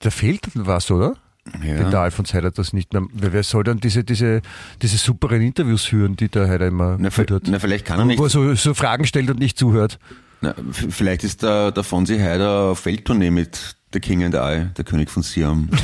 da 0.00 0.10
fehlt 0.10 0.54
dann 0.54 0.66
was, 0.66 0.90
oder? 0.90 1.16
Wenn 1.58 1.76
der 1.76 1.90
Ja. 1.90 2.02
Alfons 2.02 2.32
Heider 2.32 2.50
das 2.50 2.72
nicht 2.72 2.92
mehr, 2.94 3.02
wer 3.12 3.42
soll 3.42 3.64
dann 3.64 3.78
diese, 3.78 4.02
diese, 4.02 4.40
diese 4.80 4.96
superen 4.96 5.42
Interviews 5.42 5.84
führen, 5.84 6.16
die 6.16 6.28
der 6.28 6.48
Heider 6.48 6.66
immer 6.68 6.96
Na, 6.98 7.10
hat? 7.10 7.42
na, 7.48 7.58
vielleicht 7.58 7.84
kann 7.84 7.98
er 7.98 8.06
nicht. 8.06 8.18
Wo 8.18 8.24
er 8.24 8.30
so, 8.30 8.54
so 8.54 8.72
Fragen 8.72 9.04
stellt 9.04 9.28
und 9.28 9.38
nicht 9.40 9.58
zuhört. 9.58 9.98
Na, 10.40 10.54
vielleicht 10.72 11.22
ist 11.24 11.42
der, 11.42 11.70
der 11.72 11.84
Fonsi 11.84 12.18
Heider 12.18 12.70
auf 12.70 12.80
Feldtournee 12.80 13.30
mit 13.30 13.76
The 13.92 14.00
King 14.00 14.24
and 14.24 14.34
I, 14.34 14.72
der 14.74 14.84
König 14.84 15.10
von 15.10 15.22
Siam. 15.22 15.68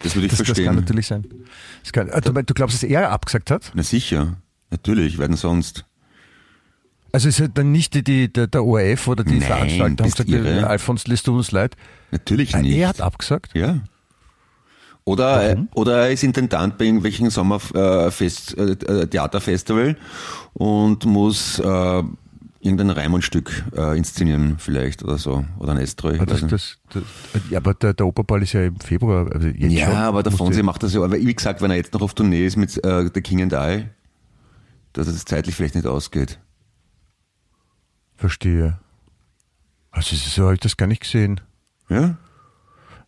Das 0.00 0.14
würde 0.14 0.26
ich 0.26 0.30
Das, 0.30 0.38
das 0.38 0.46
verstehen. 0.46 0.66
kann 0.66 0.76
natürlich 0.76 1.08
sein. 1.08 1.26
Das 1.82 1.92
kann, 1.92 2.08
ah, 2.12 2.20
du, 2.20 2.32
du 2.32 2.54
glaubst, 2.54 2.76
dass 2.76 2.88
er 2.88 3.10
abgesagt 3.10 3.50
hat? 3.50 3.72
Na 3.74 3.82
sicher, 3.82 4.36
natürlich, 4.70 5.18
werden 5.18 5.36
sonst. 5.36 5.84
Also 7.12 7.28
ist 7.28 7.40
er 7.40 7.48
dann 7.48 7.72
nicht 7.72 7.94
die, 7.94 8.04
die, 8.04 8.32
der, 8.32 8.46
der 8.48 8.64
ORF 8.64 9.08
oder 9.08 9.24
die 9.24 9.38
Nein, 9.38 9.42
Veranstalter 9.42 10.04
haben 10.04 10.10
gesagt, 10.10 10.28
irre. 10.28 10.66
Alfons, 10.66 11.06
lässt 11.06 11.26
du 11.26 11.36
uns 11.36 11.52
leid. 11.52 11.74
Natürlich 12.10 12.54
Ah, 12.54 12.60
nicht. 12.60 12.76
Er 12.76 12.88
hat 12.88 13.00
abgesagt. 13.00 13.52
Ja. 13.54 13.80
Oder, 15.04 15.52
äh, 15.52 15.56
oder 15.74 16.02
er 16.02 16.10
ist 16.10 16.22
Intendant 16.22 16.76
bei 16.76 16.84
irgendwelchen 16.84 17.30
Sommerfest, 17.30 18.58
äh, 18.58 18.72
äh, 18.72 19.06
Theaterfestival 19.06 19.96
und 20.52 21.06
muss 21.06 21.58
äh, 21.58 22.02
irgendein 22.60 22.90
Raimund-Stück 22.90 23.64
äh, 23.74 23.96
inszenieren 23.96 24.56
vielleicht 24.58 25.02
oder 25.02 25.16
so. 25.16 25.46
Oder 25.60 25.72
ein 25.72 25.78
ich 25.82 26.20
Ah, 26.20 26.26
Das, 26.26 26.46
das, 26.46 26.76
das, 26.92 27.02
ja, 27.48 27.56
aber 27.58 27.72
der, 27.72 27.94
der 27.94 28.06
Operball 28.06 28.42
ist 28.42 28.52
ja 28.52 28.64
im 28.64 28.78
Februar. 28.80 29.30
Also 29.32 29.48
ja, 29.48 29.86
schon. 29.86 29.96
aber 29.96 30.22
der 30.22 30.32
Fonsi 30.32 30.62
macht 30.62 30.82
das 30.82 30.92
ja. 30.92 31.00
Aber 31.02 31.16
wie 31.16 31.34
gesagt, 31.34 31.62
wenn 31.62 31.70
er 31.70 31.78
jetzt 31.78 31.94
noch 31.94 32.02
auf 32.02 32.12
Tournee 32.12 32.44
ist 32.44 32.56
mit 32.56 32.76
äh, 32.84 33.08
The 33.12 33.22
King 33.22 33.40
and 33.50 33.52
I, 33.54 33.86
dass 34.98 35.14
es 35.14 35.24
zeitlich 35.24 35.54
vielleicht 35.54 35.76
nicht 35.76 35.86
ausgeht. 35.86 36.40
Verstehe. 38.16 38.78
Also 39.90 40.16
so 40.16 40.44
habe 40.44 40.54
ich 40.54 40.60
das 40.60 40.76
gar 40.76 40.86
nicht 40.86 41.02
gesehen. 41.02 41.40
Ja? 41.88 42.18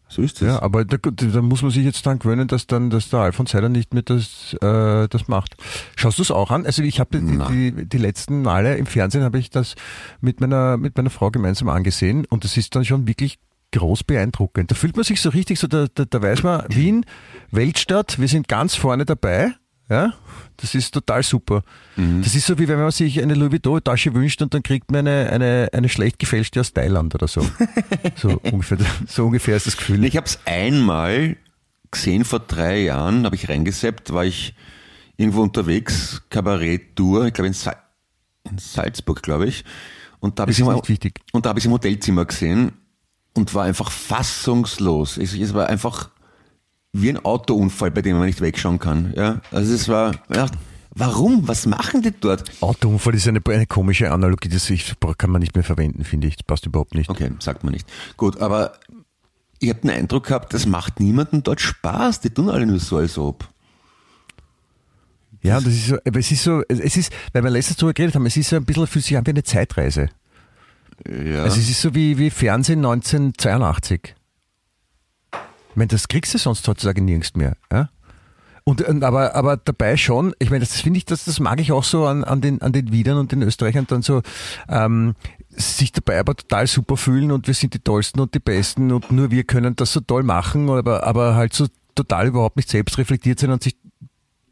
So 0.08 0.22
ist 0.22 0.40
es. 0.40 0.48
Ja, 0.48 0.62
aber 0.62 0.84
da, 0.84 0.96
da 0.98 1.42
muss 1.42 1.62
man 1.62 1.70
sich 1.70 1.84
jetzt 1.84 2.06
dran 2.06 2.18
gewöhnen, 2.18 2.48
dass 2.48 2.66
dann, 2.66 2.90
dass 2.90 3.10
der 3.10 3.20
Alfons 3.20 3.54
Heider 3.54 3.68
nicht 3.68 3.92
mehr 3.92 4.02
das, 4.02 4.54
äh, 4.60 5.08
das 5.08 5.28
macht. 5.28 5.56
Schaust 5.96 6.18
du 6.18 6.22
es 6.22 6.30
auch 6.30 6.50
an? 6.50 6.64
Also 6.64 6.82
ich 6.82 7.00
habe 7.00 7.18
die, 7.18 7.72
die, 7.72 7.88
die 7.88 7.98
letzten 7.98 8.42
Male 8.42 8.76
im 8.76 8.86
Fernsehen 8.86 9.24
habe 9.24 9.38
ich 9.38 9.50
das 9.50 9.74
mit 10.20 10.40
meiner, 10.40 10.76
mit 10.76 10.96
meiner 10.96 11.10
Frau 11.10 11.30
gemeinsam 11.30 11.68
angesehen 11.68 12.24
und 12.24 12.44
das 12.44 12.56
ist 12.56 12.74
dann 12.76 12.84
schon 12.84 13.06
wirklich 13.06 13.38
groß 13.72 14.04
beeindruckend. 14.04 14.70
Da 14.70 14.74
fühlt 14.74 14.96
man 14.96 15.04
sich 15.04 15.20
so 15.20 15.30
richtig 15.30 15.58
so, 15.58 15.66
da, 15.66 15.86
da, 15.92 16.04
da 16.04 16.22
weiß 16.22 16.42
man, 16.44 16.66
Wien, 16.68 17.04
Weltstadt, 17.50 18.20
wir 18.20 18.28
sind 18.28 18.48
ganz 18.48 18.74
vorne 18.74 19.04
dabei. 19.04 19.54
Ja, 19.88 20.14
das 20.60 20.74
ist 20.74 20.92
total 20.92 21.22
super. 21.22 21.62
Das 21.96 22.34
ist 22.34 22.46
so 22.46 22.58
wie 22.58 22.68
wenn 22.68 22.78
man 22.78 22.90
sich 22.90 23.20
eine 23.22 23.34
Louis 23.34 23.52
Vuitton-Tasche 23.52 24.14
wünscht 24.14 24.40
und 24.42 24.52
dann 24.54 24.62
kriegt 24.62 24.90
man 24.90 25.06
eine, 25.06 25.30
eine, 25.30 25.68
eine 25.72 25.88
schlecht 25.88 26.18
gefälschte 26.18 26.60
aus 26.60 26.72
Thailand 26.72 27.14
oder 27.14 27.28
so. 27.28 27.46
so, 28.16 28.40
ungefähr, 28.50 28.78
so 29.06 29.26
ungefähr 29.26 29.56
ist 29.56 29.66
das 29.66 29.76
Gefühl. 29.76 30.04
Ich 30.04 30.16
habe 30.16 30.26
es 30.26 30.38
einmal 30.44 31.36
gesehen 31.90 32.24
vor 32.24 32.40
drei 32.40 32.82
Jahren, 32.82 33.24
habe 33.24 33.36
ich 33.36 33.48
reingeseppt, 33.48 34.12
war 34.12 34.24
ich 34.24 34.54
irgendwo 35.16 35.42
unterwegs, 35.42 36.22
Kabarett-Tour, 36.30 37.26
ich 37.26 37.32
glaube 37.34 37.48
in, 37.48 37.52
Sa 37.54 37.76
in 38.48 38.58
Salzburg, 38.58 39.22
glaube 39.22 39.46
ich. 39.46 39.64
Und 40.20 40.38
da 40.38 40.42
habe 40.42 40.52
Das 40.52 40.58
ich 40.58 40.88
wichtig. 40.88 41.20
Und 41.32 41.44
da 41.44 41.50
habe 41.50 41.58
ich 41.58 41.64
im 41.64 41.72
Hotelzimmer 41.72 42.24
gesehen 42.24 42.72
und 43.34 43.54
war 43.54 43.64
einfach 43.64 43.90
fassungslos. 43.90 45.16
Es, 45.16 45.34
es 45.34 45.54
war 45.54 45.68
einfach 45.68 46.10
wie 46.92 47.08
ein 47.08 47.24
Autounfall, 47.24 47.90
bei 47.90 48.02
dem 48.02 48.16
man 48.16 48.26
nicht 48.26 48.40
wegschauen 48.40 48.78
kann. 48.78 49.12
Ja? 49.16 49.40
Also 49.50 49.74
es 49.74 49.88
war, 49.88 50.12
ja, 50.34 50.46
warum? 50.94 51.46
Was 51.46 51.66
machen 51.66 52.02
die 52.02 52.12
dort? 52.12 52.50
Autounfall 52.60 53.14
ist 53.14 53.28
eine, 53.28 53.40
eine 53.46 53.66
komische 53.66 54.10
Analogie, 54.10 54.48
das 54.48 54.68
ich, 54.70 54.94
kann 55.18 55.30
man 55.30 55.40
nicht 55.40 55.54
mehr 55.54 55.64
verwenden, 55.64 56.04
finde 56.04 56.26
ich. 56.26 56.36
Das 56.36 56.44
passt 56.44 56.66
überhaupt 56.66 56.94
nicht. 56.94 57.08
Okay, 57.08 57.30
sagt 57.38 57.64
man 57.64 57.72
nicht. 57.72 57.86
Gut, 58.16 58.40
aber 58.40 58.72
ich 59.60 59.68
habe 59.68 59.80
den 59.80 59.90
Eindruck 59.90 60.26
gehabt, 60.26 60.52
das 60.54 60.66
macht 60.66 61.00
niemandem 61.00 61.42
dort 61.42 61.60
Spaß. 61.60 62.20
Die 62.20 62.30
tun 62.30 62.48
alle 62.48 62.66
nur 62.66 62.80
so, 62.80 62.96
als 62.96 63.18
ob. 63.18 63.48
Ja, 65.42 65.58
das 65.60 65.72
ist 65.72 65.86
so, 65.86 65.96
aber 66.04 66.18
es 66.18 66.30
ist 66.30 66.42
so, 66.42 66.62
es 66.68 66.96
ist, 66.96 67.12
weil 67.32 67.42
wir 67.42 67.50
letztens 67.50 67.78
darüber 67.78 67.94
geredet 67.94 68.14
haben, 68.14 68.26
es 68.26 68.36
ist 68.36 68.50
so 68.50 68.56
ein 68.56 68.64
bisschen, 68.64 68.86
fühlt 68.86 69.04
sich 69.04 69.16
an 69.16 69.26
wie 69.26 69.30
eine 69.30 69.42
Zeitreise. 69.42 70.10
Ja. 71.08 71.44
Also 71.44 71.60
es 71.60 71.70
ist 71.70 71.80
so 71.80 71.94
wie, 71.94 72.18
wie 72.18 72.28
Fernsehen 72.28 72.84
1982. 72.84 74.14
Ich 75.70 75.76
meine, 75.76 75.88
das 75.88 76.08
kriegst 76.08 76.34
du 76.34 76.38
sonst 76.38 76.66
heutzutage 76.66 77.00
nirgends 77.00 77.34
mehr. 77.34 77.56
Ja? 77.72 77.88
Und, 78.64 78.82
und 78.82 79.02
aber, 79.04 79.34
aber 79.34 79.56
dabei 79.56 79.96
schon, 79.96 80.34
ich 80.38 80.50
meine, 80.50 80.60
das 80.60 80.80
finde 80.80 80.98
ich, 80.98 81.04
das, 81.04 81.24
das 81.24 81.40
mag 81.40 81.60
ich 81.60 81.72
auch 81.72 81.84
so 81.84 82.06
an, 82.06 82.24
an, 82.24 82.40
den, 82.40 82.60
an 82.62 82.72
den 82.72 82.92
Wiedern 82.92 83.18
und 83.18 83.32
den 83.32 83.42
Österreichern 83.42 83.86
dann 83.88 84.02
so, 84.02 84.22
ähm, 84.68 85.14
sich 85.48 85.92
dabei 85.92 86.20
aber 86.20 86.36
total 86.36 86.66
super 86.66 86.96
fühlen 86.96 87.32
und 87.32 87.46
wir 87.46 87.54
sind 87.54 87.74
die 87.74 87.80
Tollsten 87.80 88.20
und 88.20 88.34
die 88.34 88.38
Besten 88.38 88.92
und 88.92 89.10
nur 89.10 89.30
wir 89.30 89.44
können 89.44 89.76
das 89.76 89.92
so 89.92 90.00
toll 90.00 90.22
machen, 90.22 90.68
aber, 90.68 91.04
aber 91.04 91.34
halt 91.34 91.54
so 91.54 91.66
total 91.94 92.28
überhaupt 92.28 92.56
nicht 92.56 92.68
selbst 92.68 92.98
reflektiert 92.98 93.40
sein 93.40 93.50
und 93.50 93.62
sich 93.62 93.76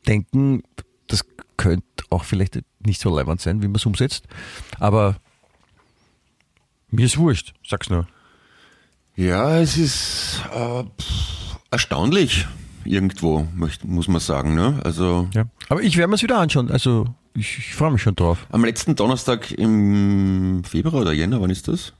denken, 0.07 0.63
das 1.07 1.25
könnte 1.57 1.85
auch 2.11 2.25
vielleicht 2.25 2.59
nicht 2.81 3.01
so 3.01 3.15
leibend 3.15 3.41
sein, 3.41 3.63
wie 3.63 3.69
man 3.69 3.77
es 3.77 3.87
umsetzt. 3.87 4.27
Aber 4.79 5.17
mir 6.91 7.07
ist 7.07 7.19
wurscht, 7.19 7.55
sag's 7.67 7.91
nur. 7.91 8.07
Ja, 9.19 9.59
es 9.59 9.77
ist 9.77 10.43
äh, 10.55 10.85
erstaunlich 11.73 12.47
irgendwo, 12.85 13.49
muss 13.83 14.07
man 14.07 14.21
sagen. 14.21 14.55
Ne? 14.55 14.81
Also 14.85 15.29
Ja. 15.35 15.47
Aber 15.69 15.83
ich 15.83 15.97
werde 15.97 16.09
mir 16.09 16.15
es 16.15 16.23
wieder 16.23 16.39
anschauen. 16.39 16.71
Also 16.71 17.13
ich, 17.35 17.59
ich 17.59 17.75
freue 17.75 17.91
mich 17.91 18.01
schon 18.01 18.15
drauf. 18.15 18.47
am 18.53 18.65
letzten 18.65 18.95
Donnerstag 18.95 19.51
im 19.51 20.63
Februar 20.63 21.03
oder 21.03 21.13
Jänner, 21.13 21.41
wann 21.41 21.51
ist 21.51 21.67
das? 21.67 21.95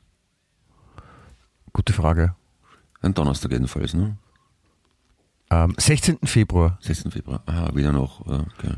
Gute 1.73 1.93
Frage. 1.93 2.37
Ein 3.01 3.15
Donnerstag 3.15 3.51
jedenfalls, 3.51 3.95
ne? 3.95 4.17
Ähm, 5.51 5.75
16. 5.77 6.19
Februar. 6.23 6.79
16. 6.83 7.11
Februar. 7.11 7.43
Aha, 7.47 7.75
wieder 7.75 7.91
noch. 7.91 8.21
oder? 8.21 8.47
Okay. 8.57 8.75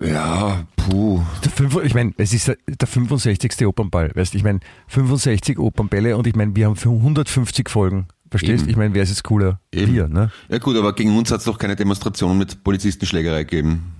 Ja, 0.00 0.64
puh. 0.76 1.22
Der 1.44 1.50
fünf, 1.50 1.76
ich 1.82 1.94
meine, 1.94 2.12
es 2.16 2.32
ist 2.32 2.48
der, 2.48 2.56
der 2.66 2.86
65. 2.88 3.66
Opernball. 3.66 4.12
Weißt, 4.14 4.34
ich 4.34 4.44
meine, 4.44 4.60
65 4.88 5.58
Opernbälle 5.58 6.16
und 6.16 6.26
ich 6.26 6.34
meine, 6.34 6.54
wir 6.54 6.66
haben 6.66 6.76
150 6.76 7.68
Folgen. 7.68 8.06
Verstehst? 8.30 8.62
Eben. 8.62 8.70
Ich 8.70 8.76
meine, 8.76 8.94
wer 8.94 9.02
ist 9.02 9.08
jetzt 9.08 9.24
cooler? 9.24 9.60
Eben. 9.72 9.94
Wir, 9.94 10.08
ne? 10.08 10.30
Ja 10.48 10.58
gut, 10.58 10.76
aber 10.76 10.92
gegen 10.94 11.16
uns 11.16 11.30
hat 11.30 11.38
es 11.38 11.44
doch 11.44 11.58
keine 11.58 11.76
Demonstration 11.76 12.36
mit 12.36 12.62
Polizistenschlägerei 12.62 13.44
gegeben. 13.44 13.94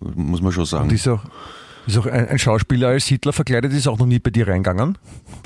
Muss 0.00 0.40
man 0.40 0.52
schon 0.52 0.64
sagen. 0.64 0.88
Und 0.88 0.94
ist 0.94 1.06
auch, 1.06 1.22
ist 1.86 1.98
auch 1.98 2.06
ein, 2.06 2.26
ein 2.28 2.38
Schauspieler 2.38 2.88
als 2.88 3.06
Hitler 3.06 3.32
verkleidet, 3.32 3.72
ist 3.72 3.86
auch 3.86 3.98
noch 3.98 4.06
nie 4.06 4.18
bei 4.18 4.30
dir 4.30 4.48
reingegangen. 4.48 4.96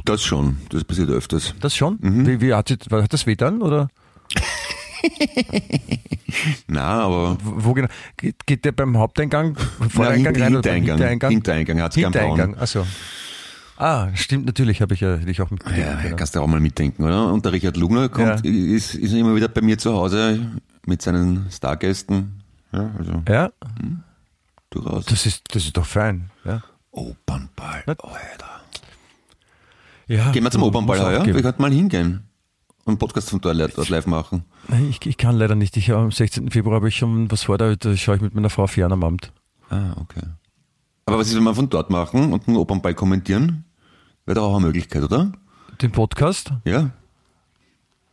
Das 0.05 0.23
schon, 0.23 0.59
das 0.71 0.85
passiert 0.85 1.11
öfters. 1.11 1.55
Das 1.61 1.75
schon? 1.75 1.99
Mhm. 2.01 2.27
Wie, 2.27 2.41
wie 2.41 2.55
hat, 2.55 2.71
hat 2.71 3.13
das 3.13 3.27
weh 3.27 3.35
dann? 3.35 3.63
Oder 3.63 3.89
Na, 6.67 7.01
aber 7.03 7.37
wo 7.43 7.73
genau? 7.73 7.89
Geht, 8.17 8.47
geht 8.47 8.65
der 8.65 8.73
beim 8.73 8.97
Haupteingang, 8.99 9.57
Na, 9.81 9.89
Voreingang 9.89 10.35
Hin- 10.35 10.43
rein 10.43 10.57
oder 10.57 10.73
Hintereingang. 10.73 11.31
Hintereingang? 11.31 11.81
Hat's 11.83 11.97
gern 11.97 12.13
Hintereingang, 12.13 12.57
achso. 12.59 12.87
Ah, 13.77 14.09
stimmt, 14.15 14.47
natürlich, 14.47 14.83
habe 14.83 14.95
ich 14.95 15.01
ja 15.01 15.17
dich 15.19 15.41
auch 15.41 15.51
mitgekriegt. 15.51 15.87
Ja, 15.87 15.95
genau. 16.01 16.17
kannst 16.17 16.35
du 16.35 16.41
auch 16.41 16.47
mal 16.49 16.59
mitdenken, 16.61 17.05
oder? 17.05 17.33
Und 17.33 17.45
der 17.45 17.53
Richard 17.53 17.77
Lugner 17.77 18.09
kommt, 18.09 18.45
Ja. 18.45 18.51
ist, 18.51 18.95
ist 18.95 19.13
immer 19.13 19.35
wieder 19.37 19.49
bei 19.49 19.61
mir 19.61 19.79
zu 19.79 19.93
Hause 19.95 20.41
mit 20.85 21.01
seinen 21.01 21.47
Stargästen. 21.51 22.43
Ja, 22.73 22.91
also 22.99 23.23
ja, 23.29 23.51
durchaus. 24.71 25.07
das 25.07 25.25
ist, 25.27 25.45
das 25.55 25.65
ist 25.65 25.77
doch 25.77 25.87
fein. 25.87 26.31
Ja, 26.45 26.63
Opernball. 26.91 27.85
Na- 27.87 27.93
Alter. 28.01 28.61
ja 30.09 30.31
Gehen 30.33 30.43
wir 30.43 30.51
zum 30.51 30.65
Opernball 30.65 31.01
heuer? 31.01 31.25
Wir 31.25 31.41
könnten 31.41 31.63
mal 31.63 31.73
hingehen. 31.73 32.25
Einen 32.89 32.99
Podcast 32.99 33.31
von 33.31 33.41
dort, 33.41 33.59
dort 33.77 33.89
live 33.91 34.07
machen. 34.07 34.45
Ich, 34.89 35.05
ich 35.05 35.17
kann 35.19 35.37
leider 35.37 35.55
nicht. 35.55 35.77
Ich, 35.77 35.93
am 35.93 36.11
16. 36.11 36.51
Februar 36.51 36.77
habe 36.77 36.89
ich 36.89 36.97
schon 36.97 37.31
was 37.31 37.43
vor, 37.45 37.59
da, 37.59 37.77
da 37.77 37.97
schaue 37.97 38.17
ich 38.17 38.23
mit 38.23 38.35
meiner 38.35 38.49
Frau 38.51 38.67
fern 38.67 38.93
am 38.93 39.05
Abend. 39.05 39.31
Ah, 39.69 39.93
okay. 40.01 40.23
Aber 41.05 41.19
was 41.19 41.29
ist, 41.29 41.37
wenn 41.37 41.45
wir 41.45 41.55
von 41.55 41.69
dort 41.69 41.91
machen 41.91 42.33
und 42.33 42.49
einen 42.49 42.57
Opernball 42.57 42.95
kommentieren? 42.95 43.65
Wäre 44.25 44.37
doch 44.37 44.45
auch 44.45 44.57
eine 44.57 44.67
Möglichkeit, 44.67 45.03
oder? 45.03 45.33
Den 45.81 45.93
Podcast, 45.93 46.53
Ja, 46.65 46.91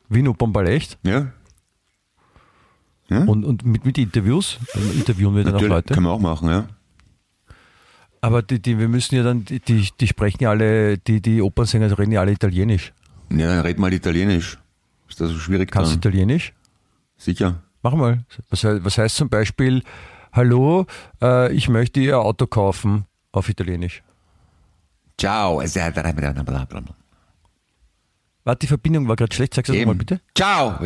Wien 0.09 0.28
Opernball 0.28 0.67
echt 0.67 0.97
ja. 1.03 1.32
ja? 3.09 3.23
und, 3.23 3.43
und 3.43 3.65
mit, 3.65 3.86
mit 3.86 3.97
Interviews. 3.97 4.59
Dann 4.73 4.91
interviewen 4.91 5.36
wir 5.36 5.43
dann 5.43 5.55
auch 5.55 5.61
Leute. 5.61 5.93
Können 5.93 6.05
wir 6.05 6.11
auch 6.11 6.19
machen, 6.19 6.49
ja. 6.49 6.67
Aber 8.21 8.41
die, 8.41 8.61
die, 8.61 8.78
wir 8.78 8.88
müssen 8.88 9.15
ja 9.15 9.23
dann, 9.23 9.45
die, 9.45 9.59
die, 9.59 10.07
sprechen 10.07 10.43
ja 10.43 10.49
alle, 10.49 10.97
die, 10.97 11.21
die 11.21 11.41
Opernsänger 11.41 11.97
reden 11.97 12.11
ja 12.11 12.21
alle 12.21 12.32
Italienisch. 12.32 12.93
Ja, 13.32 13.61
red 13.61 13.80
mal 13.80 13.93
Italienisch. 13.93 14.57
Ist 15.10 15.22
das 15.22 15.32
so 15.32 15.38
schwierig 15.39 15.72
Kannst 15.72 15.91
du? 15.93 15.97
Italienisch? 15.97 16.53
Sicher. 17.18 17.62
Mach 17.82 17.93
mal. 17.93 18.26
Was, 18.49 18.64
was 18.64 18.97
heißt 18.97 19.16
zum 19.16 19.30
Beispiel, 19.30 19.84
hallo, 20.34 20.86
äh, 21.22 21.53
ich 21.53 21.70
möchte 21.70 21.99
Ihr 21.99 22.20
Auto 22.20 22.47
kaufen 22.47 23.06
auf 23.32 23.47
Italienisch? 23.49 24.01
Ciao. 25.20 25.62
Warte, 28.43 28.60
die 28.60 28.68
Verbindung 28.68 29.08
war 29.08 29.16
gerade 29.16 29.34
schlecht. 29.34 29.53
Sag's 29.53 29.68
das 29.68 29.76
nochmal 29.78 29.95
bitte. 29.95 30.22
Ciao. 30.36 30.80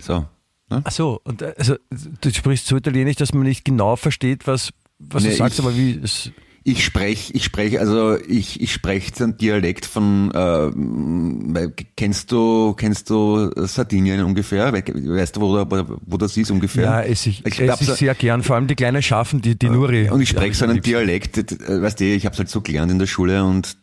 So. 0.00 0.26
Ne? 0.70 0.82
Ach 0.84 0.90
so, 0.92 1.20
und 1.24 1.42
äh, 1.42 1.54
also, 1.58 1.76
du 1.90 2.30
sprichst 2.32 2.66
so 2.66 2.76
Italienisch, 2.76 3.16
dass 3.16 3.34
man 3.34 3.42
nicht 3.42 3.64
genau 3.64 3.96
versteht, 3.96 4.46
was, 4.46 4.70
was 4.98 5.24
Nee, 5.24 5.30
du 5.30 5.36
sagst, 5.36 5.58
ich- 5.58 5.64
aber 5.64 5.76
wie 5.76 5.98
es. 6.02 6.30
Ich 6.62 6.84
spreche, 6.84 7.32
ich 7.32 7.44
spreche, 7.44 7.80
also 7.80 8.18
ich, 8.28 8.60
ich 8.60 8.70
spreche 8.72 9.10
den 9.12 9.36
Dialekt 9.38 9.86
von, 9.86 10.30
äh, 10.30 11.68
kennst 11.96 12.30
du, 12.32 12.74
kennst 12.74 13.08
du 13.08 13.50
Sardinien 13.66 14.22
ungefähr? 14.24 14.70
We- 14.72 14.82
Weißt 15.16 15.36
du, 15.36 15.40
wo, 15.40 15.56
da- 15.64 15.86
wo 16.06 16.16
das 16.18 16.36
ist 16.36 16.50
ungefähr? 16.50 16.84
Ja, 16.84 17.00
esse 17.00 17.30
ich, 17.30 17.46
Ich 17.46 17.68
hab's- 17.68 17.80
ich 17.80 17.88
sehr 17.94 18.14
gern, 18.14 18.42
vor 18.42 18.56
allem 18.56 18.66
die 18.66 18.74
kleinen 18.74 19.02
Schafen, 19.02 19.40
die, 19.40 19.58
die 19.58 19.70
Nuri. 19.70 20.10
Und 20.10 20.20
ich 20.20 20.28
spreche 20.28 20.52
so 20.54 20.66
einen. 20.66 20.82
Dialekt, 20.82 21.38
äh, 21.38 21.80
weißt 21.82 21.98
du, 22.00 22.04
ich 22.04 22.26
habe 22.26 22.34
es 22.34 22.38
halt 22.38 22.50
so 22.50 22.60
gelernt 22.60 22.92
in 22.92 22.98
der 22.98 23.06
Schule 23.06 23.42
und 23.42 23.78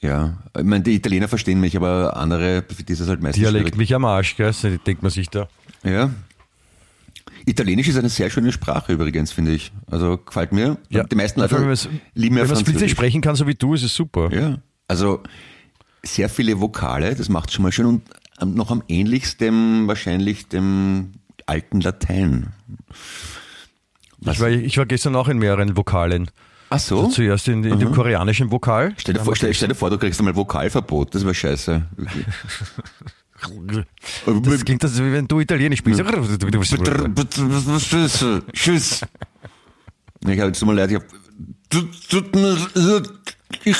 ja, 0.00 0.38
ich 0.56 0.64
meine, 0.64 0.82
die 0.82 0.94
Italiener 0.94 1.28
verstehen 1.28 1.60
mich, 1.60 1.76
aber 1.76 2.16
andere, 2.16 2.64
für 2.74 2.82
die 2.82 2.92
ist 2.94 3.00
es 3.00 3.08
halt 3.08 3.22
meistens 3.22 3.42
Dialekt 3.42 3.66
schwierig. 3.66 3.76
mich 3.76 3.94
am 3.94 4.04
Arsch, 4.06 4.36
gell? 4.36 4.52
Denkt 4.86 5.02
man 5.02 5.10
sich 5.12 5.28
da. 5.28 5.46
Ja. 5.84 6.10
Italienisch 7.46 7.88
ist 7.88 7.96
eine 7.96 8.08
sehr 8.08 8.30
schöne 8.30 8.52
Sprache 8.52 8.92
übrigens, 8.92 9.32
finde 9.32 9.52
ich. 9.52 9.72
Also 9.90 10.16
gefällt 10.18 10.52
mir. 10.52 10.76
Ja. 10.90 11.04
Die 11.04 11.16
meisten 11.16 11.40
Leute 11.40 11.56
wenn 11.58 11.66
man's- 11.66 11.88
lieben 12.14 12.36
ja 12.36 12.42
Wenn 12.48 12.54
man 12.54 12.64
fließend 12.64 12.90
sprechen 12.90 13.20
kann, 13.20 13.34
so 13.36 13.46
wie 13.46 13.54
du, 13.54 13.74
ist 13.74 13.82
es 13.82 13.94
super. 13.94 14.32
Ja, 14.32 14.58
also 14.88 15.22
sehr 16.04 16.28
viele 16.28 16.60
Vokale, 16.60 17.14
das 17.14 17.28
macht 17.28 17.52
schon 17.52 17.62
mal 17.64 17.72
schön 17.72 17.86
und 17.86 18.02
am- 18.38 18.54
noch 18.54 18.70
am 18.70 18.82
ähnlichsten 18.88 19.86
wahrscheinlich 19.88 20.48
dem 20.48 21.12
alten 21.46 21.80
Latein. 21.80 22.48
Ich 24.20 24.38
war, 24.40 24.48
ich 24.48 24.78
war 24.78 24.86
gestern 24.86 25.16
auch 25.16 25.28
in 25.28 25.38
mehreren 25.38 25.76
Vokalen. 25.76 26.30
Ach 26.70 26.78
so? 26.78 27.08
Zuerst 27.08 27.48
in, 27.48 27.64
in 27.64 27.78
dem 27.80 27.92
koreanischen 27.92 28.50
Vokal. 28.50 28.94
Stell 28.96 29.14
dir, 29.14 29.20
vor, 29.20 29.36
stell, 29.36 29.52
stell 29.52 29.68
dir 29.68 29.74
vor, 29.74 29.90
du 29.90 29.98
kriegst 29.98 30.20
einmal 30.20 30.36
Vokalverbot, 30.36 31.14
das 31.14 31.24
wäre 31.24 31.34
scheiße. 31.34 31.82
Das 34.44 34.64
klingt 34.64 34.82
das, 34.84 34.98
wie 34.98 35.12
wenn 35.12 35.26
du 35.28 35.40
Italienisch 35.40 35.80
sprichst. 35.80 36.00
Tschüss. 38.52 39.00
Ich 40.24 40.38
habe 40.38 40.48
jetzt 40.48 40.64
mal 40.64 40.74
leid, 40.76 40.90
ich 40.90 40.96
hab, 40.96 41.04
tut, 41.68 42.34
mir 42.34 42.56
leid, 42.74 43.08
ich, 43.64 43.76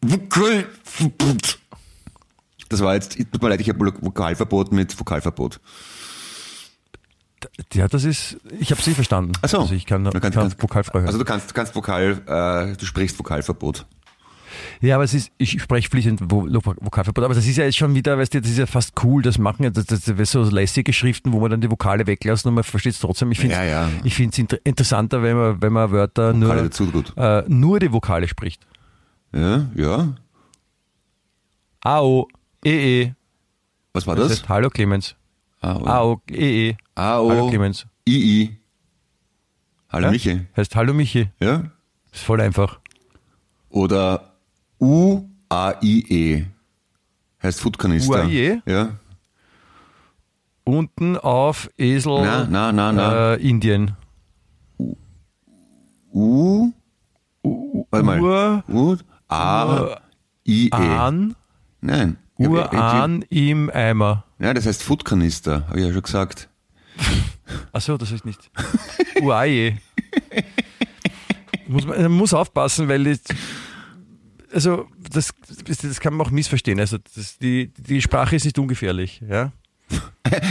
Vokalverbot. 0.00 1.58
Das 2.68 2.80
war 2.80 2.94
jetzt, 2.94 3.16
tut 3.18 3.42
mir 3.42 3.48
leid, 3.50 3.60
ich 3.60 3.68
habe 3.68 3.92
Vokalverbot 4.00 4.72
mit 4.72 4.98
Vokalverbot. 4.98 5.60
Ja, 7.72 7.88
das 7.88 8.04
ist, 8.04 8.36
ich 8.58 8.70
habe 8.70 8.82
sie 8.82 8.92
verstanden. 8.94 9.32
Ach 9.42 9.48
so. 9.48 9.60
Also 9.60 9.74
ich 9.74 9.86
kann, 9.86 10.04
Du 10.04 10.10
kann, 10.12 10.20
kannst- 10.20 10.36
kannst- 10.36 10.62
vokalfrei 10.62 10.98
hören. 11.00 11.06
Also 11.06 11.18
du 11.18 11.24
kannst, 11.24 11.54
kannst 11.54 11.74
Vokal, 11.74 12.22
äh, 12.26 12.76
du 12.76 12.84
sprichst 12.84 13.18
Vokalverbot. 13.18 13.86
Ja, 14.80 14.94
aber 14.94 15.04
es 15.04 15.14
ist, 15.14 15.30
ich 15.38 15.60
spreche 15.60 15.88
fließend 15.90 16.20
Vokalverbot, 16.30 17.24
aber 17.24 17.34
das 17.34 17.46
ist 17.46 17.56
ja 17.56 17.64
jetzt 17.64 17.76
schon 17.76 17.94
wieder, 17.94 18.16
weißt 18.18 18.32
du, 18.34 18.40
das 18.40 18.50
ist 18.50 18.58
ja 18.58 18.66
fast 18.66 18.92
cool, 19.04 19.22
das 19.22 19.38
machen 19.38 19.64
ja, 19.64 19.70
das, 19.70 19.84
das, 19.86 20.04
das 20.04 20.30
so 20.30 20.42
lässige 20.42 20.92
Schriften, 20.92 21.32
wo 21.32 21.40
man 21.40 21.50
dann 21.50 21.60
die 21.60 21.70
Vokale 21.70 22.06
weglassen 22.06 22.48
und 22.48 22.54
man 22.54 22.64
versteht 22.64 22.94
es 22.94 23.00
trotzdem. 23.00 23.30
Ich 23.32 23.38
finde 23.40 23.54
es 23.56 23.60
Ja, 23.60 23.64
ja. 23.66 23.90
ich 24.04 24.14
find's 24.14 24.38
inter 24.38 24.58
interessanter, 24.64 25.22
wenn 25.22 25.36
man, 25.36 25.60
wenn 25.62 25.72
man 25.72 25.90
Wörter 25.90 26.34
Vokale 26.34 26.70
nur, 26.78 27.16
äh, 27.16 27.44
nur 27.48 27.78
die 27.80 27.92
Vokale 27.92 28.26
spricht. 28.28 28.66
Ja, 29.34 29.66
ja. 29.74 30.14
A-O, 31.82 32.28
E-E. 32.64 33.12
Was 33.92 34.06
war 34.06 34.16
Das 34.16 34.28
das? 34.28 34.38
heißt, 34.38 34.48
Hallo 34.48 34.70
Clemens. 34.70 35.16
A-O, 35.60 36.20
E-E. 36.30 36.76
A, 36.94 37.02
Hallo 37.16 37.48
Clemens. 37.48 37.86
I, 38.08 38.42
I. 38.42 38.56
Hallo 39.90 40.06
Ja? 40.06 40.10
Michi. 40.12 40.40
Heißt 40.56 40.74
Hallo 40.76 40.94
Michi. 40.94 41.28
Ja? 41.40 41.64
Ist 42.12 42.22
voll 42.24 42.40
einfach. 42.40 42.80
Oder 43.68 44.29
U, 44.80 45.28
A, 45.48 45.74
I, 45.82 46.04
E. 46.08 46.46
Heißt 47.42 47.60
Foodkanister. 47.60 48.24
U-A-I-E? 48.24 48.60
Ja. 48.66 48.96
Unten 50.64 51.16
auf 51.16 51.70
Esel 51.76 52.22
Na, 52.22 52.46
na, 52.46 52.72
na, 52.72 52.92
na. 52.92 53.34
Äh, 53.34 53.48
Indien. 53.48 53.96
U, 56.12 56.72
warte 57.90 58.06
mal. 58.06 58.20
Ur, 58.20 58.64
U, 58.68 58.96
A, 59.28 60.00
I, 60.46 60.68
E. 60.68 60.70
An, 60.72 61.36
Nein. 61.80 62.16
Uran 62.38 63.22
im 63.28 63.70
Eimer. 63.70 64.24
Ja, 64.38 64.54
das 64.54 64.66
heißt 64.66 64.82
Foodkanister, 64.82 65.66
habe 65.68 65.80
ich 65.80 65.86
ja 65.86 65.92
schon 65.92 66.02
gesagt. 66.02 66.48
Achso, 67.72 67.98
das 67.98 68.12
ist 68.12 68.24
nicht. 68.24 68.50
Uaje. 69.20 69.78
muss 71.68 71.86
man, 71.86 72.10
muss 72.12 72.32
aufpassen, 72.32 72.88
weil 72.88 73.04
das, 73.04 73.20
also 74.52 74.86
das, 75.10 75.32
das 75.82 76.00
kann 76.00 76.14
man 76.14 76.26
auch 76.26 76.30
missverstehen. 76.30 76.80
Also 76.80 76.98
das, 77.14 77.38
die, 77.38 77.72
die 77.76 78.02
Sprache 78.02 78.36
ist 78.36 78.44
nicht 78.44 78.58
ungefährlich, 78.58 79.22
ja. 79.28 79.52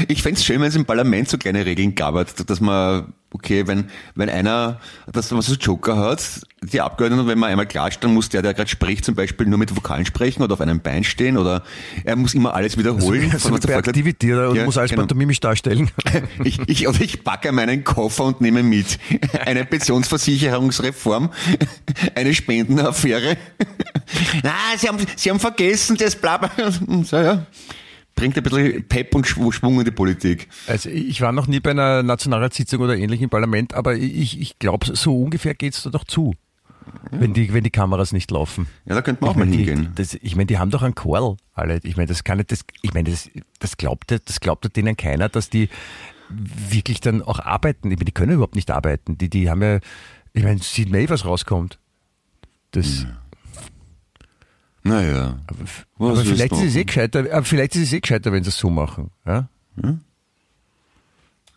Ich 0.09 0.23
fänd's 0.23 0.43
schön, 0.43 0.59
wenn 0.59 0.67
es 0.67 0.75
im 0.75 0.85
Parlament 0.85 1.29
so 1.29 1.37
kleine 1.37 1.65
Regeln 1.65 1.95
gab, 1.95 2.15
dass 2.47 2.59
man, 2.59 3.13
okay, 3.31 3.65
wenn, 3.67 3.85
wenn 4.15 4.29
einer, 4.29 4.79
dass 5.11 5.31
man 5.31 5.41
so 5.41 5.53
Joker 5.53 5.95
hat, 5.95 6.41
die 6.63 6.81
Abgeordneten, 6.81 7.27
wenn 7.27 7.39
man 7.39 7.49
einmal 7.51 7.65
klatscht, 7.67 8.03
dann 8.03 8.13
muss 8.13 8.27
der, 8.27 8.41
der 8.41 8.53
gerade 8.53 8.69
spricht, 8.69 9.05
zum 9.05 9.15
Beispiel 9.15 9.45
nur 9.47 9.57
mit 9.57 9.73
Vokalen 9.73 10.05
sprechen 10.05 10.41
oder 10.43 10.53
auf 10.55 10.61
einem 10.61 10.81
Bein 10.81 11.05
stehen 11.05 11.37
oder 11.37 11.63
er 12.03 12.15
muss 12.17 12.33
immer 12.33 12.55
alles 12.55 12.77
wiederholen. 12.77 13.29
Also, 13.31 13.49
Vortrag- 13.49 13.87
Aktivität 13.87 14.33
und 14.33 14.55
Ja, 14.55 14.65
muss 14.65 14.77
alles 14.77 14.89
genau. 14.89 15.03
pantomimisch 15.03 15.39
darstellen. 15.39 15.89
Ich, 16.43 16.59
ich, 16.67 16.87
oder 16.87 16.99
ich 17.01 17.23
packe 17.23 17.51
meinen 17.51 17.83
Koffer 17.83 18.25
und 18.25 18.41
nehme 18.41 18.63
mit. 18.63 18.97
Eine 19.45 19.63
Pensionsversicherungsreform, 19.65 21.29
eine 22.15 22.33
Spendenaffäre. 22.33 23.37
Na, 24.43 24.51
Sie 24.77 24.87
haben, 24.87 24.97
Sie 25.15 25.29
haben 25.29 25.39
vergessen, 25.39 25.95
das 25.97 26.15
bla 26.15 26.37
bla. 26.37 26.51
So, 27.03 27.17
ja. 27.17 27.45
Bringt 28.19 28.37
ein 28.37 28.43
bisschen 28.43 28.87
Pep 28.87 29.15
und 29.15 29.25
Schw- 29.25 29.51
Schwung 29.51 29.79
in 29.79 29.85
die 29.85 29.91
Politik. 29.91 30.47
Also 30.67 30.89
ich 30.89 31.21
war 31.21 31.31
noch 31.31 31.47
nie 31.47 31.59
bei 31.59 31.71
einer 31.71 32.03
Nationalratssitzung 32.03 32.81
oder 32.81 32.97
ähnlich 32.97 33.21
im 33.21 33.29
Parlament, 33.29 33.73
aber 33.73 33.95
ich, 33.95 34.39
ich 34.39 34.59
glaube, 34.59 34.95
so 34.95 35.21
ungefähr 35.23 35.55
geht's 35.55 35.83
da 35.83 35.89
doch 35.89 36.03
zu. 36.03 36.33
Wenn 37.11 37.33
die, 37.33 37.53
wenn 37.53 37.63
die 37.63 37.69
Kameras 37.69 38.11
nicht 38.13 38.31
laufen. 38.31 38.67
Ja, 38.85 38.95
da 38.95 39.01
könnte 39.01 39.21
man 39.21 39.29
auch 39.31 39.35
mal 39.35 39.45
meine, 39.45 39.57
die, 39.57 39.63
hingehen. 39.63 39.91
das, 39.95 40.15
ich 40.15 40.35
meine, 40.35 40.47
die 40.47 40.57
haben 40.57 40.71
doch 40.71 40.81
einen 40.81 40.95
Chorl, 40.95 41.37
alle. 41.53 41.79
Ich 41.83 41.97
meine, 41.97 42.07
das 42.07 42.23
kann 42.23 42.37
nicht, 42.37 42.51
das, 42.51 42.65
ich 42.81 42.93
meine, 42.93 43.11
das, 43.11 43.29
das 43.59 43.77
glaubt, 43.77 44.11
das 44.11 44.39
glaubt 44.39 44.75
denen 44.75 44.97
keiner, 44.97 45.29
dass 45.29 45.49
die 45.49 45.69
wirklich 46.29 46.99
dann 46.99 47.21
auch 47.21 47.39
arbeiten. 47.39 47.91
Ich 47.91 47.97
meine, 47.97 48.05
die 48.05 48.11
können 48.11 48.31
überhaupt 48.33 48.55
nicht 48.55 48.71
arbeiten. 48.71 49.17
Die, 49.17 49.29
die 49.29 49.49
haben 49.49 49.61
ja, 49.61 49.79
ich 50.33 50.43
meine, 50.43 50.59
sieht 50.61 50.89
man 50.89 51.01
eh, 51.01 51.09
was 51.09 51.25
rauskommt. 51.25 51.77
Das, 52.71 53.05
Naja. 54.83 55.37
aber 55.47 55.59
Was 55.97 56.21
vielleicht 56.27 56.53
ist, 56.53 56.61
es 56.63 56.75
eh 56.75 56.83
gescheiter, 56.85 57.19
aber 57.31 57.43
vielleicht 57.43 57.75
ist 57.75 57.83
es 57.83 57.93
eh 57.93 57.99
gescheiter, 57.99 58.31
wenn 58.31 58.43
sie 58.43 58.49
es 58.49 58.57
so 58.57 58.69
machen. 58.69 59.09
Ja? 59.25 59.47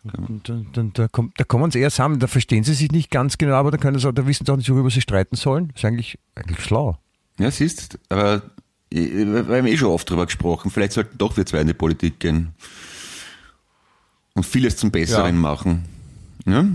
Und 0.03 0.49
dann, 0.49 0.67
dann, 0.73 0.91
da, 0.93 1.07
kommt, 1.07 1.39
da 1.39 1.45
kommen 1.45 1.71
sie 1.71 1.79
eher 1.79 1.89
zusammen, 1.89 2.19
da 2.19 2.27
verstehen 2.27 2.63
sie 2.65 2.73
sich 2.73 2.91
nicht 2.91 3.09
ganz 3.09 3.37
genau, 3.37 3.53
aber 3.55 3.71
da, 3.71 3.77
können 3.77 3.97
sie, 3.97 4.07
auch- 4.07 4.11
da 4.11 4.27
wissen 4.27 4.45
sie 4.45 4.51
auch 4.51 4.57
nicht, 4.57 4.69
worüber 4.69 4.89
sie 4.89 4.99
streiten 5.01 5.37
sollen. 5.37 5.69
Das 5.69 5.77
ist 5.77 5.85
eigentlich, 5.85 6.19
eigentlich 6.35 6.59
schlau. 6.61 6.97
Ja, 7.39 7.49
siehst, 7.49 7.97
aber 8.09 8.41
wir 8.89 9.45
haben 9.57 9.65
eh 9.67 9.77
schon 9.77 9.87
oft 9.87 10.09
drüber 10.09 10.25
gesprochen. 10.25 10.69
Vielleicht 10.71 10.91
sollten 10.91 11.17
doch 11.17 11.37
wir 11.37 11.45
zwei 11.45 11.61
in 11.61 11.67
die 11.67 11.73
Politik 11.73 12.19
gehen. 12.19 12.49
Und 14.33 14.45
vieles 14.45 14.75
zum 14.75 14.91
Besseren 14.91 15.35
Ja. 15.35 15.41
machen. 15.41 15.85
Ja? 16.45 16.65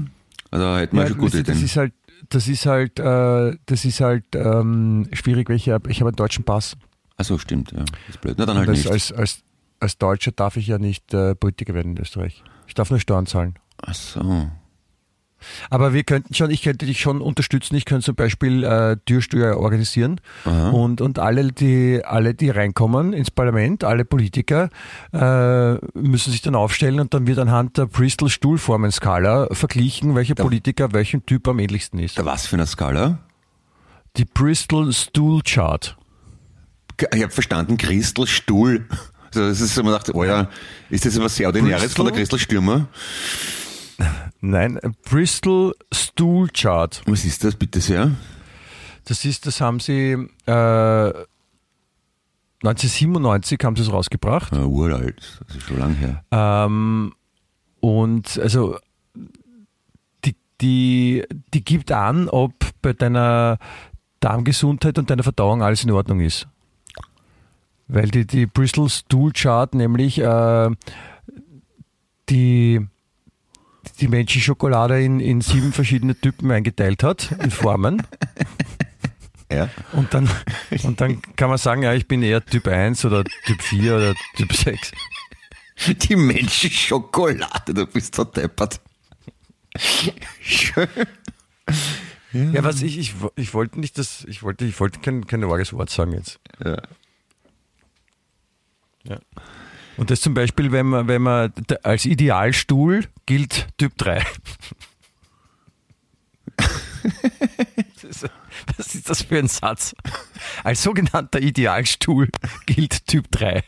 Also 0.50 0.64
da 0.64 0.78
hätten 0.78 0.96
wir 0.96 1.02
Ja, 1.02 1.08
schon 1.10 1.18
gute 1.18 1.36
du, 1.38 1.42
das 1.42 1.56
Ideen. 1.56 1.64
ist 1.66 1.76
halt, 1.76 1.92
das 2.28 2.48
ist 2.48 2.66
halt, 2.66 2.98
äh, 2.98 3.56
das 3.66 3.84
ist 3.84 4.00
halt 4.00 4.24
ähm, 4.34 5.08
schwierig, 5.12 5.48
weil 5.48 5.56
ich 5.56 5.68
habe 5.68 5.90
ich 5.90 6.00
hab 6.00 6.08
einen 6.08 6.16
deutschen 6.16 6.44
Pass. 6.44 6.76
Ach 7.16 7.24
so, 7.24 7.38
stimmt, 7.38 7.72
ja. 7.72 7.80
Das 7.80 7.88
ist 8.10 8.20
blöd. 8.20 8.36
Na 8.38 8.46
dann 8.46 8.58
halt 8.58 8.68
als, 8.68 8.78
nicht. 8.78 8.92
als, 8.92 9.12
als, 9.12 9.42
als 9.80 9.98
Deutscher 9.98 10.32
darf 10.32 10.56
ich 10.56 10.66
ja 10.66 10.78
nicht 10.78 11.12
äh, 11.14 11.34
Politiker 11.34 11.74
werden 11.74 11.92
in 11.96 12.02
Österreich. 12.02 12.42
Ich 12.66 12.74
darf 12.74 12.90
nur 12.90 13.00
Steuern 13.00 13.26
zahlen. 13.26 13.54
Ach 13.82 13.94
so. 13.94 14.50
Aber 15.70 15.92
wir 15.92 16.04
könnten 16.04 16.34
schon, 16.34 16.50
ich 16.50 16.62
könnte 16.62 16.86
dich 16.86 17.00
schon 17.00 17.20
unterstützen. 17.20 17.74
Ich 17.76 17.84
könnte 17.84 18.04
zum 18.04 18.14
Beispiel 18.14 18.64
äh, 18.64 18.96
Türsteuer 19.04 19.56
organisieren 19.56 20.20
Aha. 20.44 20.70
und, 20.70 21.00
und 21.00 21.18
alle, 21.18 21.52
die, 21.52 22.02
alle, 22.04 22.34
die 22.34 22.50
reinkommen 22.50 23.12
ins 23.12 23.30
Parlament, 23.30 23.84
alle 23.84 24.04
Politiker, 24.04 24.70
äh, 25.12 25.74
müssen 25.98 26.30
sich 26.30 26.42
dann 26.42 26.54
aufstellen 26.54 27.00
und 27.00 27.14
dann 27.14 27.26
wird 27.26 27.38
anhand 27.38 27.78
der 27.78 27.86
Bristol-Stuhlformenskala 27.86 29.48
verglichen, 29.52 30.14
welcher 30.14 30.34
Politiker 30.34 30.92
welchem 30.92 31.24
Typ 31.26 31.48
am 31.48 31.58
ähnlichsten 31.58 31.98
ist. 31.98 32.18
Da 32.18 32.24
was 32.24 32.46
für 32.46 32.56
eine 32.56 32.66
Skala? 32.66 33.18
Die 34.16 34.24
Bristol 34.24 34.92
Stool 34.92 35.42
Chart. 35.42 35.96
Ich 37.14 37.22
habe 37.22 37.32
verstanden, 37.32 37.76
Christel 37.76 38.26
Stuhl. 38.26 38.86
Also 39.34 39.46
das 39.46 39.60
ist 39.60 39.76
man 39.76 39.92
dachte, 39.92 40.14
oh 40.14 40.24
ja, 40.24 40.48
ist 40.88 41.04
das 41.04 41.20
was 41.20 41.36
sehr 41.36 41.48
Ordinäres 41.48 41.92
von 41.92 42.06
der 42.06 42.14
Christel 42.14 42.38
Stürmer? 42.38 42.88
Nein, 44.40 44.78
Bristol 45.08 45.74
Stool 45.92 46.48
Chart. 46.48 47.02
Was 47.06 47.24
ist 47.24 47.44
das 47.44 47.56
bitte 47.56 47.80
sehr? 47.80 48.12
Das 49.04 49.24
ist, 49.24 49.46
das 49.46 49.60
haben 49.60 49.80
sie 49.80 50.12
äh, 50.46 51.12
1997 52.62 53.58
haben 53.62 53.76
sie 53.76 53.82
es 53.82 53.92
rausgebracht. 53.92 54.52
Ja, 54.52 54.64
uralt, 54.64 55.40
das 55.46 55.56
ist 55.56 55.66
schon 55.66 55.78
lang 55.78 55.94
her. 55.94 56.24
Ähm, 56.30 57.14
und 57.80 58.38
also 58.38 58.78
die, 60.24 60.34
die, 60.60 61.24
die 61.54 61.64
gibt 61.64 61.92
an, 61.92 62.28
ob 62.28 62.52
bei 62.82 62.92
deiner 62.92 63.58
Darmgesundheit 64.20 64.98
und 64.98 65.10
deiner 65.10 65.22
Verdauung 65.22 65.62
alles 65.62 65.84
in 65.84 65.92
Ordnung 65.92 66.20
ist. 66.20 66.48
Weil 67.86 68.08
die, 68.08 68.26
die 68.26 68.46
Bristol 68.46 68.88
Stool 68.88 69.32
Chart 69.32 69.72
nämlich 69.74 70.18
äh, 70.18 70.70
die, 72.28 72.86
die 73.92 74.08
Menschenschokolade 74.08 75.02
in, 75.02 75.20
in 75.20 75.40
sieben 75.40 75.72
verschiedene 75.72 76.14
Typen 76.14 76.50
eingeteilt 76.50 77.02
hat, 77.02 77.32
in 77.42 77.50
Formen. 77.50 78.02
Ja. 79.50 79.70
Und 79.92 80.12
dann, 80.12 80.28
und 80.82 81.00
dann 81.00 81.22
kann 81.36 81.48
man 81.48 81.56
sagen, 81.56 81.82
ja, 81.82 81.94
ich 81.94 82.06
bin 82.06 82.22
eher 82.22 82.44
Typ 82.44 82.68
1 82.68 83.06
oder 83.06 83.24
Typ 83.46 83.62
4 83.62 83.96
oder 83.96 84.14
Typ 84.36 84.52
6. 84.52 84.92
Die 85.86 86.16
Menschenschokolade, 86.16 87.72
du 87.72 87.86
bist 87.86 88.14
so 88.14 88.24
deppert. 88.24 88.78
Schön. 90.40 90.88
Ja, 92.32 92.62
was 92.62 92.82
ich, 92.82 92.98
ich, 92.98 93.14
ich 93.36 93.54
wollte 93.54 93.80
nicht 93.80 93.96
das, 93.96 94.24
ich 94.28 94.42
wollte, 94.42 94.64
ich 94.66 94.78
wollte 94.80 95.00
kein, 95.00 95.26
kein 95.26 95.42
arges 95.44 95.72
Wort 95.72 95.88
sagen 95.88 96.12
jetzt. 96.12 96.40
Ja. 96.62 96.82
Ja. 99.04 99.18
Und 99.98 100.10
das 100.10 100.20
zum 100.22 100.32
Beispiel, 100.32 100.72
wenn 100.72 100.86
man, 100.86 101.08
wenn 101.08 101.20
man 101.22 101.52
als 101.82 102.04
Idealstuhl 102.06 103.04
gilt 103.26 103.66
Typ 103.76 103.96
3. 103.98 104.24
Das 107.94 108.04
ist- 108.22 108.30
Was 108.76 108.94
ist 108.94 109.08
das 109.10 109.22
für 109.22 109.38
ein 109.38 109.48
Satz? 109.48 109.94
Als 110.64 110.82
sogenannter 110.82 111.40
Idealstuhl 111.40 112.28
gilt 112.66 113.06
Typ 113.06 113.30
3. 113.30 113.62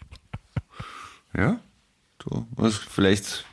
Ja, 1.37 1.59
so, 2.23 2.47
was 2.53 2.77
vielleicht 2.77 3.45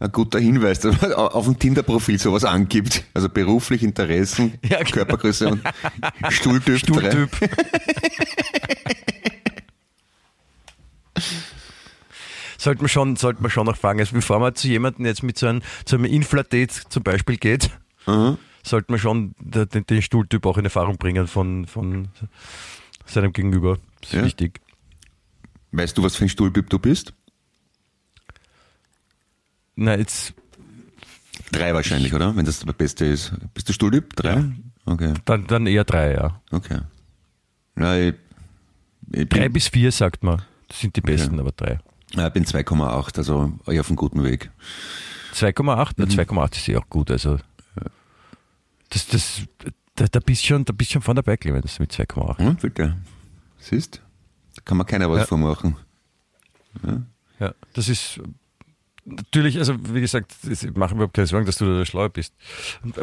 ein 0.00 0.10
guter 0.12 0.38
Hinweis, 0.38 0.80
dass 0.80 1.00
man 1.00 1.12
auf 1.12 1.44
dem 1.44 1.58
Tinder-Profil 1.58 2.18
sowas 2.18 2.44
angibt. 2.44 3.04
Also 3.14 3.28
beruflich, 3.28 3.82
Interessen, 3.82 4.58
Ja, 4.64 4.78
genau. 4.78 4.90
Körpergröße 4.90 5.48
und 5.48 5.62
Stuhltyp. 6.30 6.78
Stuhltyp. 6.78 7.30
Sollte 12.60 12.82
man 12.82 12.88
schon, 12.90 13.16
sollte 13.16 13.40
man 13.40 13.50
schon 13.50 13.64
noch 13.64 13.76
fragen. 13.76 14.00
Also 14.00 14.14
bevor 14.14 14.38
man 14.38 14.54
zu 14.54 14.68
jemandem 14.68 15.06
jetzt 15.06 15.22
mit 15.22 15.38
so 15.38 15.46
einem, 15.46 15.62
zu 15.86 15.96
einem 15.96 16.04
Inflatet 16.04 16.70
zum 16.72 17.02
Beispiel 17.02 17.38
geht, 17.38 17.70
Mhm. 18.06 18.36
sollte 18.62 18.92
man 18.92 18.98
schon 19.00 19.34
den, 19.38 19.86
den- 19.86 20.02
Stuhltyp 20.02 20.44
auch 20.44 20.58
in 20.58 20.64
Erfahrung 20.66 20.98
bringen 20.98 21.26
von, 21.26 21.66
von 21.66 22.08
seinem 23.06 23.32
Gegenüber. 23.32 23.78
Das 24.02 24.10
ist 24.10 24.16
Ja. 24.16 24.24
wichtig. 24.26 24.60
Weißt 25.72 25.96
du, 25.96 26.02
was 26.02 26.16
für 26.16 26.26
ein 26.26 26.28
Stuhltyp 26.28 26.68
du 26.68 26.78
bist? 26.78 27.14
Na, 29.76 29.96
jetzt, 29.96 30.34
Drei 31.52 31.72
wahrscheinlich, 31.74 32.12
oder? 32.12 32.36
Wenn 32.36 32.44
das 32.44 32.60
der 32.60 32.72
beste 32.74 33.06
ist. 33.06 33.32
Bist 33.54 33.68
du 33.68 33.72
Stuhltyp? 33.72 34.14
Drei? 34.16 34.44
Okay, 34.84 35.14
dann, 35.24 35.46
dann 35.46 35.66
eher 35.66 35.84
drei, 35.84 36.12
ja. 36.12 36.40
okay. 36.50 36.80
Ja, 37.78 37.96
ich, 37.96 38.14
ich 39.12 39.28
Drei 39.30 39.48
bis 39.48 39.68
vier 39.68 39.90
sagt 39.92 40.22
man. 40.22 40.42
Das 40.68 40.78
sind 40.80 40.94
die 40.96 41.00
besten, 41.00 41.40
aber 41.40 41.52
drei. 41.52 41.80
Ja, 42.14 42.26
ich 42.26 42.32
bin 42.32 42.44
2,8, 42.44 43.18
also 43.18 43.52
auf 43.66 43.68
einem 43.88 43.96
guten 43.96 44.22
Weg. 44.24 44.50
2,8? 45.34 45.62
Mhm. 45.64 45.92
Na, 45.96 46.04
2,8 46.04 46.52
ist 46.56 46.66
ja 46.66 46.78
auch 46.78 46.88
gut. 46.88 47.10
Also, 47.10 47.38
das, 48.90 49.06
das, 49.08 49.42
da, 49.94 50.06
da 50.10 50.20
bist 50.20 50.44
schon, 50.44 50.64
da 50.64 50.72
bist 50.72 50.90
schon 50.92 51.02
von 51.02 51.14
dabei, 51.16 51.36
Clemens, 51.36 51.78
mit 51.78 51.92
2,8. 51.92 52.38
Hm, 52.38 52.56
bitte. 52.56 52.96
Siehst? 53.58 54.00
Da 54.56 54.62
kann 54.64 54.76
man 54.76 54.86
keiner 54.86 55.10
was 55.10 55.20
Ja. 55.20 55.26
vormachen. 55.26 55.76
Ja, 57.38 57.54
das 57.72 57.88
ist 57.88 58.20
natürlich, 59.04 59.58
also 59.58 59.74
wie 59.94 60.00
gesagt, 60.00 60.32
machen 60.76 60.92
wir 60.92 61.04
überhaupt 61.04 61.14
keine 61.14 61.26
Sorgen, 61.26 61.46
dass 61.46 61.56
du 61.56 61.78
da 61.78 61.84
schlau 61.84 62.08
bist. 62.08 62.34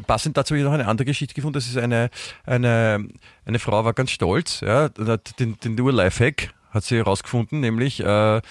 Passend 0.05 0.37
dazu 0.37 0.53
habe 0.53 0.59
ich 0.59 0.65
noch 0.65 0.73
eine 0.73 0.87
andere 0.87 1.05
Geschichte 1.05 1.33
gefunden. 1.33 1.53
Das 1.55 1.67
ist 1.67 1.77
eine, 1.77 2.09
eine, 2.45 3.07
eine 3.45 3.59
Frau 3.59 3.83
war 3.83 3.93
ganz 3.93 4.11
stolz, 4.11 4.61
ja, 4.61 4.89
hat 5.05 5.39
den, 5.39 5.59
den 5.59 5.79
Ur-Lifehack 5.79 6.53
hat 6.71 6.83
sie 6.83 6.97
herausgefunden, 6.97 7.59
nämlich 7.61 8.01
äh, 8.01 8.41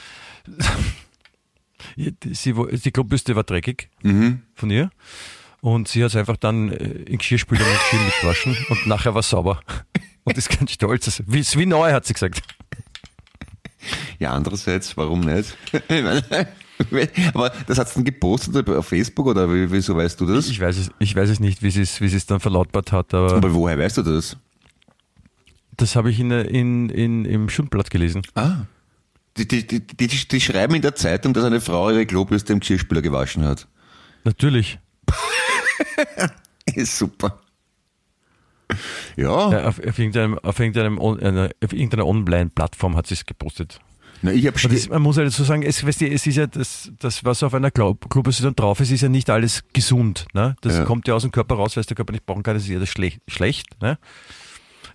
sie, 2.33 2.53
die 2.55 2.91
Klobürste 2.93 3.37
war 3.37 3.45
dreckig 3.45 3.89
Mhm. 4.03 4.43
von 4.55 4.71
ihr. 4.71 4.91
Und 5.61 5.89
sie 5.89 6.03
hat 6.05 6.11
es 6.11 6.17
einfach 6.17 6.37
dann 6.37 6.71
äh, 6.71 6.85
in 7.07 7.19
Geschirrspüler 7.19 7.61
mit 7.65 7.79
Geschirr 7.79 8.01
mitgewaschen 8.05 8.57
und 8.71 8.87
nachher 8.87 9.15
war 9.15 9.21
es 9.21 9.31
sauber. 9.31 9.61
Und 10.25 10.37
ist 10.39 10.49
ganz 10.51 10.73
stolz. 10.73 11.23
Wie, 11.27 11.41
ist 11.41 11.57
wie 11.59 11.67
neu, 11.67 11.93
hat 11.93 12.05
sie 12.05 12.13
gesagt. 12.15 12.43
Ja, 14.19 14.33
andererseits, 14.33 14.97
warum 14.97 15.21
nicht? 15.21 15.57
Aber 17.35 17.51
das 17.67 17.79
hat's 17.79 17.95
dann 17.95 18.05
gepostet 18.05 18.69
auf 18.69 18.87
Facebook 18.89 19.27
oder 19.27 19.49
wie- 19.53 19.71
wieso 19.71 19.97
weißt 19.97 20.21
du 20.21 20.27
das? 20.27 20.49
Ich 20.49 20.61
weiß 20.61 20.77
es, 20.77 20.91
ich 20.99 21.15
weiß 21.17 21.31
es 21.31 21.41
nicht, 21.41 21.63
wie 21.63 21.71
sie 21.71 21.83
es, 21.83 22.01
wie 22.01 22.09
sie 22.09 22.17
es 22.17 22.27
dann 22.27 22.39
verlautbart 22.41 22.93
hat, 22.93 23.15
aber 23.15 23.35
Aber 23.35 23.55
woher 23.55 23.79
weißt 23.79 23.99
du 23.99 24.03
das? 24.03 24.37
das 25.77 25.95
habe 25.97 26.11
ich 26.11 26.19
in, 26.21 26.31
in, 26.31 26.89
in, 26.91 27.25
im 27.25 27.49
Schundblatt 27.49 27.91
gelesen. 27.91 28.23
Ah. 28.35 28.67
Die, 29.37 29.47
die, 29.47 29.87
die, 29.87 30.41
schreiben 30.41 30.75
in 30.75 30.83
der 30.83 30.95
Zeitung, 30.95 31.35
dass 31.35 31.45
eine 31.45 31.61
Frau 31.61 31.91
ihre 31.91 32.07
Klobürste 32.07 32.53
im 32.53 32.61
Geschirrspüler 32.61 33.03
gewaschen 33.03 33.45
hat. 33.45 33.69
Natürlich. 34.25 34.79
Ist 36.75 36.97
super. 36.97 37.41
Ja, 39.17 39.51
Ja, 39.53 39.69
auf, 39.69 39.79
auf 39.79 39.99
irgendeinem, 39.99 40.39
auf 40.39 40.59
irgendeinem, 40.59 40.99
auf 40.99 41.73
irgendeiner 41.73 42.07
Online-Plattform 42.07 42.97
hat 42.97 43.07
sie 43.07 43.15
es 43.15 43.25
gepostet. 43.25 43.79
Na, 44.23 44.33
ich 44.33 44.51
das, 44.51 44.89
man 44.89 45.03
muss 45.03 45.17
ja 45.19 45.25
dazu 45.25 45.45
sagen, 45.45 45.63
es, 45.63 45.87
weißt 45.87 46.01
du, 46.01 46.09
es 46.09 46.27
ist 46.27 46.37
ja 46.37 46.47
das, 46.47 46.91
das 46.99 47.25
was 47.25 47.43
auf 47.43 47.53
einer 47.55 47.71
Klobürste 47.71 48.43
dann 48.43 48.57
drauf 48.57 48.81
ist, 48.81 48.91
ist 48.91 49.03
ja 49.03 49.09
nicht 49.09 49.29
alles 49.29 49.63
gesund. 49.73 50.27
Ne? 50.33 50.57
Das 50.63 50.79
Ja. 50.79 50.85
kommt 50.85 51.07
ja 51.07 51.15
aus 51.15 51.23
dem 51.23 51.33
Körper 51.33 51.57
raus, 51.57 51.77
weil 51.77 51.83
es 51.83 51.87
der 51.87 51.97
Körper 51.97 52.13
nicht 52.13 52.25
brauchen 52.25 52.43
kann, 52.43 52.55
das 52.55 52.65
ist 52.65 52.71
ja 52.71 52.79
das 52.79 52.89
schlech, 52.89 53.19
schlecht. 53.29 53.81
Ne? 53.83 53.99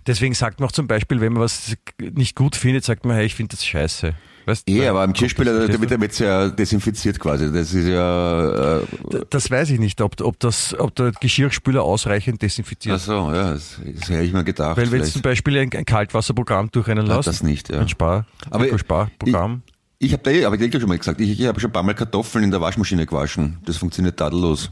Deswegen 0.06 0.34
sagt 0.34 0.58
man 0.58 0.68
auch 0.68 0.72
zum 0.72 0.88
Beispiel, 0.88 1.20
wenn 1.20 1.32
man 1.32 1.42
was 1.42 1.76
nicht 2.00 2.34
gut 2.34 2.56
findet, 2.56 2.84
sagt 2.84 3.04
man, 3.04 3.14
hey, 3.16 3.24
ich 3.24 3.36
finde 3.36 3.56
das 3.56 3.64
scheiße. 3.64 4.14
Weißt, 4.44 4.68
eh, 4.68 4.86
aber 4.88 5.02
am 5.02 5.12
da 5.12 5.18
Verstehst 5.18 5.80
wird 5.80 6.00
wird's 6.00 6.18
ja 6.18 6.48
desinfiziert 6.48 7.18
quasi. 7.20 7.52
Das 7.52 7.72
ist 7.72 7.86
ja, 7.86 8.80
äh, 8.80 8.86
Das 9.30 9.50
weiß 9.50 9.70
ich 9.70 9.78
nicht, 9.78 10.00
ob, 10.00 10.20
ob, 10.20 10.38
das, 10.40 10.78
ob 10.78 10.94
der 10.94 11.12
Geschirrspüler 11.12 11.82
ausreichend 11.82 12.42
desinfiziert. 12.42 12.96
ach 12.96 13.00
so, 13.00 13.32
ja, 13.32 13.52
das, 13.52 13.78
das 13.84 14.08
hätte 14.08 14.24
ich 14.24 14.32
mir 14.32 14.44
gedacht. 14.44 14.76
Weil 14.76 14.90
wenn 14.90 15.00
du 15.00 15.10
zum 15.10 15.22
Beispiel 15.22 15.58
ein, 15.58 15.70
ein 15.72 15.84
Kaltwasserprogramm 15.84 16.70
durchrennen 16.70 17.06
lässt, 17.06 17.28
das 17.28 17.42
nicht, 17.42 17.68
ja. 17.68 17.80
ein 17.80 17.88
Spar, 17.88 18.26
Aber 18.50 18.64
ein 18.64 18.78
Sparprogramm, 18.78 19.62
Ich 19.98 20.12
habe 20.12 20.22
da 20.22 20.30
eh, 20.30 20.44
aber 20.44 20.58
ich 20.58 20.74
hab 20.74 20.80
schon 20.80 20.88
mal 20.88 20.98
gesagt, 20.98 21.20
ich, 21.20 21.38
ich 21.38 21.46
habe 21.46 21.60
schon 21.60 21.70
ein 21.70 21.72
paar 21.72 21.84
Mal 21.84 21.94
Kartoffeln 21.94 22.44
in 22.44 22.50
der 22.50 22.60
Waschmaschine 22.60 23.06
gewaschen. 23.06 23.58
Das 23.64 23.76
funktioniert 23.76 24.16
tadellos. 24.16 24.70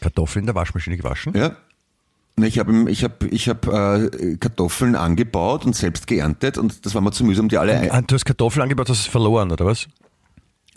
Kartoffeln 0.00 0.42
in 0.42 0.46
der 0.46 0.54
Waschmaschine 0.54 0.96
gewaschen. 0.96 1.32
Ja. 1.36 1.56
Na, 2.36 2.46
Ich 2.46 2.58
habe 2.58 2.90
ich 2.90 3.04
hab, 3.04 3.22
ich 3.24 3.48
hab, 3.48 3.66
äh, 3.68 4.36
Kartoffeln 4.38 4.94
angebaut 4.96 5.66
und 5.66 5.76
selbst 5.76 6.06
geerntet 6.06 6.58
und 6.58 6.84
das 6.86 6.94
war 6.94 7.02
mir 7.02 7.12
zu 7.12 7.24
mühsam, 7.24 7.48
die 7.48 7.58
alle 7.58 7.92
Ah, 7.92 8.02
Du 8.02 8.14
hast 8.14 8.24
Kartoffeln 8.24 8.62
angebaut, 8.62 8.88
hast 8.88 9.00
es 9.00 9.06
verloren, 9.06 9.50
oder 9.52 9.66
was? 9.66 9.86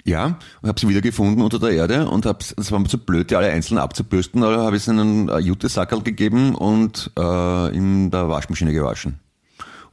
Ja, 0.08 0.38
und 0.62 0.70
habe 0.70 0.80
sie 0.80 0.88
wiedergefunden 0.88 1.42
unter 1.42 1.58
der 1.58 1.72
Erde 1.72 2.08
und 2.08 2.28
hab's, 2.28 2.54
das 2.56 2.72
war 2.72 2.78
mir 2.78 2.88
zu 2.88 3.00
blöd, 3.00 3.32
die 3.32 3.36
alle 3.36 3.50
einzeln 3.50 3.80
abzubürsten, 3.80 4.44
also 4.44 4.62
habe 4.62 4.76
ich 4.78 4.84
sie 4.84 4.92
in 4.92 5.00
einen 5.00 5.30
äh, 5.30 5.40
Jutesackerl 5.40 6.02
gegeben 6.04 6.54
und 6.54 7.12
äh, 7.18 7.76
in 7.76 8.12
der 8.12 8.30
Waschmaschine 8.30 8.72
gewaschen. 8.72 9.20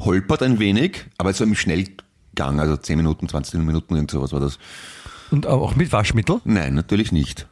Holpert 0.00 0.42
ein 0.42 0.58
wenig, 0.58 1.06
aber 1.16 1.32
so 1.32 1.44
im 1.44 1.54
Schnellgang, 1.54 2.60
also 2.60 2.76
10 2.76 2.98
Minuten, 2.98 3.26
20 3.28 3.60
Minuten, 3.60 3.94
irgend 3.94 4.10
sowas 4.10 4.32
war 4.32 4.40
das. 4.40 4.58
Und 5.30 5.46
auch 5.46 5.76
mit 5.76 5.92
Waschmittel? 5.92 6.40
Nein, 6.44 6.74
natürlich 6.74 7.10
nicht. 7.10 7.46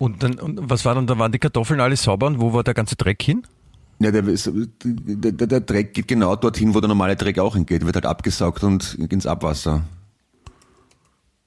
Und 0.00 0.22
dann, 0.22 0.38
und 0.38 0.58
was 0.62 0.86
war 0.86 0.94
dann, 0.94 1.06
da 1.06 1.18
waren 1.18 1.30
die 1.30 1.38
Kartoffeln 1.38 1.78
alle 1.78 1.94
sauber 1.94 2.26
und 2.26 2.40
wo 2.40 2.54
war 2.54 2.64
der 2.64 2.72
ganze 2.72 2.96
Dreck 2.96 3.22
hin? 3.22 3.46
Ja, 3.98 4.10
der, 4.10 4.22
der, 4.22 5.46
der, 5.46 5.60
Dreck 5.60 5.92
geht 5.92 6.08
genau 6.08 6.34
dorthin, 6.36 6.74
wo 6.74 6.80
der 6.80 6.88
normale 6.88 7.16
Dreck 7.16 7.38
auch 7.38 7.54
hingeht, 7.54 7.84
wird 7.84 7.96
halt 7.96 8.06
abgesaugt 8.06 8.64
und 8.64 8.94
ins 8.94 9.26
Abwasser. 9.26 9.84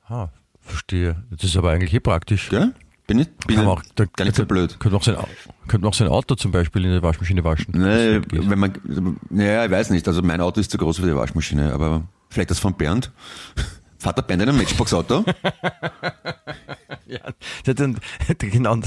Ah, 0.08 0.28
verstehe. 0.62 1.16
Das 1.32 1.44
ist 1.44 1.58
aber 1.58 1.72
eigentlich 1.72 1.96
eh 1.96 2.00
praktisch. 2.00 2.50
Gell? 2.50 2.76
Bin 3.08 3.18
ich, 3.18 3.32
bin 3.48 3.56
ich 3.56 3.58
man 3.58 3.66
auch, 3.66 3.82
da, 3.96 4.06
gar 4.06 4.26
nicht 4.26 4.36
so 4.36 4.46
blöd. 4.46 4.80
Könnte 4.80 4.98
auch, 4.98 5.04
sein, 5.04 5.16
könnte 5.68 5.86
man 5.86 5.90
auch 5.90 5.96
sein 5.96 6.08
Auto 6.08 6.36
zum 6.36 6.52
Beispiel 6.52 6.86
in 6.86 6.92
der 6.92 7.02
Waschmaschine 7.02 7.44
waschen. 7.44 7.74
Nee, 7.76 8.22
wenn 8.30 8.60
man, 8.60 8.74
ja, 9.32 9.66
ich 9.66 9.72
weiß 9.72 9.90
nicht. 9.90 10.08
Also 10.08 10.22
mein 10.22 10.42
Auto 10.42 10.62
ist 10.62 10.70
zu 10.70 10.78
groß 10.78 11.00
für 11.00 11.08
die 11.08 11.16
Waschmaschine, 11.16 11.74
aber 11.74 12.04
vielleicht 12.30 12.52
das 12.52 12.60
von 12.60 12.76
Bernd. 12.76 13.12
Der 14.06 14.22
Bernd 14.22 14.44
in 14.44 14.50
einem 14.50 14.58
Matchbox-Auto? 14.58 15.24
Ja, 17.06 17.74
dann, 17.74 17.98
genau, 18.40 18.78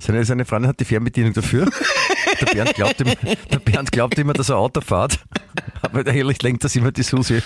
seine, 0.00 0.24
seine 0.24 0.44
Freundin 0.44 0.68
hat 0.68 0.80
die 0.80 0.84
Fernbedienung 0.84 1.32
dafür. 1.32 1.70
Der 2.40 2.46
Bernd 2.46 2.74
glaubt 2.74 3.00
immer, 3.00 3.14
der 3.50 3.58
Bernd 3.58 3.92
glaubt 3.92 4.18
immer, 4.18 4.32
dass 4.32 4.48
er 4.48 4.56
Auto 4.56 4.80
fährt. 4.80 5.18
Aber 5.82 6.06
ehrlich 6.06 6.42
lenkt 6.42 6.64
das 6.64 6.74
immer 6.76 6.92
die 6.92 7.02
Susi. 7.02 7.42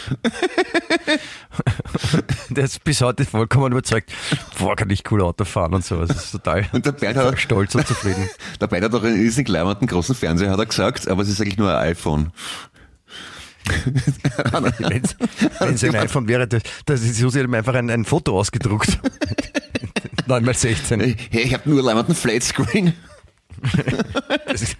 Der 2.51 2.65
ist 2.65 2.83
bis 2.85 3.01
heute 3.01 3.25
vollkommen 3.25 3.73
überzeugt, 3.73 4.13
boah, 4.59 4.77
kann 4.77 4.91
ich 4.91 5.11
cool 5.11 5.23
Auto 5.23 5.45
fahren 5.45 5.75
und 5.75 5.85
so. 5.85 6.05
Das 6.05 6.25
ist 6.25 6.33
total 6.33 6.67
Und 6.73 6.87
der 6.87 6.93
Bernd 6.93 7.17
hat, 7.19 7.39
stolz 7.41 7.75
und 7.75 7.87
zufrieden. 7.87 8.29
der 8.61 8.67
Bernd 8.67 8.85
hat 8.85 8.95
auch 8.95 9.05
einen 9.05 9.17
riesigen 9.17 9.53
leibenden 9.53 9.89
großen 9.89 10.15
Fernseher, 10.15 10.51
hat 10.51 10.59
er 10.59 10.67
gesagt, 10.67 11.09
aber 11.09 11.23
es 11.23 11.29
ist 11.29 11.41
eigentlich 11.41 11.59
nur 11.59 11.77
ein 11.77 11.89
iPhone. 11.89 12.33
Wenn 15.61 15.75
es 15.75 15.85
ein 15.85 15.95
iPhone 15.95 16.29
wäre, 16.29 16.49
das, 16.49 16.63
das 16.87 17.03
ist 17.03 17.17
Susi 17.17 17.41
einfach 17.41 17.75
ein, 17.75 17.91
ein 17.91 18.05
Foto 18.05 18.39
ausgedruckt. 18.39 18.99
9 20.31 20.45
mal 20.45 20.55
16. 20.55 21.01
Hey, 21.01 21.17
ich 21.43 21.53
habe 21.55 21.69
nur 21.69 21.83
leibenden 21.83 22.15
Flatscreen. 22.15 22.93
Das 24.47 24.63
ist- 24.63 24.77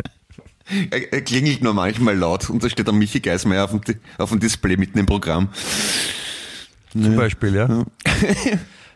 Er, 0.93 1.13
er 1.13 1.21
klingelt 1.23 1.63
nur 1.63 1.75
manchmal 1.75 2.17
laut 2.17 2.49
und 2.49 2.63
da 2.63 2.71
steht 2.71 2.87
dann 2.87 2.97
Michi 2.97 3.19
Geismeier 3.19 3.65
auf 3.65 3.73
dem, 3.73 3.97
auf 4.19 4.31
dem 4.31 4.39
Display 4.39 4.77
mitten 4.77 4.99
im 5.01 5.07
Programm. 5.07 5.49
Zum 6.93 7.17
Beispiel, 7.17 7.55
ja. 7.57 7.67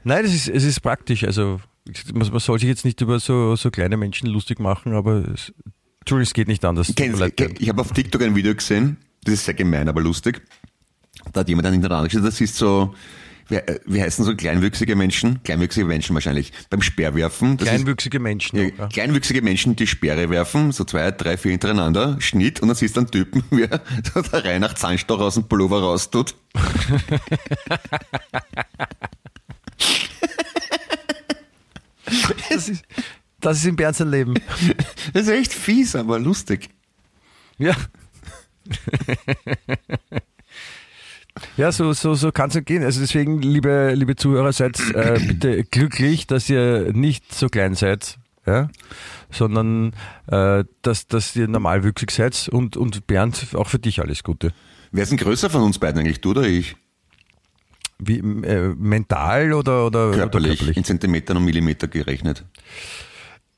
Nein, 0.04 0.22
das 0.24 0.32
ist, 0.32 0.48
es 0.48 0.62
ist 0.64 0.80
praktisch. 0.80 1.24
Also 1.24 1.60
man, 2.12 2.28
man 2.28 2.38
soll 2.40 2.60
sich 2.60 2.68
jetzt 2.68 2.84
nicht 2.84 3.00
über 3.00 3.18
so, 3.18 3.56
so 3.56 3.70
kleine 3.72 3.96
Menschen 3.96 4.28
lustig 4.28 4.60
machen, 4.60 4.94
aber 4.94 5.24
es, 5.34 5.52
Entschuldigung, 6.00 6.22
es 6.22 6.32
geht 6.34 6.46
nicht 6.48 6.64
anders. 6.64 6.92
Kennst, 6.94 7.20
ich 7.58 7.68
habe 7.68 7.80
auf 7.80 7.92
TikTok 7.92 8.22
ein 8.22 8.36
Video 8.36 8.54
gesehen, 8.54 8.98
das 9.24 9.34
ist 9.34 9.44
sehr 9.46 9.54
gemein, 9.54 9.88
aber 9.88 10.00
lustig. 10.00 10.42
Da 11.32 11.40
hat 11.40 11.48
jemand 11.48 11.66
einen 11.66 11.74
hintereinander 11.74 12.06
geschrieben, 12.08 12.24
das 12.26 12.40
ist 12.40 12.54
so, 12.56 12.94
wie, 13.48 13.56
äh, 13.56 13.80
wie 13.86 14.02
heißen 14.02 14.24
so 14.24 14.34
kleinwüchsige 14.34 14.96
Menschen? 14.96 15.42
Kleinwüchsige 15.42 15.86
Menschen 15.86 16.14
wahrscheinlich. 16.14 16.52
Beim 16.70 16.82
Speerwerfen. 16.82 17.56
Das 17.56 17.68
ist, 17.68 17.74
Kleinwüchsige 17.74 18.20
Menschen. 18.20 18.58
ja, 18.58 18.68
ja. 18.76 18.86
Kleinwüchsige 18.88 19.42
Menschen, 19.42 19.76
die 19.76 19.86
Speere 19.86 20.30
werfen, 20.30 20.72
so 20.72 20.84
zwei, 20.84 21.10
drei, 21.10 21.36
vier 21.36 21.52
hintereinander, 21.52 22.16
Schnitt, 22.20 22.60
und 22.60 22.68
dann 22.68 22.76
siehst 22.76 22.96
du 22.96 23.00
einen 23.00 23.10
Typen, 23.10 23.44
wie 23.50 23.62
er 23.62 23.82
so 24.12 24.22
der 24.22 24.44
Reihe 24.44 24.60
nach 24.60 24.74
Zahnstoch 24.74 25.20
aus 25.20 25.34
dem 25.34 25.48
Pullover 25.48 25.80
raustut. 25.80 26.34
Das, 32.50 32.68
ist, 32.68 32.84
das 33.40 33.58
ist 33.58 33.64
im 33.64 33.76
Bernd 33.76 33.96
sein 33.96 34.10
Leben. 34.10 34.34
Das 35.12 35.24
ist 35.24 35.28
echt 35.28 35.52
fies, 35.52 35.96
aber 35.96 36.18
lustig. 36.18 36.70
Ja. 37.58 37.74
Ja, 41.56 41.72
so, 41.72 41.92
so, 41.92 42.14
so 42.14 42.30
kann 42.32 42.50
es 42.50 42.64
gehen. 42.64 42.84
Also 42.84 43.00
deswegen, 43.00 43.42
liebe, 43.42 43.92
liebe 43.94 44.14
Zuhörer, 44.16 44.52
seid 44.52 44.78
äh, 44.94 45.18
bitte 45.26 45.64
glücklich, 45.64 46.26
dass 46.26 46.48
ihr 46.48 46.92
nicht 46.92 47.34
so 47.34 47.48
klein 47.48 47.74
seid, 47.74 48.18
ja? 48.46 48.68
sondern 49.30 49.94
äh, 50.28 50.64
dass, 50.82 51.08
dass 51.08 51.34
ihr 51.34 51.48
normalwüchsig 51.48 52.10
seid 52.12 52.48
und, 52.50 52.76
und 52.76 53.06
Bernd, 53.06 53.48
auch 53.54 53.68
für 53.68 53.78
dich 53.80 54.00
alles 54.00 54.22
Gute. 54.22 54.52
Wer 54.92 55.02
ist 55.02 55.08
denn 55.10 55.18
größer 55.18 55.50
von 55.50 55.62
uns 55.62 55.78
beiden 55.78 56.00
eigentlich, 56.00 56.20
du 56.20 56.30
oder 56.30 56.42
ich? 56.44 56.76
Wie, 57.98 58.18
äh, 58.18 58.74
mental 58.76 59.52
oder, 59.54 59.86
oder 59.86 60.12
Körperlich, 60.12 60.50
Oder 60.50 60.56
körperlich? 60.56 60.76
in 60.76 60.84
Zentimetern 60.84 61.36
und 61.36 61.44
Millimeter 61.44 61.88
gerechnet. 61.88 62.44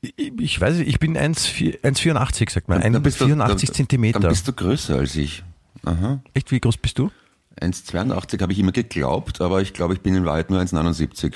Ich, 0.01 0.31
ich 0.39 0.61
weiß 0.61 0.77
nicht, 0.77 0.87
ich 0.87 0.99
bin 0.99 1.17
1,84, 1.17 1.81
1,84 1.81 2.51
sagt 2.51 2.69
man. 2.69 2.81
Dann 2.81 3.03
bist 3.03 3.19
du- 3.21 3.25
1,84 3.25 3.35
dann- 3.47 3.57
Zentimeter. 3.57 4.19
Dann 4.19 4.29
bist 4.29 4.47
du 4.47 4.53
größer 4.53 4.95
als 4.95 5.15
ich. 5.15 5.43
Aha. 5.85 6.21
Echt, 6.33 6.51
wie 6.51 6.59
groß 6.59 6.77
bist 6.77 6.97
du? 6.99 7.11
1,82 7.61 8.41
habe 8.41 8.53
ich 8.53 8.59
immer 8.59 8.71
geglaubt, 8.71 9.41
aber 9.41 9.61
ich 9.61 9.73
glaube, 9.73 9.93
ich 9.93 10.01
bin 10.01 10.15
in 10.15 10.25
Wahrheit 10.25 10.49
nur 10.49 10.59
1,79. 10.59 11.33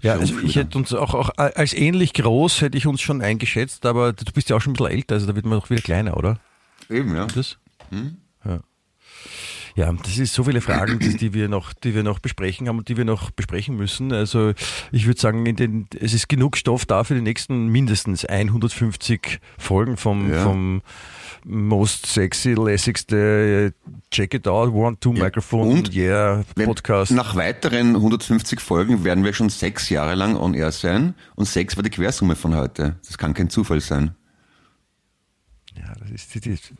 Ja, 0.00 0.14
also 0.14 0.38
ich 0.40 0.56
hätte 0.56 0.78
uns 0.78 0.92
auch, 0.94 1.12
auch 1.14 1.30
als 1.36 1.74
ähnlich 1.74 2.14
groß 2.14 2.62
hätte 2.62 2.78
ich 2.78 2.86
uns 2.86 3.02
schon 3.02 3.20
eingeschätzt, 3.20 3.84
aber 3.84 4.12
du 4.14 4.24
bist 4.32 4.48
ja 4.48 4.56
auch 4.56 4.60
schon 4.60 4.72
ein 4.72 4.76
bisschen 4.76 4.92
älter, 4.92 5.14
also 5.16 5.26
da 5.26 5.34
wird 5.36 5.44
man 5.44 5.58
doch 5.60 5.68
wieder 5.68 5.82
kleiner, 5.82 6.16
oder? 6.16 6.40
Eben, 6.88 7.14
ja. 7.14 7.26
Das? 7.26 7.58
Hm? 7.90 8.16
Ja. 8.44 8.60
Ja, 9.76 9.92
das 9.92 10.18
ist 10.18 10.34
so 10.34 10.44
viele 10.44 10.60
Fragen, 10.60 10.98
die, 10.98 11.16
die 11.16 11.32
wir 11.32 11.48
noch, 11.48 11.72
die 11.72 11.94
wir 11.94 12.02
noch 12.02 12.18
besprechen 12.18 12.68
haben 12.68 12.78
und 12.78 12.88
die 12.88 12.96
wir 12.96 13.04
noch 13.04 13.30
besprechen 13.30 13.76
müssen. 13.76 14.12
Also 14.12 14.52
ich 14.90 15.06
würde 15.06 15.20
sagen, 15.20 15.44
den, 15.56 15.86
es 16.00 16.12
ist 16.12 16.28
genug 16.28 16.56
Stoff 16.56 16.86
da 16.86 17.04
für 17.04 17.14
die 17.14 17.20
nächsten 17.20 17.68
mindestens 17.68 18.24
150 18.24 19.40
Folgen 19.58 19.96
vom, 19.96 20.32
Ja. 20.32 20.42
vom 20.42 20.82
most 21.44 22.06
sexy, 22.06 22.54
lässigste 22.54 23.16
äh, 23.16 23.96
Check 24.10 24.34
It 24.34 24.48
Out, 24.48 24.72
One, 24.72 24.98
Two 25.00 25.14
Ja. 25.14 25.24
Microphone, 25.24 25.68
Und 25.68 25.94
yeah, 25.94 26.44
Podcast. 26.54 27.12
Nach 27.12 27.34
weiteren 27.36 27.96
150 27.96 28.60
Folgen 28.60 29.04
werden 29.04 29.24
wir 29.24 29.32
schon 29.32 29.48
sechs 29.50 29.88
Jahre 29.88 30.14
lang 30.14 30.36
on 30.36 30.54
air 30.54 30.72
sein 30.72 31.14
und 31.36 31.46
sechs 31.46 31.76
war 31.76 31.82
die 31.82 31.90
Quersumme 31.90 32.36
von 32.36 32.54
heute. 32.56 32.96
Das 33.06 33.18
kann 33.18 33.34
kein 33.34 33.50
Zufall 33.50 33.80
sein. 33.80 34.14
Ja, 35.76 35.94
das 36.00 36.10
ist, 36.36 36.72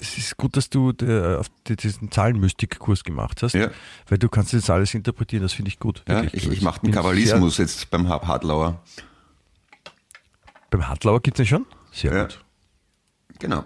es 0.00 0.18
ist 0.18 0.36
gut, 0.36 0.56
dass 0.56 0.68
du 0.70 0.90
äh, 0.90 1.42
diesen 1.66 2.10
Zahlenmystik-Kurs 2.10 3.02
gemacht 3.02 3.42
hast, 3.42 3.54
Ja. 3.54 3.70
weil 4.08 4.18
du 4.18 4.28
kannst 4.28 4.52
das 4.52 4.68
alles 4.70 4.94
interpretieren, 4.94 5.42
das 5.42 5.54
finde 5.54 5.70
ich 5.70 5.78
gut. 5.78 6.04
Ja, 6.06 6.22
wirklich. 6.22 6.46
ich 6.46 6.52
ich 6.52 6.62
mache 6.62 6.80
den 6.82 6.92
Kabbalismus 6.92 7.56
jetzt 7.56 7.90
beim 7.90 8.08
Hartlauer. 8.08 8.80
Beim 10.70 10.86
Hartlauer 10.86 11.20
gibt 11.22 11.38
es 11.40 11.48
den 11.48 11.48
schon? 11.48 11.66
Sehr 11.90 12.12
Ja. 12.14 12.22
gut. 12.24 12.44
Genau. 13.38 13.64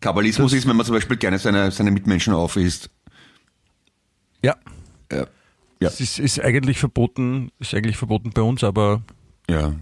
Kabbalismus 0.00 0.52
ist, 0.52 0.66
wenn 0.66 0.76
man 0.76 0.86
zum 0.86 0.94
Beispiel 0.94 1.16
gerne 1.16 1.38
seine, 1.38 1.70
seine 1.70 1.90
Mitmenschen 1.90 2.34
aufisst. 2.34 2.90
Ja. 4.42 4.54
Ja. 5.10 5.18
Ja. 5.18 5.26
Das 5.80 6.00
ist, 6.00 6.18
ist 6.18 6.40
eigentlich 6.40 6.78
verboten, 6.78 7.50
ist 7.58 7.74
eigentlich 7.74 7.96
verboten 7.96 8.30
bei 8.30 8.42
uns, 8.42 8.64
aber 8.64 9.02
ja. 9.48 9.74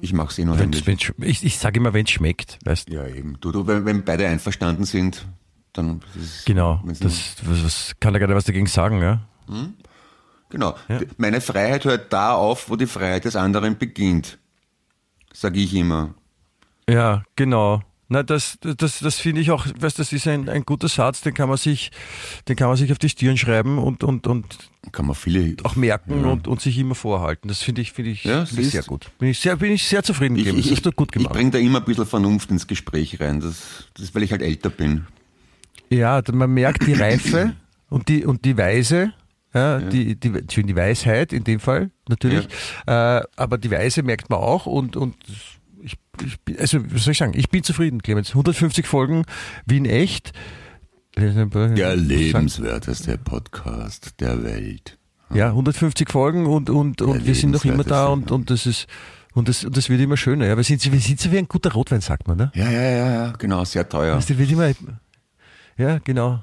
Ich 0.00 0.12
mache 0.12 0.28
es 0.28 0.38
eh 0.38 0.44
nur 0.44 0.58
wenn's, 0.58 0.86
wenn's, 0.86 1.12
ich, 1.20 1.44
ich 1.44 1.58
sage 1.58 1.80
immer, 1.80 1.94
wenn 1.94 2.04
es 2.04 2.10
schmeckt, 2.10 2.58
weißt 2.64 2.90
Ja, 2.90 3.06
eben. 3.06 3.38
Du, 3.40 3.50
du, 3.50 3.66
wenn, 3.66 3.84
wenn 3.86 4.04
beide 4.04 4.26
einverstanden 4.26 4.84
sind, 4.84 5.26
dann 5.72 6.00
ist 6.14 6.40
es. 6.40 6.44
Genau. 6.44 6.82
Das, 7.00 7.36
was, 7.44 7.64
was 7.64 7.96
kann 8.00 8.12
da 8.12 8.18
gar 8.18 8.26
nicht 8.26 8.36
was 8.36 8.44
dagegen 8.44 8.66
sagen, 8.66 9.00
ja? 9.00 9.26
Genau. 10.50 10.76
Meine 11.16 11.40
Freiheit 11.40 11.84
hört 11.84 12.12
da 12.12 12.34
auf, 12.34 12.68
wo 12.68 12.76
die 12.76 12.86
Freiheit 12.86 13.24
des 13.24 13.36
anderen 13.36 13.78
beginnt. 13.78 14.38
Sage 15.32 15.60
ich 15.60 15.74
immer. 15.74 16.14
Ja, 16.88 17.24
genau. 17.36 17.82
Na, 18.08 18.22
das, 18.22 18.58
das, 18.60 19.00
das 19.00 19.18
finde 19.18 19.40
ich 19.40 19.50
auch, 19.50 19.66
weißt, 19.80 19.98
das 19.98 20.12
ist 20.12 20.28
ein, 20.28 20.48
ein 20.48 20.62
guter 20.64 20.86
Satz, 20.86 21.22
den 21.22 21.34
kann 21.34 21.48
man 21.48 21.58
sich, 21.58 21.90
den 22.46 22.54
kann 22.54 22.68
man 22.68 22.76
sich 22.76 22.92
auf 22.92 22.98
die 22.98 23.08
Stirn 23.08 23.36
schreiben 23.36 23.78
und, 23.78 24.04
und, 24.04 24.28
und 24.28 24.70
Kann 24.92 25.06
man 25.06 25.16
viele. 25.16 25.56
auch 25.64 25.74
merken 25.74 26.24
und, 26.24 26.46
und 26.46 26.60
sich 26.60 26.78
immer 26.78 26.94
vorhalten. 26.94 27.48
Das 27.48 27.62
finde 27.62 27.80
ich, 27.82 27.90
finde 27.92 28.12
ich, 28.12 28.22
Ja, 28.22 28.46
finde 28.46 28.62
ich 28.62 28.70
sehr 28.70 28.84
gut. 28.84 29.10
Bin 29.18 29.28
ich 29.30 29.40
sehr, 29.40 29.56
bin 29.56 29.72
ich 29.72 29.82
sehr 29.82 30.04
zufrieden, 30.04 30.36
Ich, 30.36 30.46
ich, 30.46 30.54
Das 30.54 30.70
hast 30.70 30.86
du 30.86 30.92
gut 30.92 31.08
ich 31.10 31.18
gemacht. 31.18 31.32
bringe 31.34 31.50
da 31.50 31.58
immer 31.58 31.80
ein 31.80 31.84
bisschen 31.84 32.06
Vernunft 32.06 32.48
ins 32.52 32.68
Gespräch 32.68 33.18
rein. 33.20 33.40
Das, 33.40 33.86
das 33.94 34.04
ist, 34.04 34.14
weil 34.14 34.22
ich 34.22 34.30
halt 34.30 34.42
älter 34.42 34.70
bin. 34.70 35.06
Ja, 35.90 36.22
man 36.32 36.50
merkt 36.52 36.86
die 36.86 36.92
Reife 36.94 37.56
und 37.88 38.08
die, 38.08 38.24
und 38.24 38.44
die 38.44 38.56
Weise, 38.56 39.12
ja, 39.54 39.80
Die, 39.80 40.14
die, 40.14 40.28
Entschuldigung, 40.28 40.66
die 40.68 40.76
Weisheit 40.76 41.32
in 41.32 41.42
dem 41.42 41.60
Fall 41.60 41.90
natürlich, 42.08 42.46
äh, 42.86 42.90
aber 43.36 43.56
die 43.58 43.70
Weise 43.70 44.02
merkt 44.02 44.28
man 44.30 44.38
auch 44.38 44.66
und, 44.66 44.96
und 44.96 45.14
ich, 45.26 45.34
ich, 45.34 45.55
also, 46.58 46.78
was 46.92 47.04
soll 47.04 47.12
ich 47.12 47.18
sagen, 47.18 47.32
ich 47.34 47.48
bin 47.48 47.62
zufrieden, 47.62 48.02
Clemens. 48.02 48.30
150 48.30 48.86
Folgen, 48.86 49.24
Wien 49.66 49.84
echt. 49.84 50.32
Der 51.16 51.96
lebenswerteste 51.96 53.16
Podcast 53.18 54.20
der 54.20 54.42
Welt. 54.42 54.98
Ja, 55.32 55.48
150 55.48 56.10
Folgen 56.10 56.46
und, 56.46 56.70
und, 56.70 57.02
und 57.02 57.26
wir 57.26 57.34
sind 57.34 57.50
noch 57.52 57.64
immer 57.64 57.84
da 57.84 58.08
und, 58.08 58.30
und 58.30 58.50
das 58.50 58.66
ist, 58.66 58.86
und 59.32 59.48
das, 59.48 59.64
und 59.64 59.76
das 59.76 59.88
wird 59.88 60.00
immer 60.00 60.16
schöner. 60.16 60.46
Ja, 60.46 60.56
wir 60.56 60.64
sind, 60.64 60.92
wir 60.92 61.00
sind 61.00 61.20
so 61.20 61.32
wie 61.32 61.38
ein 61.38 61.48
guter 61.48 61.72
Rotwein, 61.72 62.00
sagt 62.00 62.28
man, 62.28 62.36
ne? 62.36 62.52
Ja, 62.54 62.70
ja, 62.70 62.82
ja, 62.82 63.10
ja, 63.10 63.32
genau, 63.32 63.64
sehr 63.64 63.88
teuer. 63.88 64.14
Das 64.14 64.28
wird 64.28 64.50
immer, 64.50 64.72
ja, 65.78 65.98
genau. 65.98 66.42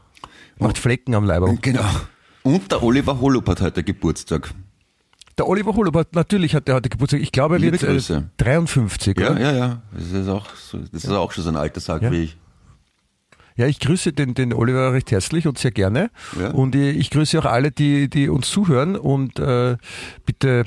Macht 0.59 0.77
Flecken 0.77 1.15
am 1.15 1.25
Leiber. 1.25 1.53
Genau. 1.61 1.85
Und 2.43 2.71
der 2.71 2.83
Oliver 2.83 3.19
Holub 3.19 3.47
hat 3.47 3.61
heute 3.61 3.83
Geburtstag. 3.83 4.53
Der 5.37 5.47
Oliver 5.47 5.73
Holub, 5.75 6.07
natürlich 6.13 6.53
hat 6.55 6.67
der 6.67 6.75
heute 6.75 6.89
Geburtstag. 6.89 7.21
Ich 7.21 7.31
glaube, 7.31 7.55
er 7.55 7.59
Liebe 7.59 7.73
wird 7.73 7.83
äh, 7.83 7.93
Grüße. 7.93 8.29
53. 8.37 9.19
Ja, 9.19 9.31
oder? 9.31 9.39
ja, 9.41 9.51
ja. 9.51 9.81
Das 9.93 10.11
ist 10.11 10.27
auch, 10.27 10.47
so, 10.55 10.77
das 10.77 11.03
ist 11.03 11.09
auch 11.09 11.31
schon 11.31 11.43
so 11.43 11.49
ein 11.49 11.55
alter 11.55 11.79
Sack 11.79 12.01
Ja. 12.03 12.11
wie 12.11 12.23
ich. 12.23 12.37
Ja, 13.55 13.67
ich 13.67 13.79
grüße 13.79 14.13
den, 14.13 14.33
den 14.33 14.51
Oliver 14.53 14.93
recht 14.93 15.11
herzlich 15.11 15.47
und 15.47 15.59
sehr 15.59 15.71
gerne. 15.71 16.09
Ja. 16.39 16.49
Und 16.51 16.73
ich, 16.75 16.97
ich 16.97 17.09
grüße 17.11 17.37
auch 17.39 17.45
alle, 17.45 17.71
die, 17.71 18.09
die 18.09 18.29
uns 18.29 18.49
zuhören 18.49 18.95
und 18.95 19.37
äh, 19.39 19.77
bitte 20.25 20.63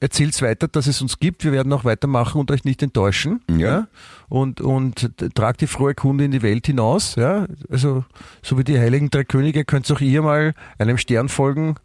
erzählt's 0.00 0.42
weiter, 0.42 0.68
dass 0.68 0.86
es 0.86 1.00
uns 1.00 1.18
gibt. 1.18 1.44
Wir 1.44 1.52
werden 1.52 1.72
auch 1.72 1.84
weitermachen 1.86 2.38
und 2.38 2.50
euch 2.50 2.64
nicht 2.64 2.82
enttäuschen. 2.82 3.40
Ja. 3.50 3.88
Und, 4.28 4.60
und 4.60 5.10
tragt 5.34 5.62
die 5.62 5.66
frohe 5.66 5.94
Kunde 5.94 6.24
in 6.26 6.30
die 6.30 6.42
Welt 6.42 6.66
hinaus. 6.66 7.14
Ja? 7.14 7.46
Also, 7.70 8.04
so 8.42 8.58
wie 8.58 8.64
die 8.64 8.78
Heiligen 8.78 9.08
Drei 9.08 9.24
Könige, 9.24 9.64
könnt 9.64 9.90
auch 9.90 10.00
ihr 10.02 10.20
mal 10.20 10.52
einem 10.78 10.98
Stern 10.98 11.28
folgen, 11.28 11.76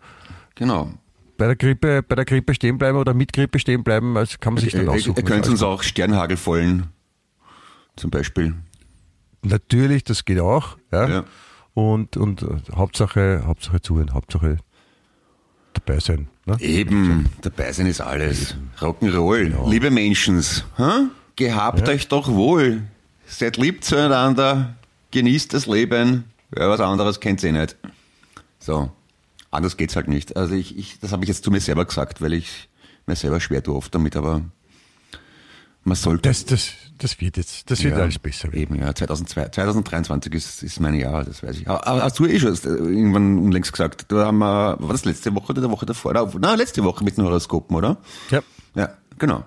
Genau. 0.55 0.91
Bei 1.42 1.48
der 1.48 1.56
Grippe, 1.56 2.04
bei 2.04 2.14
der 2.16 2.26
Grippe 2.26 2.54
stehen 2.54 2.78
bleiben 2.78 3.00
oder 3.00 3.16
mit 3.16 3.34
Grippe 3.34 3.58
stehen 3.58 3.84
bleiben. 3.84 4.16
Also 4.16 4.38
kann 4.39 4.54
man 4.54 4.62
sich 4.64 4.74
dann 4.74 4.86
Ihr, 4.86 4.92
aussuchen. 4.92 5.18
ihr 5.18 5.24
könnt 5.24 5.48
uns 5.48 5.64
auch 5.64 5.82
Sternhagel 5.82 6.38
vollen. 6.38 6.89
Zum 7.96 8.12
Beispiel. 8.12 8.54
Natürlich, 9.42 10.04
das 10.04 10.24
geht 10.24 10.39
auch. 10.39 10.78
Ja. 10.92 11.10
Ja. 11.10 11.24
Und, 11.74 12.16
und 12.16 12.44
äh, 12.44 12.46
Hauptsache, 12.76 13.42
Hauptsache 13.48 13.82
zuhören, 13.82 14.14
Hauptsache 14.14 14.58
dabei 15.74 16.00
sein. 16.00 16.28
Ne? 16.46 16.58
Eben, 16.60 17.28
dabei 17.42 17.72
sein 17.72 17.88
ist 17.88 18.02
alles. 18.02 18.56
Rock'n'Roll. 18.80 19.68
Liebe 19.68 19.89
Menschens, 19.89 20.64
hä? 20.78 21.08
gehabt 21.38 21.89
euch 21.89 22.08
doch 22.08 22.28
wohl. 22.28 22.84
Seid 23.26 23.58
lieb 23.58 23.84
zueinander, 23.84 24.76
genießt 25.10 25.56
das 25.56 25.66
Leben. 25.66 26.26
Ja, 26.56 26.70
was 26.70 26.82
anderes 26.82 27.20
kennt 27.20 27.42
ihr 27.42 27.54
nicht. 27.54 27.78
So, 28.60 28.92
anders 29.52 29.78
geht's 29.78 29.95
halt 29.95 30.08
nicht. 30.08 30.36
Also 30.36 30.56
ich, 30.56 30.78
ich 30.78 30.99
das 30.99 31.12
habe 31.12 31.24
ich 31.24 31.28
jetzt 31.30 31.43
zu 31.43 31.52
mir 31.52 31.60
selber 31.62 31.86
gesagt, 31.86 32.22
weil 32.22 32.34
ich 32.34 32.70
mir 33.06 33.16
selber 33.16 33.39
schwer 33.39 33.62
tue 33.64 33.76
oft 33.76 33.93
damit, 33.93 34.16
aber 34.16 34.41
man 35.84 35.95
sollte... 35.95 36.30
Das, 36.30 36.45
das, 36.45 36.72
das 36.99 37.20
wird 37.20 37.38
jetzt, 37.38 37.70
das 37.72 37.84
wird 37.84 37.95
Ja, 37.97 38.04
alles 38.04 38.20
besser 38.20 38.49
werden. 38.54 38.62
Eben, 38.62 38.76
ja. 38.76 38.93
2002, 38.93 39.49
2023 39.49 40.34
ist, 40.36 40.62
ist 40.64 40.80
mein 40.80 40.93
Jahr, 40.93 41.24
das 41.24 41.41
weiß 41.41 41.58
ich. 41.58 41.68
Aber, 41.68 42.04
hast 42.04 42.20
du 42.20 42.26
eh 42.28 42.39
schon 42.39 42.54
äh, 42.54 42.68
irgendwann 42.68 43.39
unlängst 43.39 43.72
gesagt, 43.72 44.06
da 44.12 44.28
haben 44.28 44.38
wir, 44.38 44.78
war 44.80 44.91
das 44.91 45.06
letzte 45.06 45.34
Woche 45.34 45.52
oder 45.54 45.62
die 45.64 45.70
Woche 45.70 45.86
davor? 45.88 46.14
Na, 46.14 46.30
na, 46.39 46.54
letzte 46.56 46.84
Woche 46.84 47.04
mit 47.04 47.18
den 47.18 47.24
Horoskopen, 47.26 47.76
oder? 47.76 47.97
Ja. 48.30 48.41
Ja, 48.76 48.93
genau. 49.18 49.43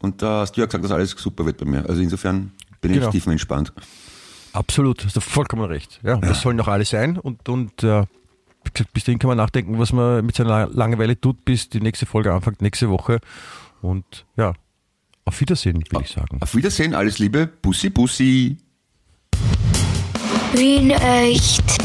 Und 0.00 0.20
da 0.22 0.40
hast 0.40 0.52
du 0.52 0.60
ja 0.60 0.66
gesagt, 0.66 0.84
dass 0.84 0.90
alles 0.92 1.10
super 1.12 1.46
wird 1.46 1.56
bei 1.58 1.64
mir. 1.64 1.88
Also 1.88 2.02
insofern 2.02 2.52
bin 2.82 2.92
Genau. 2.92 3.06
ich 3.06 3.12
tiefenentspannt. 3.12 3.72
Absolut, 4.52 5.04
hast 5.04 5.16
du 5.16 5.20
vollkommen 5.20 5.64
recht. 5.64 6.00
Ja, 6.02 6.14
und 6.14 6.24
das 6.26 6.40
sollen 6.42 6.56
doch 6.58 6.68
alle 6.68 6.84
sein. 6.84 7.16
Und, 7.18 7.48
und 7.48 7.82
äh, 7.84 8.04
bis 8.92 9.04
dahin 9.04 9.18
kann 9.18 9.28
man 9.28 9.38
nachdenken, 9.38 9.78
was 9.78 9.92
man 9.92 10.24
mit 10.24 10.36
seiner 10.36 10.68
Langeweile 10.68 11.20
tut, 11.20 11.44
bis 11.44 11.68
die 11.68 11.80
nächste 11.80 12.06
Folge 12.06 12.32
anfängt, 12.32 12.62
nächste 12.62 12.90
Woche. 12.90 13.20
Und 13.82 14.26
ja, 14.36 14.54
auf 15.24 15.40
Wiedersehen, 15.40 15.82
will 15.90 16.00
ich 16.02 16.10
sagen. 16.10 16.38
Auf 16.40 16.54
Wiedersehen, 16.54 16.94
alles 16.94 17.18
Liebe, 17.18 17.46
Bussi, 17.46 17.90
Bussi. 17.90 18.56
Wien 20.54 20.90
echt. 20.90 21.78